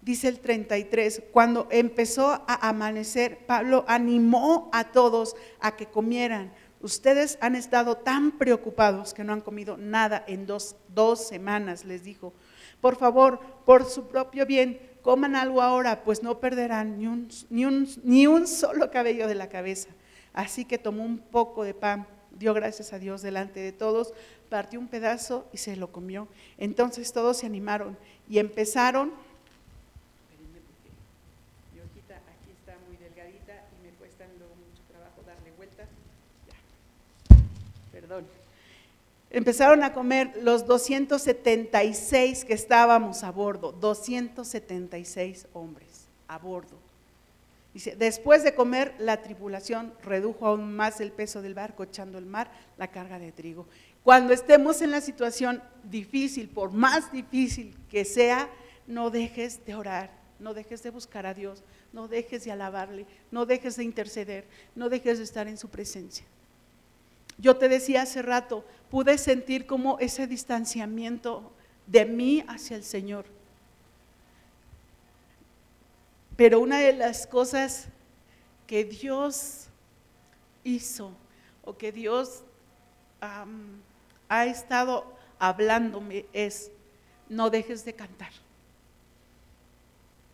Dice 0.03 0.27
el 0.27 0.41
33, 0.41 1.23
cuando 1.31 1.69
empezó 1.71 2.27
a 2.49 2.69
amanecer, 2.69 3.47
Pablo 3.47 3.85
animó 3.87 4.69
a 4.73 4.91
todos 4.91 5.37
a 5.61 5.77
que 5.77 5.87
comieran. 5.87 6.53
Ustedes 6.81 7.39
han 7.41 7.55
estado 7.55 7.97
tan 7.97 8.33
preocupados 8.33 9.15
que 9.15 9.23
no 9.23 9.33
han 9.33 9.41
comido 9.41 9.77
nada 9.77 10.25
en 10.27 10.45
dos, 10.45 10.75
dos 10.89 11.29
semanas, 11.29 11.85
les 11.85 12.03
dijo. 12.03 12.33
Por 12.81 12.97
favor, 12.97 13.39
por 13.65 13.85
su 13.85 14.09
propio 14.09 14.45
bien, 14.45 14.81
coman 15.03 15.37
algo 15.37 15.63
ahora, 15.63 16.03
pues 16.03 16.25
no 16.25 16.41
perderán 16.41 16.99
ni 16.99 17.07
un, 17.07 17.29
ni 17.49 17.65
un, 17.65 17.89
ni 18.03 18.27
un 18.27 18.49
solo 18.49 18.91
cabello 18.91 19.29
de 19.29 19.37
la 19.37 19.49
cabeza. 19.49 19.91
Así 20.33 20.65
que 20.65 20.79
tomó 20.79 21.05
un 21.05 21.19
poco 21.19 21.63
de 21.63 21.75
pan, 21.75 22.09
dio 22.33 22.55
gracias 22.55 22.93
a 22.93 22.99
Dios 22.99 23.23
delante 23.23 23.61
de 23.61 23.71
todos, 23.71 24.15
partió 24.49 24.81
un 24.81 24.89
pedazo 24.89 25.47
y 25.53 25.59
se 25.59 25.77
lo 25.77 25.93
comió. 25.93 26.27
Entonces 26.59 27.13
todos 27.13 27.37
se 27.37 27.47
animaron 27.47 27.97
y 28.29 28.41
empezaron 28.41 29.13
Empezaron 39.31 39.83
a 39.83 39.95
comer 39.95 40.33
los 40.43 40.67
276 40.67 42.45
que 42.45 42.53
estábamos 42.53 43.25
a 43.25 43.31
bordo, 43.31 43.73
276 43.73 45.47
hombres 45.55 46.07
a 46.29 46.39
bordo. 46.39 46.77
Dice, 47.73 47.97
después 47.97 48.45
de 48.45 48.55
comer, 48.55 48.95
la 48.99 49.23
tripulación 49.23 49.95
redujo 50.03 50.47
aún 50.47 50.77
más 50.77 51.01
el 51.01 51.11
peso 51.11 51.41
del 51.41 51.55
barco, 51.55 51.85
echando 51.85 52.19
el 52.19 52.27
mar 52.27 52.51
la 52.77 52.89
carga 52.89 53.19
de 53.19 53.33
trigo. 53.33 53.67
Cuando 54.05 54.35
estemos 54.35 54.83
en 54.83 54.91
la 54.91 55.01
situación 55.01 55.63
difícil, 55.85 56.49
por 56.49 56.73
más 56.73 57.11
difícil 57.11 57.75
que 57.91 58.05
sea, 58.05 58.51
no 58.87 59.09
dejes 59.09 59.65
de 59.65 59.75
orar, 59.75 60.11
no 60.39 60.53
dejes 60.53 60.83
de 60.83 60.91
buscar 60.91 61.25
a 61.25 61.33
Dios, 61.33 61.63
no 61.95 62.09
dejes 62.09 62.45
de 62.45 62.53
alabarle, 62.53 63.07
no 63.31 63.47
dejes 63.47 63.77
de 63.77 63.85
interceder, 63.85 64.45
no 64.75 64.91
dejes 64.91 65.17
de 65.17 65.25
estar 65.25 65.49
en 65.49 65.57
su 65.57 65.71
presencia. 65.71 66.27
Yo 67.39 67.57
te 67.57 67.69
decía 67.69 68.03
hace 68.03 68.23
rato, 68.23 68.65
pude 68.91 69.19
sentir 69.19 69.67
como 69.67 69.99
ese 69.99 70.27
distanciamiento 70.27 71.53
de 71.87 72.05
mí 72.05 72.45
hacia 72.47 72.77
el 72.77 72.85
Señor. 72.85 73.25
Pero 76.37 76.61
una 76.61 76.79
de 76.79 76.93
las 76.93 77.27
cosas 77.27 77.89
que 78.67 78.85
Dios 78.85 79.69
hizo 80.65 81.13
o 81.65 81.77
que 81.77 81.93
Dios 81.93 82.43
ha 84.29 84.47
estado 84.47 85.13
hablándome 85.39 86.27
es, 86.33 86.71
no 87.29 87.51
dejes 87.51 87.85
de 87.85 87.95
cantar. 87.95 88.33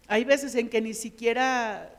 Hay 0.06 0.24
veces 0.24 0.54
en 0.54 0.70
que 0.70 0.80
ni 0.80 0.94
siquiera, 0.94 1.90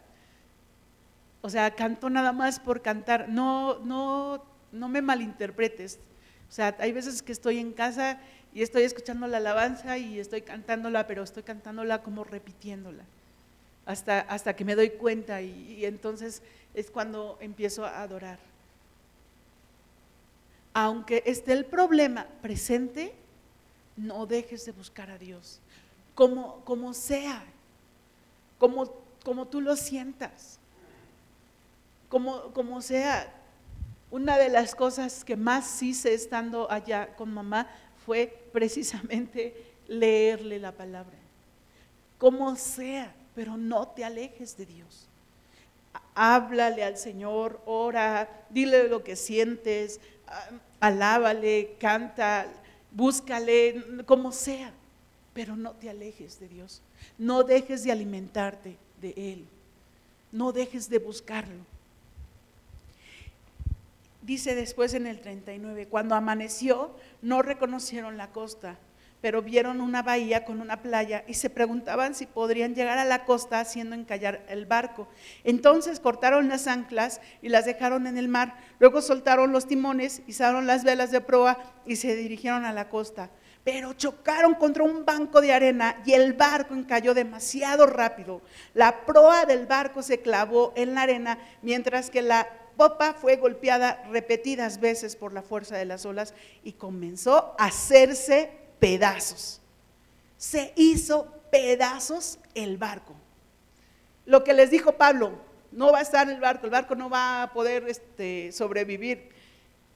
o 1.41 1.49
sea, 1.49 1.75
canto 1.75 2.09
nada 2.09 2.31
más 2.31 2.59
por 2.59 2.81
cantar. 2.81 3.29
No, 3.29 3.79
no 3.79 4.43
no 4.71 4.89
me 4.89 5.01
malinterpretes. 5.01 5.99
O 6.49 6.51
sea, 6.51 6.75
hay 6.79 6.91
veces 6.91 7.21
que 7.21 7.31
estoy 7.31 7.59
en 7.59 7.73
casa 7.73 8.19
y 8.53 8.63
estoy 8.63 8.83
escuchando 8.83 9.27
la 9.27 9.37
alabanza 9.37 9.97
y 9.97 10.19
estoy 10.19 10.41
cantándola, 10.41 11.05
pero 11.07 11.23
estoy 11.23 11.43
cantándola 11.43 12.01
como 12.01 12.23
repitiéndola, 12.23 13.03
hasta, 13.85 14.21
hasta 14.21 14.55
que 14.55 14.65
me 14.65 14.75
doy 14.75 14.91
cuenta 14.91 15.41
y, 15.41 15.85
entonces 15.85 16.41
es 16.73 16.89
cuando 16.89 17.37
empiezo 17.41 17.85
a 17.85 18.01
adorar. 18.01 18.39
Aunque 20.73 21.23
esté 21.25 21.53
el 21.53 21.65
problema 21.65 22.25
presente, 22.41 23.13
no 23.97 24.25
dejes 24.25 24.65
de 24.65 24.71
buscar 24.71 25.11
a 25.11 25.17
Dios, 25.17 25.59
como, 26.15 26.63
como 26.63 26.93
sea, 26.93 27.43
como, 28.57 28.91
como 29.23 29.47
tú 29.47 29.61
lo 29.61 29.75
sientas, 29.75 30.57
como, 32.07 32.53
como 32.53 32.81
sea, 32.81 33.31
una 34.11 34.37
de 34.37 34.49
las 34.49 34.75
cosas 34.75 35.23
que 35.23 35.35
más 35.35 35.81
hice 35.83 36.13
estando 36.13 36.71
allá 36.71 37.15
con 37.15 37.33
mamá 37.33 37.67
fue 38.05 38.47
precisamente 38.51 39.53
leerle 39.87 40.59
la 40.59 40.71
palabra. 40.71 41.17
Como 42.17 42.55
sea, 42.55 43.13
pero 43.35 43.55
no 43.55 43.87
te 43.89 44.03
alejes 44.03 44.57
de 44.57 44.65
Dios. 44.65 45.07
Háblale 46.15 46.83
al 46.83 46.97
Señor, 46.97 47.61
ora, 47.65 48.45
dile 48.49 48.87
lo 48.87 49.03
que 49.03 49.15
sientes, 49.15 50.01
ah, 50.27 50.49
alábale, 50.79 51.75
canta, 51.79 52.47
búscale, 52.91 54.03
como 54.05 54.31
sea, 54.31 54.73
pero 55.33 55.55
no 55.55 55.71
te 55.71 55.89
alejes 55.89 56.39
de 56.39 56.49
Dios. 56.49 56.81
No 57.17 57.43
dejes 57.43 57.83
de 57.83 57.91
alimentarte 57.91 58.77
de 58.99 59.13
Él. 59.15 59.45
No 60.31 60.51
dejes 60.51 60.89
de 60.89 60.99
buscarlo. 60.99 61.63
Dice 64.29 64.53
después 64.53 64.93
en 64.93 65.07
el 65.07 65.21
39, 65.21 65.87
cuando 65.87 66.13
amaneció 66.13 66.95
no 67.23 67.41
reconocieron 67.41 68.15
la 68.15 68.31
costa, 68.31 68.77
pero 69.21 69.41
vieron 69.41 69.81
una 69.81 70.03
bahía 70.03 70.45
con 70.45 70.61
una 70.61 70.83
playa 70.83 71.23
y 71.25 71.33
se 71.33 71.49
preguntaban 71.49 72.13
si 72.13 72.27
podrían 72.27 72.75
llegar 72.75 72.99
a 72.99 73.05
la 73.05 73.25
costa 73.25 73.59
haciendo 73.59 73.95
encallar 73.95 74.45
el 74.47 74.67
barco. 74.67 75.07
Entonces 75.43 75.99
cortaron 75.99 76.47
las 76.47 76.67
anclas 76.67 77.21
y 77.41 77.49
las 77.49 77.65
dejaron 77.65 78.05
en 78.05 78.19
el 78.19 78.27
mar. 78.27 78.55
Luego 78.77 79.01
soltaron 79.01 79.51
los 79.51 79.65
timones, 79.65 80.21
izaron 80.27 80.67
las 80.67 80.83
velas 80.83 81.09
de 81.09 81.21
proa 81.21 81.57
y 81.87 81.95
se 81.95 82.15
dirigieron 82.15 82.65
a 82.65 82.71
la 82.71 82.87
costa. 82.87 83.31
Pero 83.63 83.93
chocaron 83.93 84.53
contra 84.53 84.83
un 84.83 85.05
banco 85.05 85.41
de 85.41 85.53
arena 85.53 86.03
y 86.05 86.13
el 86.13 86.33
barco 86.33 86.75
encalló 86.75 87.15
demasiado 87.15 87.87
rápido. 87.87 88.43
La 88.75 89.07
proa 89.07 89.45
del 89.45 89.65
barco 89.65 90.03
se 90.03 90.21
clavó 90.21 90.71
en 90.75 90.93
la 90.93 91.01
arena 91.01 91.39
mientras 91.63 92.11
que 92.11 92.21
la 92.21 92.47
popa 92.79 93.13
fue 93.13 93.35
golpeada 93.35 94.01
repetidas 94.09 94.79
veces 94.79 95.17
por 95.17 95.33
la 95.33 95.41
fuerza 95.41 95.75
de 95.75 95.83
las 95.83 96.05
olas 96.05 96.33
y 96.63 96.71
comenzó 96.71 97.53
a 97.59 97.65
hacerse 97.65 98.51
pedazos. 98.79 99.59
Se 100.37 100.71
hizo 100.77 101.29
pedazos 101.51 102.39
el 102.55 102.77
barco. 102.77 103.15
Lo 104.25 104.45
que 104.45 104.53
les 104.53 104.71
dijo 104.71 104.93
Pablo, 104.93 105.37
no 105.73 105.91
va 105.91 105.99
a 105.99 106.03
estar 106.03 106.29
el 106.29 106.39
barco, 106.39 106.67
el 106.67 106.71
barco 106.71 106.95
no 106.95 107.09
va 107.09 107.43
a 107.43 107.51
poder 107.51 107.83
este, 107.89 108.53
sobrevivir. 108.53 109.27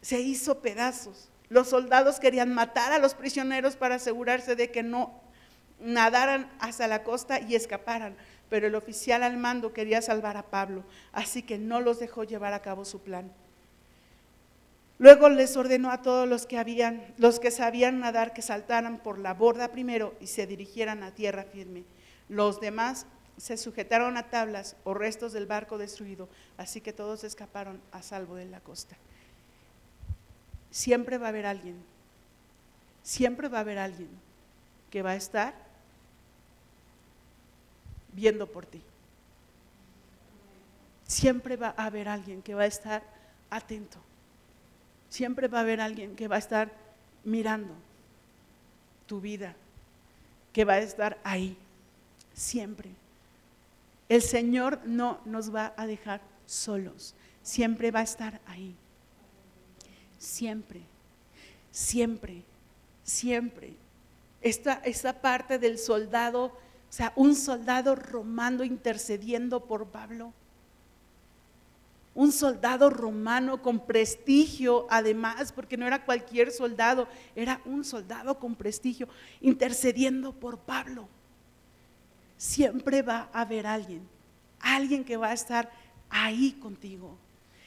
Se 0.01 0.19
hizo 0.19 0.61
pedazos. 0.61 1.29
Los 1.47 1.69
soldados 1.69 2.19
querían 2.19 2.53
matar 2.53 2.91
a 2.91 2.99
los 2.99 3.13
prisioneros 3.13 3.77
para 3.77 3.95
asegurarse 3.95 4.57
de 4.57 4.71
que 4.71 4.83
no 4.83 5.21
nadaran 5.79 6.51
hasta 6.59 6.87
la 6.87 7.03
costa 7.03 7.39
y 7.39 7.55
escaparan 7.55 8.17
pero 8.53 8.67
el 8.67 8.75
oficial 8.75 9.23
al 9.23 9.37
mando 9.37 9.73
quería 9.73 9.99
salvar 10.03 10.37
a 10.37 10.43
Pablo, 10.43 10.83
así 11.11 11.41
que 11.41 11.57
no 11.57 11.81
los 11.81 11.99
dejó 11.99 12.23
llevar 12.23 12.53
a 12.53 12.61
cabo 12.61 12.85
su 12.85 13.01
plan. 13.01 13.31
Luego 14.99 15.27
les 15.27 15.57
ordenó 15.57 15.89
a 15.89 16.03
todos 16.03 16.29
los 16.29 16.45
que 16.45 16.59
habían, 16.59 17.03
los 17.17 17.39
que 17.39 17.49
sabían 17.49 17.99
nadar, 17.99 18.31
que 18.31 18.43
saltaran 18.43 18.99
por 18.99 19.17
la 19.17 19.33
borda 19.33 19.69
primero 19.69 20.13
y 20.19 20.27
se 20.27 20.45
dirigieran 20.45 21.01
a 21.01 21.15
tierra 21.15 21.45
firme. 21.45 21.83
Los 22.29 22.61
demás 22.61 23.07
se 23.37 23.57
sujetaron 23.57 24.17
a 24.17 24.29
tablas 24.29 24.75
o 24.83 24.93
restos 24.93 25.33
del 25.33 25.47
barco 25.47 25.79
destruido, 25.79 26.29
así 26.55 26.79
que 26.79 26.93
todos 26.93 27.23
escaparon 27.23 27.81
a 27.91 28.03
salvo 28.03 28.35
de 28.35 28.45
la 28.45 28.59
costa. 28.59 28.95
Siempre 30.69 31.17
va 31.17 31.25
a 31.25 31.29
haber 31.29 31.47
alguien, 31.47 31.83
siempre 33.01 33.47
va 33.47 33.57
a 33.57 33.61
haber 33.61 33.79
alguien 33.79 34.09
que 34.91 35.01
va 35.01 35.13
a 35.13 35.15
estar 35.15 35.72
viendo 38.13 38.47
por 38.47 38.65
ti. 38.65 38.81
Siempre 41.07 41.57
va 41.57 41.73
a 41.77 41.85
haber 41.85 42.07
alguien 42.07 42.41
que 42.41 42.55
va 42.55 42.63
a 42.63 42.67
estar 42.67 43.03
atento. 43.49 43.99
Siempre 45.09 45.47
va 45.47 45.59
a 45.59 45.61
haber 45.61 45.79
alguien 45.79 46.15
que 46.15 46.27
va 46.27 46.37
a 46.37 46.39
estar 46.39 46.71
mirando 47.23 47.73
tu 49.05 49.21
vida, 49.21 49.55
que 50.51 50.65
va 50.65 50.73
a 50.73 50.79
estar 50.79 51.19
ahí. 51.23 51.57
Siempre. 52.33 52.89
El 54.09 54.21
Señor 54.21 54.79
no 54.85 55.19
nos 55.25 55.53
va 55.53 55.73
a 55.77 55.85
dejar 55.85 56.21
solos. 56.45 57.13
Siempre 57.43 57.91
va 57.91 57.99
a 57.99 58.03
estar 58.03 58.39
ahí. 58.47 58.75
Siempre. 60.17 60.81
Siempre. 61.71 62.41
Siempre. 63.03 63.73
Esta, 64.41 64.81
esta 64.83 65.21
parte 65.21 65.59
del 65.59 65.77
soldado 65.77 66.57
o 66.93 66.95
sea, 66.95 67.11
un 67.15 67.33
soldado 67.33 67.95
romano 67.95 68.63
intercediendo 68.63 69.65
por 69.65 69.87
Pablo. 69.87 70.31
un 72.13 72.31
soldado 72.31 72.91
romano 72.91 73.63
con 73.63 73.79
prestigio, 73.79 74.85
además, 74.91 75.51
porque 75.51 75.75
no 75.75 75.87
era 75.87 76.05
cualquier 76.05 76.51
soldado, 76.51 77.07
era 77.35 77.59
un 77.65 77.83
soldado 77.83 78.37
con 78.37 78.53
prestigio, 78.53 79.07
intercediendo 79.41 80.33
por 80.33 80.59
Pablo. 80.59 81.09
Siempre 82.37 83.01
va 83.01 83.27
a 83.33 83.41
haber 83.41 83.65
alguien, 83.65 84.07
alguien 84.59 85.03
que 85.03 85.17
va 85.17 85.29
a 85.29 85.33
estar 85.33 85.71
ahí 86.11 86.51
contigo. 86.61 87.17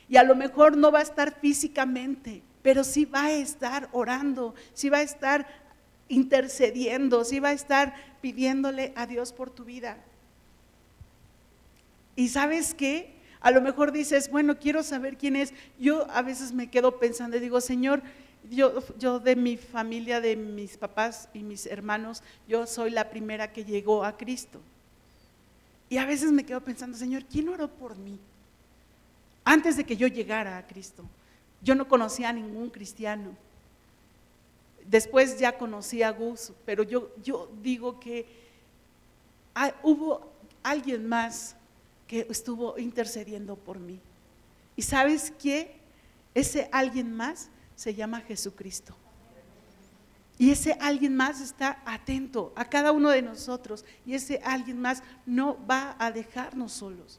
Y 0.08 0.18
a 0.18 0.22
lo 0.22 0.36
mejor 0.36 0.76
no 0.76 0.92
va 0.92 1.00
a 1.00 1.02
estar 1.02 1.34
físicamente, 1.40 2.44
pero 2.62 2.84
sí 2.84 3.04
va 3.04 3.24
a 3.24 3.32
estar 3.32 3.88
orando, 3.90 4.54
sí 4.72 4.88
va 4.88 4.98
a 4.98 5.02
estar 5.02 5.65
intercediendo, 6.09 7.24
sí 7.24 7.40
va 7.40 7.48
a 7.48 7.52
estar 7.52 7.94
pidiéndole 8.20 8.92
a 8.96 9.07
Dios 9.07 9.32
por 9.32 9.50
tu 9.50 9.64
vida. 9.64 9.98
Y 12.14 12.28
sabes 12.28 12.74
qué? 12.74 13.14
A 13.40 13.50
lo 13.50 13.61
mejor 13.61 13.92
dices, 13.92 14.30
bueno, 14.30 14.59
quiero 14.59 14.82
saber 14.82 15.16
quién 15.16 15.36
es. 15.36 15.52
Yo 15.78 16.11
a 16.11 16.22
veces 16.22 16.52
me 16.52 16.70
quedo 16.70 16.98
pensando 16.98 17.36
y 17.36 17.40
digo, 17.40 17.61
Señor, 17.61 18.02
yo, 18.50 18.82
yo 18.98 19.20
de 19.20 19.36
mi 19.36 19.57
familia, 19.57 20.20
de 20.20 20.36
mis 20.36 20.76
papás 20.76 21.28
y 21.34 21.40
mis 21.40 21.66
hermanos, 21.66 22.22
yo 22.48 22.66
soy 22.66 22.90
la 22.90 23.11
primera 23.11 23.52
que 23.52 23.64
llegó 23.64 24.04
a 24.04 24.16
Cristo. 24.16 24.61
Y 25.88 25.98
a 25.98 26.07
veces 26.07 26.32
me 26.32 26.44
quedo 26.44 26.61
pensando, 26.62 26.96
Señor, 26.96 27.24
¿quién 27.24 27.48
oró 27.48 27.68
por 27.68 27.96
mí? 27.96 28.18
Antes 29.44 29.76
de 29.76 29.84
que 29.84 29.96
yo 29.96 30.09
llegara 30.09 30.59
a 30.59 30.66
Cristo. 30.66 31.04
Yo 31.62 31.74
no 31.74 31.86
conocía 31.88 32.30
a 32.30 32.32
ningún 32.32 32.70
cristiano. 32.70 33.36
Después 34.89 35.39
ya 35.39 35.59
conocí 35.59 36.03
a 36.03 36.11
Gus, 36.11 36.53
pero 36.64 36.82
yo, 36.82 37.11
yo 37.22 37.51
digo 37.62 37.99
que 37.99 38.26
hubo 39.82 40.30
alguien 40.62 41.09
más 41.09 41.57
que 42.07 42.26
estuvo 42.30 42.78
intercediendo 42.78 43.57
por 43.57 43.78
mí. 43.78 43.99
¿Y 44.76 44.82
sabes 44.82 45.32
qué? 45.39 45.76
Ese 46.34 46.68
alguien 46.70 47.12
más 47.14 47.49
se 47.74 47.95
llama 47.95 48.20
Jesucristo. 48.20 48.95
Y 50.39 50.51
ese 50.51 50.76
alguien 50.80 51.16
más 51.16 51.41
está 51.41 51.82
atento 51.87 52.53
a 52.57 52.66
cada 52.66 52.93
uno 52.93 53.09
de 53.11 53.22
nosotros. 53.22 53.84
Y 54.05 54.14
ese 54.14 54.41
alguien 54.45 54.80
más 54.80 55.03
no 55.24 55.57
va 55.66 55.97
a 55.99 56.12
dejarnos 56.12 56.72
solos. 56.72 57.18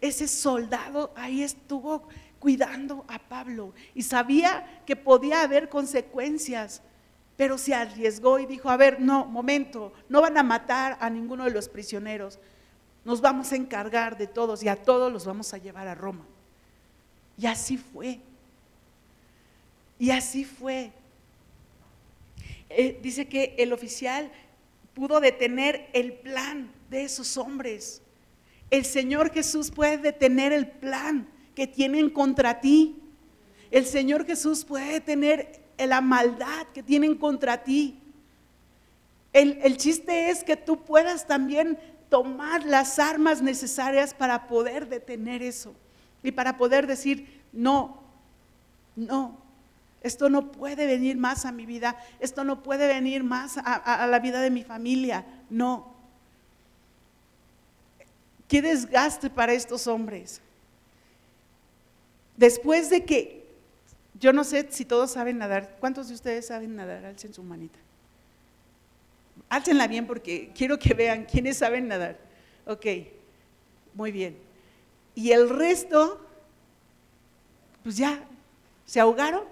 Ese 0.00 0.28
soldado 0.28 1.10
ahí 1.16 1.42
estuvo 1.42 2.06
cuidando 2.46 3.04
a 3.08 3.18
Pablo 3.18 3.74
y 3.92 4.04
sabía 4.04 4.80
que 4.86 4.94
podía 4.94 5.42
haber 5.42 5.68
consecuencias, 5.68 6.80
pero 7.36 7.58
se 7.58 7.74
arriesgó 7.74 8.38
y 8.38 8.46
dijo, 8.46 8.70
a 8.70 8.76
ver, 8.76 9.00
no, 9.00 9.24
momento, 9.24 9.92
no 10.08 10.20
van 10.20 10.38
a 10.38 10.44
matar 10.44 10.96
a 11.00 11.10
ninguno 11.10 11.42
de 11.42 11.50
los 11.50 11.68
prisioneros, 11.68 12.38
nos 13.04 13.20
vamos 13.20 13.50
a 13.50 13.56
encargar 13.56 14.16
de 14.16 14.28
todos 14.28 14.62
y 14.62 14.68
a 14.68 14.76
todos 14.76 15.12
los 15.12 15.26
vamos 15.26 15.52
a 15.54 15.58
llevar 15.58 15.88
a 15.88 15.96
Roma. 15.96 16.24
Y 17.36 17.46
así 17.46 17.78
fue. 17.78 18.20
Y 19.98 20.10
así 20.10 20.44
fue. 20.44 20.92
Eh, 22.68 23.00
dice 23.02 23.26
que 23.26 23.56
el 23.58 23.72
oficial 23.72 24.30
pudo 24.94 25.18
detener 25.18 25.90
el 25.92 26.12
plan 26.12 26.70
de 26.90 27.02
esos 27.02 27.36
hombres. 27.38 28.02
El 28.70 28.84
Señor 28.84 29.32
Jesús 29.32 29.72
puede 29.72 29.98
detener 29.98 30.52
el 30.52 30.68
plan 30.68 31.34
que 31.56 31.66
tienen 31.66 32.10
contra 32.10 32.60
ti. 32.60 33.02
El 33.72 33.86
Señor 33.86 34.24
Jesús 34.24 34.64
puede 34.64 34.92
detener 34.92 35.60
la 35.78 36.00
maldad 36.00 36.66
que 36.72 36.84
tienen 36.84 37.16
contra 37.16 37.64
ti. 37.64 37.98
El, 39.32 39.58
el, 39.62 39.76
chiste 39.76 40.30
es 40.30 40.44
que 40.44 40.56
tú 40.56 40.84
puedas 40.84 41.26
también 41.26 41.78
tomar 42.08 42.64
las 42.64 42.98
armas 42.98 43.42
necesarias 43.42 44.14
para 44.14 44.46
poder 44.46 44.88
detener 44.88 45.42
eso 45.42 45.74
y 46.22 46.30
para 46.30 46.56
poder 46.56 46.86
decir, 46.86 47.42
no, 47.52 48.00
no, 48.94 49.36
esto 50.02 50.30
no 50.30 50.52
puede 50.52 50.86
venir 50.86 51.16
más 51.16 51.44
a 51.44 51.52
mi 51.52 51.66
vida, 51.66 51.96
esto 52.20 52.44
no 52.44 52.62
puede 52.62 52.86
venir 52.86 53.24
más 53.24 53.58
a, 53.58 54.06
la 54.06 54.18
vida 54.20 54.40
de 54.40 54.50
mi 54.50 54.62
familia, 54.62 55.26
no. 55.50 55.94
Qué 58.46 58.62
desgaste 58.62 59.28
para 59.28 59.52
estos 59.52 59.86
hombres. 59.86 60.40
Después 62.36 62.90
de 62.90 63.04
que, 63.04 63.46
yo 64.14 64.32
no 64.32 64.44
sé 64.44 64.66
si 64.70 64.84
todos 64.84 65.12
saben 65.12 65.38
nadar, 65.38 65.76
¿cuántos 65.80 66.08
de 66.08 66.14
ustedes 66.14 66.46
saben 66.46 66.76
nadar? 66.76 67.04
Alcen 67.04 67.32
su 67.32 67.42
manita. 67.42 67.78
Álcenla 69.48 69.86
bien 69.86 70.06
porque 70.06 70.50
quiero 70.54 70.78
que 70.78 70.94
vean 70.94 71.24
quiénes 71.24 71.58
saben 71.58 71.88
nadar. 71.88 72.18
Ok, 72.66 72.86
muy 73.94 74.12
bien. 74.12 74.36
Y 75.14 75.32
el 75.32 75.48
resto, 75.48 76.20
pues 77.82 77.96
ya, 77.96 78.20
¿se 78.84 79.00
ahogaron? 79.00 79.44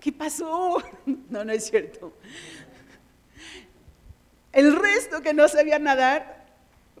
¿Qué 0.00 0.12
pasó? 0.12 0.82
No, 1.28 1.44
no 1.44 1.52
es 1.52 1.64
cierto. 1.64 2.12
El 4.52 4.76
resto 4.76 5.20
que 5.20 5.34
no 5.34 5.48
sabía 5.48 5.78
nadar, 5.78 6.33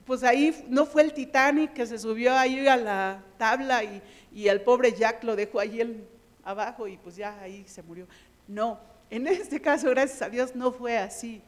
pues 0.06 0.22
ahí 0.22 0.64
no 0.68 0.86
fue 0.86 1.02
el 1.02 1.14
Titanic 1.14 1.72
que 1.72 1.86
se 1.86 1.98
subió 1.98 2.34
ahí 2.34 2.66
a 2.66 2.76
la 2.76 3.22
tabla 3.38 3.82
y, 3.84 4.02
y 4.32 4.48
el 4.48 4.60
pobre 4.60 4.92
Jack 4.92 5.24
lo 5.24 5.36
dejó 5.36 5.60
ahí 5.60 6.06
abajo 6.44 6.86
y 6.86 6.96
pues 6.98 7.16
ya 7.16 7.40
ahí 7.40 7.64
se 7.66 7.82
murió. 7.82 8.06
No, 8.46 8.78
en 9.10 9.26
este 9.26 9.60
caso, 9.60 9.90
gracias 9.90 10.22
a 10.22 10.28
Dios, 10.28 10.54
no 10.54 10.72
fue 10.72 10.98
así. 10.98 11.40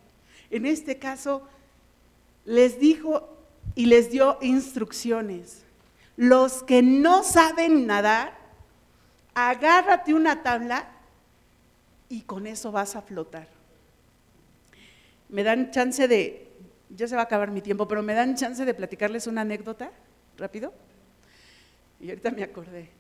En 0.50 0.66
este 0.66 0.98
caso, 0.98 1.42
les 2.44 2.78
dijo 2.78 3.36
y 3.74 3.86
les 3.86 4.10
dio 4.10 4.38
instrucciones. 4.40 5.64
Los 6.16 6.62
que 6.62 6.82
no 6.82 7.22
saben 7.22 7.86
nadar, 7.86 8.38
agárrate 9.34 10.14
una 10.14 10.42
tabla 10.42 10.88
y 12.08 12.22
con 12.22 12.46
eso 12.46 12.72
vas 12.72 12.96
a 12.96 13.02
flotar. 13.02 13.48
Me 15.28 15.42
dan 15.42 15.70
chance 15.72 16.06
de, 16.08 16.45
ya 16.90 17.08
se 17.08 17.14
va 17.14 17.22
a 17.22 17.24
acabar 17.24 17.50
mi 17.50 17.60
tiempo, 17.60 17.88
pero 17.88 18.02
me 18.02 18.14
dan 18.14 18.36
chance 18.36 18.64
de 18.64 18.74
platicarles 18.74 19.26
una 19.26 19.42
anécdota, 19.42 19.90
rápido. 20.36 20.72
Y 22.00 22.10
ahorita 22.10 22.30
me 22.30 22.42
acordé. 22.42 22.90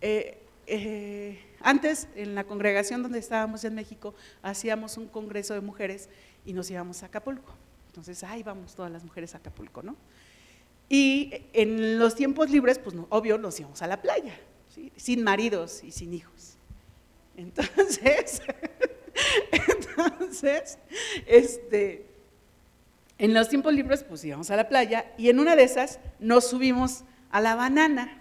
Eh, 0.00 0.38
eh, 0.66 1.38
antes, 1.60 2.08
en 2.14 2.34
la 2.34 2.44
congregación 2.44 3.02
donde 3.02 3.18
estábamos 3.18 3.64
en 3.64 3.74
México, 3.74 4.14
hacíamos 4.42 4.96
un 4.96 5.06
congreso 5.06 5.54
de 5.54 5.60
mujeres 5.60 6.08
y 6.44 6.52
nos 6.52 6.70
íbamos 6.70 7.02
a 7.02 7.06
Acapulco. 7.06 7.54
Entonces, 7.88 8.24
ahí 8.24 8.42
vamos 8.42 8.74
todas 8.74 8.90
las 8.90 9.04
mujeres 9.04 9.34
a 9.34 9.38
Acapulco, 9.38 9.82
¿no? 9.82 9.96
Y 10.88 11.46
en 11.52 11.98
los 11.98 12.14
tiempos 12.14 12.50
libres, 12.50 12.78
pues 12.78 12.96
obvio, 13.08 13.38
nos 13.38 13.58
íbamos 13.60 13.80
a 13.82 13.86
la 13.86 14.02
playa, 14.02 14.38
sin 14.96 15.22
maridos 15.22 15.82
y 15.84 15.90
sin 15.90 16.12
hijos. 16.12 16.56
Entonces, 17.36 18.42
entonces, 19.52 20.78
este, 21.26 22.11
en 23.22 23.34
los 23.34 23.48
tiempos 23.48 23.72
libres, 23.72 24.02
pues 24.02 24.24
íbamos 24.24 24.50
a 24.50 24.56
la 24.56 24.68
playa 24.68 25.06
y 25.16 25.28
en 25.28 25.38
una 25.38 25.54
de 25.54 25.62
esas 25.62 26.00
nos 26.18 26.48
subimos 26.48 27.04
a 27.30 27.40
la 27.40 27.54
banana. 27.54 28.20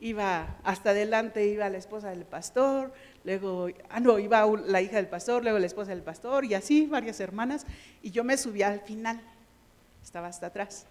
Iba 0.00 0.56
hasta 0.64 0.90
adelante, 0.90 1.46
iba 1.46 1.68
la 1.68 1.78
esposa 1.78 2.10
del 2.10 2.24
pastor, 2.24 2.92
luego, 3.22 3.68
ah, 3.88 4.00
no, 4.00 4.18
iba 4.18 4.44
la 4.66 4.82
hija 4.82 4.96
del 4.96 5.06
pastor, 5.06 5.44
luego 5.44 5.60
la 5.60 5.66
esposa 5.66 5.92
del 5.92 6.02
pastor 6.02 6.44
y 6.44 6.54
así, 6.54 6.86
varias 6.86 7.20
hermanas, 7.20 7.66
y 8.02 8.10
yo 8.10 8.24
me 8.24 8.36
subía 8.36 8.66
al 8.66 8.80
final, 8.80 9.20
estaba 10.02 10.26
hasta 10.26 10.48
atrás. 10.48 10.86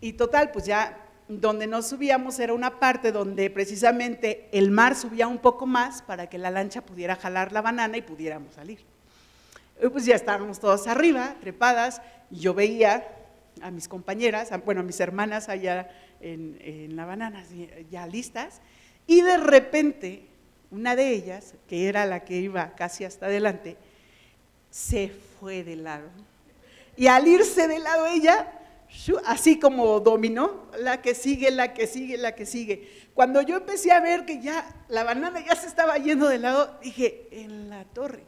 Y 0.00 0.14
total, 0.14 0.50
pues 0.50 0.64
ya 0.64 0.96
donde 1.28 1.66
nos 1.66 1.88
subíamos 1.88 2.38
era 2.38 2.54
una 2.54 2.80
parte 2.80 3.12
donde 3.12 3.50
precisamente 3.50 4.48
el 4.52 4.70
mar 4.70 4.96
subía 4.96 5.28
un 5.28 5.36
poco 5.36 5.66
más 5.66 6.00
para 6.00 6.30
que 6.30 6.38
la 6.38 6.50
lancha 6.50 6.80
pudiera 6.80 7.14
jalar 7.14 7.52
la 7.52 7.60
banana 7.60 7.98
y 7.98 8.02
pudiéramos 8.02 8.54
salir. 8.54 8.78
Y 9.80 9.88
pues 9.90 10.06
ya 10.06 10.16
estábamos 10.16 10.58
todos 10.58 10.88
arriba, 10.88 11.36
trepadas, 11.40 12.00
yo 12.30 12.54
veía 12.54 13.08
a 13.60 13.70
mis 13.70 13.88
compañeras, 13.88 14.50
bueno, 14.64 14.82
a 14.82 14.84
mis 14.84 15.00
hermanas 15.00 15.48
allá 15.48 15.90
en, 16.20 16.58
en 16.60 16.96
la 16.96 17.04
banana, 17.04 17.44
ya 17.90 18.06
listas, 18.06 18.60
y 19.06 19.22
de 19.22 19.36
repente 19.36 20.28
una 20.70 20.96
de 20.96 21.10
ellas, 21.10 21.54
que 21.66 21.88
era 21.88 22.04
la 22.04 22.24
que 22.24 22.36
iba 22.36 22.74
casi 22.74 23.04
hasta 23.04 23.26
adelante, 23.26 23.76
se 24.70 25.08
fue 25.08 25.64
de 25.64 25.76
lado. 25.76 26.08
Y 26.96 27.06
al 27.06 27.26
irse 27.26 27.68
de 27.68 27.78
lado 27.78 28.06
ella, 28.06 28.52
así 29.24 29.58
como 29.58 30.00
dominó, 30.00 30.66
la 30.78 31.00
que 31.00 31.14
sigue, 31.14 31.50
la 31.50 31.72
que 31.72 31.86
sigue, 31.86 32.18
la 32.18 32.34
que 32.34 32.44
sigue. 32.44 33.08
Cuando 33.14 33.40
yo 33.42 33.56
empecé 33.56 33.92
a 33.92 34.00
ver 34.00 34.24
que 34.24 34.40
ya 34.40 34.68
la 34.88 35.04
banana 35.04 35.44
ya 35.44 35.54
se 35.54 35.66
estaba 35.66 35.96
yendo 35.98 36.28
de 36.28 36.38
lado, 36.38 36.78
dije, 36.82 37.28
en 37.30 37.70
la 37.70 37.84
torre. 37.84 38.24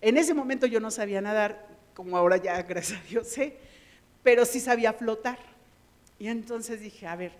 En 0.00 0.16
ese 0.16 0.32
momento 0.32 0.66
yo 0.66 0.80
no 0.80 0.90
sabía 0.90 1.20
nadar, 1.20 1.66
como 1.98 2.16
ahora 2.16 2.36
ya, 2.36 2.62
gracias 2.68 3.00
a 3.00 3.02
Dios 3.02 3.26
sé, 3.26 3.56
pero 4.22 4.44
sí 4.44 4.60
sabía 4.60 4.92
flotar. 4.92 5.36
Y 6.16 6.28
entonces 6.28 6.80
dije, 6.80 7.08
a 7.08 7.16
ver, 7.16 7.32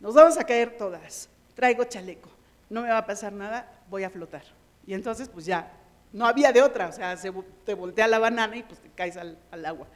nos 0.00 0.14
vamos 0.14 0.36
a 0.36 0.42
caer 0.42 0.76
todas, 0.76 1.28
traigo 1.54 1.84
chaleco 1.84 2.34
no 2.74 2.82
me 2.82 2.88
va 2.88 2.98
a 2.98 3.06
pasar 3.06 3.32
nada, 3.32 3.70
voy 3.88 4.02
a 4.02 4.10
flotar. 4.10 4.42
Y 4.84 4.94
entonces, 4.94 5.28
pues 5.28 5.46
ya, 5.46 5.70
no 6.12 6.26
había 6.26 6.50
de 6.50 6.60
otra, 6.60 6.88
o 6.88 6.92
sea, 6.92 7.16
se, 7.16 7.32
te 7.64 7.74
voltea 7.74 8.08
la 8.08 8.18
banana 8.18 8.56
y 8.56 8.64
pues 8.64 8.80
te 8.80 8.88
caes 8.90 9.16
al, 9.16 9.38
agua. 9.64 9.86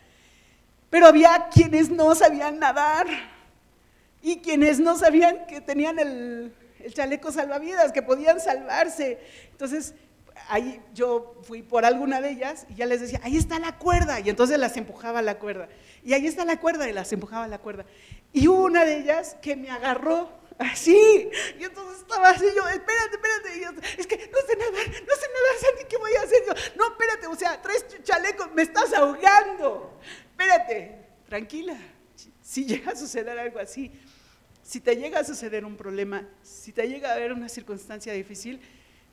Pero 0.88 1.07
había 1.07 1.49
quienes 1.53 1.90
no 1.90 2.14
sabían 2.14 2.61
nadar. 2.61 3.09
y 4.22 4.36
quienes 4.38 4.78
no 4.78 4.96
sabían 4.96 5.44
que 5.46 5.61
tenían 5.61 5.99
el, 5.99 6.53
el 6.78 6.94
chaleco 6.94 7.32
salvavidas, 7.32 7.90
que 7.90 8.03
podían 8.03 8.38
salvarse. 8.38 9.18
Entonces, 9.51 9.94
ahí 10.49 10.82
yo 10.95 11.34
fui 11.43 11.62
por 11.62 11.84
alguna 11.84 12.20
de 12.20 12.30
ellas 12.30 12.66
y 12.68 12.76
ya 12.76 12.86
les 12.86 13.01
decía, 13.01 13.20
ahí 13.22 13.36
está 13.36 13.59
la 13.59 13.78
cuerda, 13.78 14.20
y 14.20 14.30
entonces 14.30 14.59
las 14.59 14.76
empujaba 14.76 15.22
la 15.22 15.39
cuerda, 15.39 15.68
y 16.03 16.12
ahí 16.12 16.26
está 16.26 16.45
la 16.45 16.61
cuerda, 16.61 16.89
y 16.89 16.93
las 16.93 17.12
empujaba 17.12 17.49
la 17.49 17.59
cuerda. 17.59 17.84
Y 18.32 18.47
una 18.47 18.84
de 18.84 18.99
ellas 18.99 19.36
que 19.43 19.57
me 19.57 19.70
agarró 19.70 20.30
así, 20.59 21.30
y 21.59 21.64
entonces 21.64 22.01
estaba 22.01 22.30
así, 22.30 22.47
yo, 22.57 22.68
espérate, 22.68 23.16
espérate, 23.16 23.59
y 23.59 23.61
yo, 23.62 23.70
es 23.99 24.07
que 24.07 24.16
no 24.16 24.39
sé 24.47 24.57
nadar, 24.57 24.86
no 24.89 25.14
sé 25.14 25.26
nadar, 25.28 25.57
Santi, 25.61 25.84
¿qué 25.89 25.97
voy 25.97 26.12
a 26.14 26.22
hacer? 26.22 26.43
Yo, 26.47 26.53
no, 26.76 26.93
espérate, 26.93 27.26
o 27.26 27.36
sea, 27.36 27.62
traes 27.62 27.86
chalecos, 28.03 28.53
me 28.55 28.62
estás 28.62 28.93
ahogando, 28.93 29.99
espérate, 30.30 31.07
tranquila, 31.28 31.76
si 32.43 32.64
llega 32.64 32.93
a 32.93 32.97
suceder 32.97 33.39
algo 33.39 33.59
así, 33.59 33.93
si 34.62 34.80
te 34.80 34.97
llega 34.97 35.20
a 35.20 35.24
suceder 35.24 35.64
un 35.64 35.76
problema, 35.76 36.28
si 36.43 36.72
te 36.72 36.86
llega 36.86 37.11
a 37.11 37.14
haber 37.14 37.32
una 37.32 37.49
circunstancia 37.49 38.12
difícil, 38.12 38.61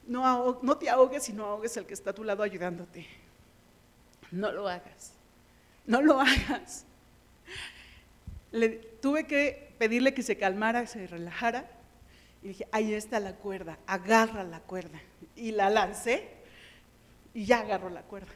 no, 0.08 0.78
te 0.78 0.90
ahogues 0.90 1.30
y 1.30 1.34
no 1.34 1.46
ahogues 1.46 1.78
al 1.78 1.86
que 1.86 1.94
está 1.94 2.12
a 2.12 2.14
tu 2.14 2.24
lado 2.24 2.44
ayudándote. 2.44 3.08
No 4.32 4.52
lo 4.52 4.68
hagas. 4.68 5.14
No 5.86 6.02
lo 6.02 6.20
hagas. 6.22 6.86
Le, 8.52 8.70
tuve 8.70 9.26
que 9.26 9.74
pedirle 9.78 10.14
que 10.14 10.24
se 10.24 10.38
calmara, 10.38 10.88
se 10.88 11.08
relajara. 11.08 11.70
Y 12.44 12.50
dije, 12.50 12.68
ahí 12.72 12.94
está 12.94 13.20
la 13.20 13.34
cuerda, 13.34 13.80
agarra 13.88 14.44
la 14.44 14.60
cuerda. 14.60 15.00
Y 15.36 15.52
la 15.52 15.70
lancé 15.70 16.30
y 17.34 17.46
ya 17.46 17.60
agarró 17.60 17.90
la 17.90 18.04
cuerda. 18.04 18.32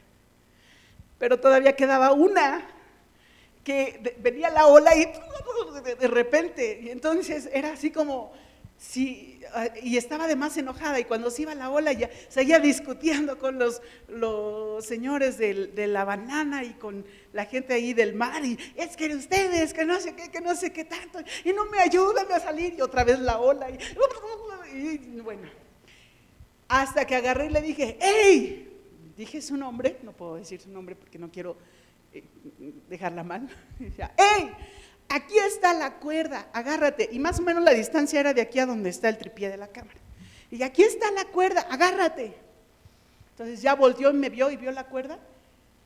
Pero 1.20 1.40
todavía 1.40 1.76
quedaba 1.76 2.12
una 2.12 2.66
que 3.64 4.16
venía 4.20 4.50
la 4.50 4.68
ola 4.68 4.96
y 4.96 5.06
de 6.00 6.08
repente, 6.08 6.92
entonces 6.92 7.50
era 7.54 7.74
así 7.74 7.92
como, 7.92 8.34
Sí, 8.80 9.42
ah, 9.54 9.68
y 9.84 9.98
estaba 9.98 10.24
además 10.24 10.56
enojada 10.56 11.02
y 11.02 11.04
cuando 11.04 11.30
se 11.30 11.42
iba 11.42 11.54
la 11.54 11.70
ola 11.70 11.92
ya 11.92 12.10
seguía 12.30 12.60
discutiendo 12.60 13.38
con 13.38 13.60
los, 13.60 13.82
los 14.08 14.86
señores 14.86 15.38
de 15.38 15.88
la 15.88 16.06
banana 16.06 16.64
y 16.64 16.76
con 16.76 17.06
la 17.34 17.44
gente 17.44 17.74
ahí 17.74 17.94
del 17.94 18.16
mar 18.16 18.46
y 18.46 18.58
es 18.78 18.96
que 18.96 19.14
ustedes, 19.14 19.74
que 19.74 19.84
no 19.84 20.00
sé 20.00 20.16
qué, 20.16 20.32
que 20.32 20.40
no 20.40 20.56
sé 20.56 20.72
qué 20.72 20.86
tanto, 20.86 21.20
y 21.44 21.52
no 21.52 21.66
me 21.66 21.80
ayudan 21.80 22.32
a 22.32 22.40
salir 22.40 22.76
y 22.78 22.82
otra 22.82 23.04
vez 23.04 23.20
la 23.20 23.40
ola 23.40 23.68
y, 23.70 23.78
y 24.74 25.20
bueno, 25.20 25.50
hasta 26.70 27.06
que 27.06 27.16
agarré 27.16 27.48
y 27.48 27.50
le 27.50 27.62
dije, 27.62 27.98
¡Ey! 28.00 28.66
Dije 29.18 29.42
su 29.42 29.58
nombre, 29.58 29.98
no 30.04 30.14
puedo 30.14 30.36
decir 30.36 30.62
su 30.62 30.70
nombre 30.70 30.96
porque 30.96 31.20
no 31.20 31.30
quiero 31.30 31.58
eh, 32.14 32.24
dejarla 32.88 33.26
mal. 33.26 33.50
¡Ey! 33.80 34.52
Aquí 35.10 35.38
está 35.38 35.74
la 35.74 35.96
cuerda, 35.96 36.48
agárrate. 36.54 37.10
Y 37.12 37.20
más 37.20 37.40
o 37.40 37.44
menos 37.44 37.64
la 37.64 37.72
distancia 37.72 38.20
era 38.20 38.34
de 38.34 38.42
aquí 38.42 38.60
a 38.60 38.66
donde 38.66 38.90
está 38.90 39.10
el 39.10 39.18
tripié 39.18 39.50
de 39.50 39.58
la 39.58 39.68
cámara. 39.68 40.00
Y 40.52 40.64
aquí 40.64 40.84
está 40.84 41.12
la 41.12 41.26
cuerda, 41.26 41.62
agárrate. 41.70 42.34
Entonces 43.32 43.62
ya 43.62 43.76
volteó 43.76 44.12
y 44.12 44.14
me 44.14 44.30
vio 44.30 44.50
y 44.52 44.58
vio 44.58 44.72
la 44.72 44.86
cuerda 44.86 45.20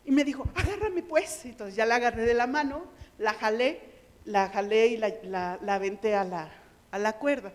y 0.06 0.12
me 0.12 0.24
dijo, 0.24 0.48
agárrame 0.56 1.04
pues. 1.04 1.46
Entonces 1.46 1.76
ya 1.76 1.86
la 1.86 1.96
agarré 1.96 2.26
de 2.26 2.34
la 2.34 2.48
mano, 2.48 2.86
la 3.18 3.34
jalé, 3.34 3.82
la 4.26 4.50
jalé 4.50 4.88
y 4.88 4.98
la, 4.98 5.60
aventé 5.68 6.16
a 6.16 6.24
la, 6.24 6.52
a 6.92 7.00
la 7.00 7.14
cuerda. 7.14 7.52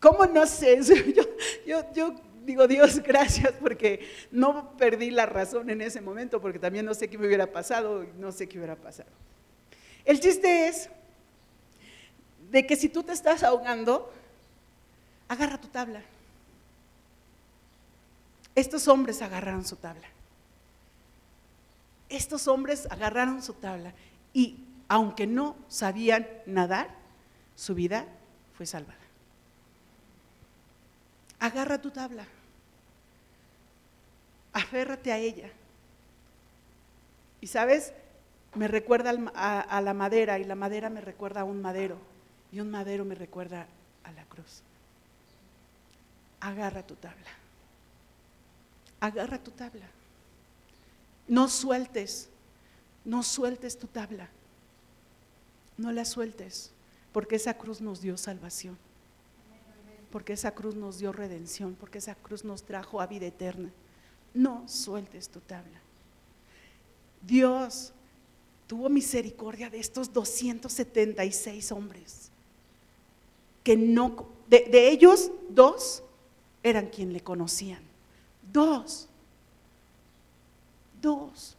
¿Cómo 0.00 0.26
no 0.26 0.46
sé? 0.46 0.80
Yo, 1.14 1.22
yo, 1.66 1.92
yo 1.92 2.14
digo, 2.44 2.66
Dios, 2.66 3.00
gracias 3.02 3.52
porque 3.60 4.00
no 4.30 4.76
perdí 4.76 5.10
la 5.10 5.26
razón 5.26 5.70
en 5.70 5.80
ese 5.82 6.00
momento, 6.00 6.40
porque 6.40 6.58
también 6.58 6.86
no 6.86 6.94
sé 6.94 7.08
qué 7.08 7.18
me 7.18 7.26
hubiera 7.26 7.46
pasado, 7.52 8.06
no 8.18 8.32
sé 8.32 8.48
qué 8.48 8.58
hubiera 8.58 8.76
pasado. 8.76 9.10
El 10.04 10.20
chiste 10.20 10.68
es 10.68 10.88
de 12.50 12.66
que 12.66 12.76
si 12.76 12.88
tú 12.88 13.02
te 13.02 13.12
estás 13.12 13.42
ahogando, 13.42 14.12
agarra 15.28 15.60
tu 15.60 15.68
tabla. 15.68 16.02
Estos 18.54 18.88
hombres 18.88 19.22
agarraron 19.22 19.64
su 19.64 19.76
tabla. 19.76 20.08
Estos 22.08 22.48
hombres 22.48 22.88
agarraron 22.90 23.42
su 23.42 23.54
tabla 23.54 23.92
y 24.34 24.58
aunque 24.88 25.26
no 25.26 25.56
sabían 25.68 26.26
nadar, 26.46 26.88
su 27.54 27.74
vida 27.76 28.06
fue 28.56 28.66
salvada. 28.66 28.98
Agarra 31.38 31.80
tu 31.80 31.90
tabla. 31.90 32.26
Aférrate 34.52 35.12
a 35.12 35.18
ella. 35.18 35.48
Y 37.40 37.46
sabes, 37.46 37.92
me 38.54 38.66
recuerda 38.68 39.10
a, 39.34 39.80
la 39.80 39.94
madera 39.94 40.38
y 40.38 40.44
la 40.44 40.54
madera 40.54 40.90
me 40.90 41.00
recuerda 41.00 41.42
a 41.42 41.44
un 41.44 41.62
madero 41.62 41.98
y 42.52 42.60
un 42.60 42.70
madero 42.70 43.04
me 43.04 43.14
recuerda 43.14 43.66
a 44.02 44.12
la 44.12 44.24
cruz. 44.24 44.62
Agarra 46.40 46.84
tu 46.84 46.96
tabla. 46.96 47.30
Agarra 48.98 49.38
tu 49.38 49.50
tabla. 49.52 49.86
No 51.28 51.48
sueltes, 51.48 52.28
no 53.04 53.22
sueltes 53.22 53.78
tu 53.78 53.86
tabla. 53.86 54.28
No 55.76 55.92
la 55.92 56.04
sueltes, 56.04 56.72
porque 57.12 57.36
esa 57.36 57.54
cruz 57.54 57.80
nos 57.80 58.00
dio 58.00 58.16
salvación. 58.16 58.76
Porque 60.10 60.32
esa 60.32 60.50
cruz 60.50 60.74
nos 60.74 60.98
dio 60.98 61.12
redención, 61.12 61.76
porque 61.78 61.98
esa 61.98 62.16
cruz 62.16 62.44
nos 62.44 62.64
trajo 62.64 63.00
a 63.00 63.06
vida 63.06 63.26
eterna. 63.26 63.70
No 64.34 64.68
sueltes 64.68 65.28
tu 65.28 65.38
tabla. 65.40 65.78
Dios 67.22 67.92
tuvo 68.70 68.88
misericordia 68.88 69.68
de 69.68 69.80
estos 69.80 70.12
276 70.12 71.72
hombres, 71.72 72.30
que 73.64 73.76
no, 73.76 74.28
de, 74.48 74.90
ellos 74.90 75.32
dos 75.48 76.04
eran 76.62 76.86
quien 76.86 77.12
le 77.12 77.20
conocían, 77.20 77.82
dos, 78.52 79.08
dos, 81.02 81.56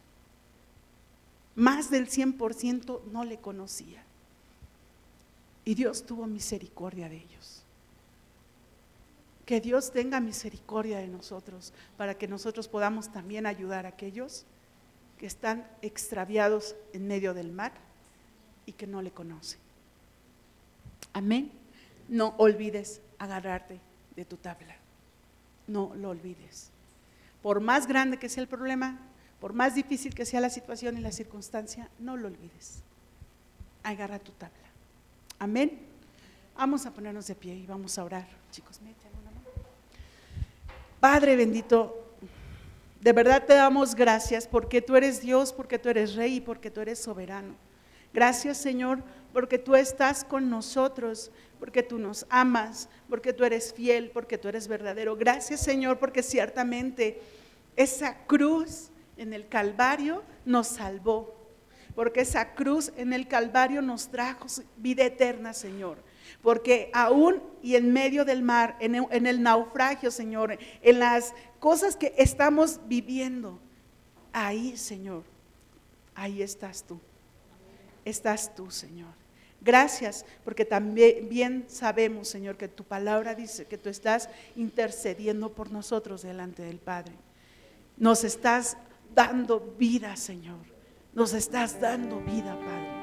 más 1.54 1.90
del 1.90 2.08
100% 2.08 3.02
no 3.12 3.24
le 3.24 3.36
conocían. 3.36 4.04
Y 5.66 5.74
Dios 5.74 6.06
tuvo 6.06 6.26
misericordia 6.26 7.10
de 7.10 7.16
ellos. 7.16 7.62
Que 9.44 9.60
Dios 9.60 9.92
tenga 9.92 10.18
misericordia 10.18 10.96
de 10.96 11.08
nosotros 11.08 11.74
para 11.98 12.16
que 12.16 12.26
nosotros 12.26 12.68
podamos 12.68 13.12
también 13.12 13.44
ayudar 13.44 13.84
a 13.84 13.90
aquellos 13.90 14.46
que 15.22 15.26
están 15.28 15.64
extraviados 15.82 16.74
en 16.92 17.06
medio 17.06 17.32
del 17.32 17.52
mar 17.52 17.70
y 18.66 18.72
que 18.72 18.88
no 18.88 19.02
le 19.02 19.12
conocen. 19.12 19.60
Amén. 21.12 21.52
No 22.08 22.34
olvides 22.38 23.00
agarrarte 23.20 23.78
de 24.16 24.24
tu 24.24 24.36
tabla. 24.36 24.74
No 25.68 25.94
lo 25.94 26.08
olvides. 26.08 26.70
Por 27.40 27.60
más 27.60 27.86
grande 27.86 28.16
que 28.16 28.28
sea 28.28 28.42
el 28.42 28.48
problema, 28.48 28.98
por 29.40 29.52
más 29.52 29.76
difícil 29.76 30.12
que 30.12 30.26
sea 30.26 30.40
la 30.40 30.50
situación 30.50 30.98
y 30.98 31.00
la 31.00 31.12
circunstancia, 31.12 31.88
no 32.00 32.16
lo 32.16 32.26
olvides. 32.26 32.82
Agarra 33.84 34.18
tu 34.18 34.32
tabla. 34.32 34.56
Amén. 35.38 35.86
Vamos 36.56 36.84
a 36.84 36.90
ponernos 36.90 37.28
de 37.28 37.36
pie 37.36 37.54
y 37.54 37.64
vamos 37.64 37.96
a 37.96 38.02
orar. 38.02 38.26
Chicos, 38.50 38.80
Padre 40.98 41.36
bendito, 41.36 42.01
de 43.02 43.12
verdad 43.12 43.44
te 43.44 43.54
damos 43.54 43.96
gracias 43.96 44.46
porque 44.46 44.80
tú 44.80 44.94
eres 44.94 45.20
Dios, 45.20 45.52
porque 45.52 45.76
tú 45.76 45.88
eres 45.88 46.14
Rey 46.14 46.36
y 46.36 46.40
porque 46.40 46.70
tú 46.70 46.80
eres 46.80 47.00
soberano. 47.00 47.56
Gracias 48.14 48.58
Señor 48.58 49.02
porque 49.32 49.58
tú 49.58 49.74
estás 49.74 50.22
con 50.24 50.48
nosotros, 50.48 51.32
porque 51.58 51.82
tú 51.82 51.98
nos 51.98 52.26
amas, 52.30 52.88
porque 53.08 53.32
tú 53.32 53.42
eres 53.42 53.74
fiel, 53.74 54.12
porque 54.12 54.38
tú 54.38 54.46
eres 54.46 54.68
verdadero. 54.68 55.16
Gracias 55.16 55.60
Señor 55.60 55.98
porque 55.98 56.22
ciertamente 56.22 57.20
esa 57.74 58.24
cruz 58.26 58.90
en 59.16 59.32
el 59.32 59.48
Calvario 59.48 60.22
nos 60.44 60.68
salvó, 60.68 61.34
porque 61.96 62.20
esa 62.20 62.54
cruz 62.54 62.92
en 62.96 63.12
el 63.12 63.26
Calvario 63.26 63.82
nos 63.82 64.12
trajo 64.12 64.46
vida 64.76 65.02
eterna 65.04 65.54
Señor 65.54 65.98
porque 66.40 66.90
aún 66.92 67.42
y 67.62 67.76
en 67.76 67.92
medio 67.92 68.24
del 68.24 68.42
mar, 68.42 68.76
en 68.80 69.26
el, 69.26 69.42
naufragio, 69.42 70.10
Señor, 70.10 70.58
en 70.82 70.98
las 70.98 71.34
cosas 71.60 71.96
que 71.96 72.14
estamos 72.16 72.80
viviendo, 72.86 73.58
ahí, 74.32 74.76
Señor, 74.76 75.22
ahí 76.14 76.42
estás 76.42 76.82
tú. 76.82 76.98
Estás 78.04 78.54
tú, 78.54 78.70
Señor. 78.70 79.12
Gracias, 79.60 80.26
porque 80.44 80.64
también 80.64 81.28
bien 81.28 81.64
sabemos, 81.68 82.26
Señor, 82.26 82.56
que 82.56 82.66
tu 82.66 82.82
palabra 82.82 83.36
dice 83.36 83.66
que 83.66 83.78
tú 83.78 83.88
estás 83.88 84.28
intercediendo 84.56 85.52
por 85.52 85.70
nosotros 85.70 86.22
delante 86.22 86.62
del 86.62 86.78
Padre. 86.78 87.12
Nos 87.96 88.24
estás 88.24 88.76
dando 89.14 89.60
vida, 89.78 90.16
Señor. 90.16 90.58
Nos 91.14 91.32
estás 91.32 91.80
dando 91.80 92.20
vida, 92.20 92.58
Padre 92.58 93.01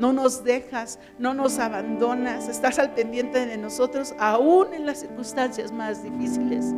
no 0.00 0.12
nos 0.14 0.42
dejas, 0.42 0.98
no 1.18 1.34
nos 1.34 1.58
abandonas, 1.58 2.48
estás 2.48 2.78
al 2.78 2.94
pendiente 2.94 3.46
de 3.46 3.58
nosotros, 3.58 4.14
aún 4.18 4.72
en 4.72 4.86
las 4.86 5.00
circunstancias 5.00 5.72
más 5.72 6.02
difíciles, 6.02 6.74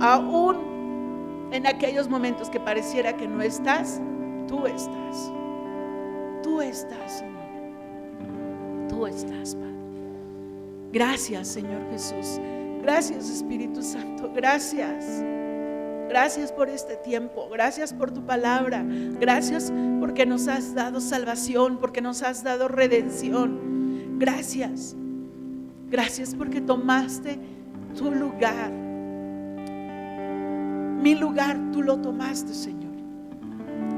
aún 0.00 1.48
en 1.52 1.66
aquellos 1.68 2.08
momentos 2.08 2.50
que 2.50 2.58
pareciera 2.58 3.16
que 3.16 3.28
no 3.28 3.40
estás, 3.42 4.00
tú 4.48 4.66
estás, 4.66 5.32
tú 6.42 6.60
estás, 6.60 7.18
Señor, 7.20 8.88
tú 8.88 9.06
estás, 9.06 9.54
Padre. 9.54 9.74
Gracias, 10.92 11.48
Señor 11.48 11.80
Jesús. 11.92 12.40
Gracias, 12.82 13.30
Espíritu 13.30 13.82
Santo. 13.82 14.30
Gracias. 14.34 15.22
Gracias 16.08 16.52
por 16.52 16.68
este 16.68 16.96
tiempo, 16.96 17.48
gracias 17.50 17.92
por 17.92 18.10
tu 18.10 18.24
palabra, 18.24 18.84
gracias 19.20 19.72
porque 20.00 20.26
nos 20.26 20.48
has 20.48 20.74
dado 20.74 21.00
salvación, 21.00 21.78
porque 21.78 22.00
nos 22.00 22.22
has 22.22 22.44
dado 22.44 22.68
redención. 22.68 24.18
Gracias, 24.18 24.94
gracias 25.90 26.34
porque 26.34 26.60
tomaste 26.60 27.38
tu 27.96 28.10
lugar. 28.10 28.70
Mi 31.02 31.14
lugar 31.14 31.58
tú 31.72 31.82
lo 31.82 31.98
tomaste, 31.98 32.54
Señor. 32.54 32.92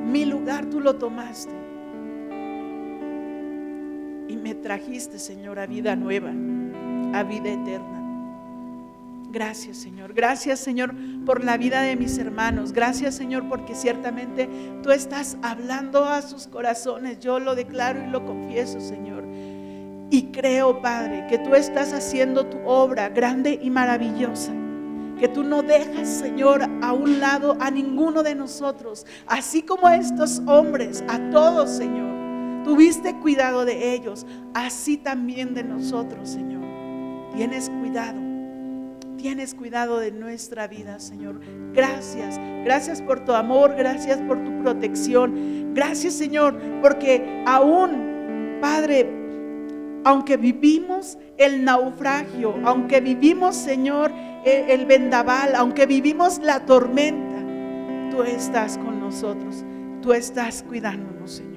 Mi 0.06 0.24
lugar 0.24 0.66
tú 0.66 0.80
lo 0.80 0.96
tomaste. 0.96 1.52
Y 4.28 4.36
me 4.36 4.54
trajiste, 4.54 5.18
Señor, 5.18 5.58
a 5.58 5.66
vida 5.66 5.94
nueva, 5.94 6.30
a 7.12 7.22
vida 7.22 7.50
eterna. 7.50 8.05
Gracias, 9.30 9.76
Señor. 9.78 10.14
Gracias, 10.14 10.60
Señor, 10.60 10.94
por 11.24 11.44
la 11.44 11.56
vida 11.56 11.82
de 11.82 11.96
mis 11.96 12.16
hermanos. 12.18 12.72
Gracias, 12.72 13.16
Señor, 13.16 13.48
porque 13.48 13.74
ciertamente 13.74 14.48
tú 14.82 14.90
estás 14.90 15.36
hablando 15.42 16.04
a 16.04 16.22
sus 16.22 16.46
corazones. 16.46 17.18
Yo 17.20 17.38
lo 17.40 17.54
declaro 17.54 18.02
y 18.02 18.10
lo 18.10 18.24
confieso, 18.24 18.80
Señor. 18.80 19.24
Y 20.10 20.30
creo, 20.32 20.80
Padre, 20.80 21.26
que 21.28 21.38
tú 21.38 21.54
estás 21.54 21.92
haciendo 21.92 22.46
tu 22.46 22.58
obra 22.64 23.08
grande 23.08 23.58
y 23.60 23.70
maravillosa. 23.70 24.52
Que 25.18 25.28
tú 25.28 25.42
no 25.42 25.62
dejas, 25.62 26.08
Señor, 26.08 26.62
a 26.82 26.92
un 26.92 27.18
lado 27.18 27.56
a 27.60 27.70
ninguno 27.70 28.22
de 28.22 28.34
nosotros. 28.34 29.06
Así 29.26 29.62
como 29.62 29.88
a 29.88 29.96
estos 29.96 30.40
hombres, 30.46 31.02
a 31.08 31.18
todos, 31.30 31.70
Señor. 31.70 32.64
Tuviste 32.64 33.16
cuidado 33.16 33.64
de 33.64 33.94
ellos. 33.94 34.26
Así 34.54 34.96
también 34.96 35.54
de 35.54 35.64
nosotros, 35.64 36.28
Señor. 36.28 36.62
Tienes 37.34 37.68
cuidado 37.70 38.25
tienes 39.16 39.54
cuidado 39.54 39.98
de 39.98 40.12
nuestra 40.12 40.68
vida, 40.68 40.98
Señor. 40.98 41.40
Gracias, 41.72 42.38
gracias 42.64 43.02
por 43.02 43.24
tu 43.24 43.32
amor, 43.32 43.74
gracias 43.76 44.18
por 44.22 44.42
tu 44.44 44.62
protección. 44.62 45.74
Gracias, 45.74 46.14
Señor, 46.14 46.56
porque 46.80 47.42
aún, 47.46 48.58
Padre, 48.60 49.08
aunque 50.04 50.36
vivimos 50.36 51.18
el 51.36 51.64
naufragio, 51.64 52.54
aunque 52.64 53.00
vivimos, 53.00 53.56
Señor, 53.56 54.12
e, 54.44 54.72
el 54.72 54.86
vendaval, 54.86 55.54
aunque 55.54 55.86
vivimos 55.86 56.38
la 56.38 56.64
tormenta, 56.64 57.42
tú 58.10 58.22
estás 58.22 58.78
con 58.78 59.00
nosotros, 59.00 59.64
tú 60.02 60.12
estás 60.12 60.62
cuidándonos, 60.62 61.32
Señor. 61.32 61.56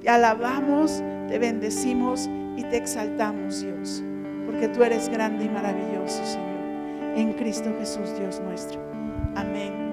Te 0.00 0.08
alabamos, 0.08 1.02
te 1.28 1.38
bendecimos 1.38 2.28
y 2.56 2.64
te 2.64 2.76
exaltamos, 2.76 3.62
Dios, 3.62 4.02
porque 4.44 4.68
tú 4.68 4.82
eres 4.82 5.08
grande 5.08 5.46
y 5.46 5.48
maravilloso, 5.48 6.24
Señor 6.24 6.51
en 7.16 7.32
Cristo 7.34 7.72
Jesús, 7.78 8.16
Dios 8.18 8.40
nuestro. 8.40 8.80
Amén. 9.34 9.91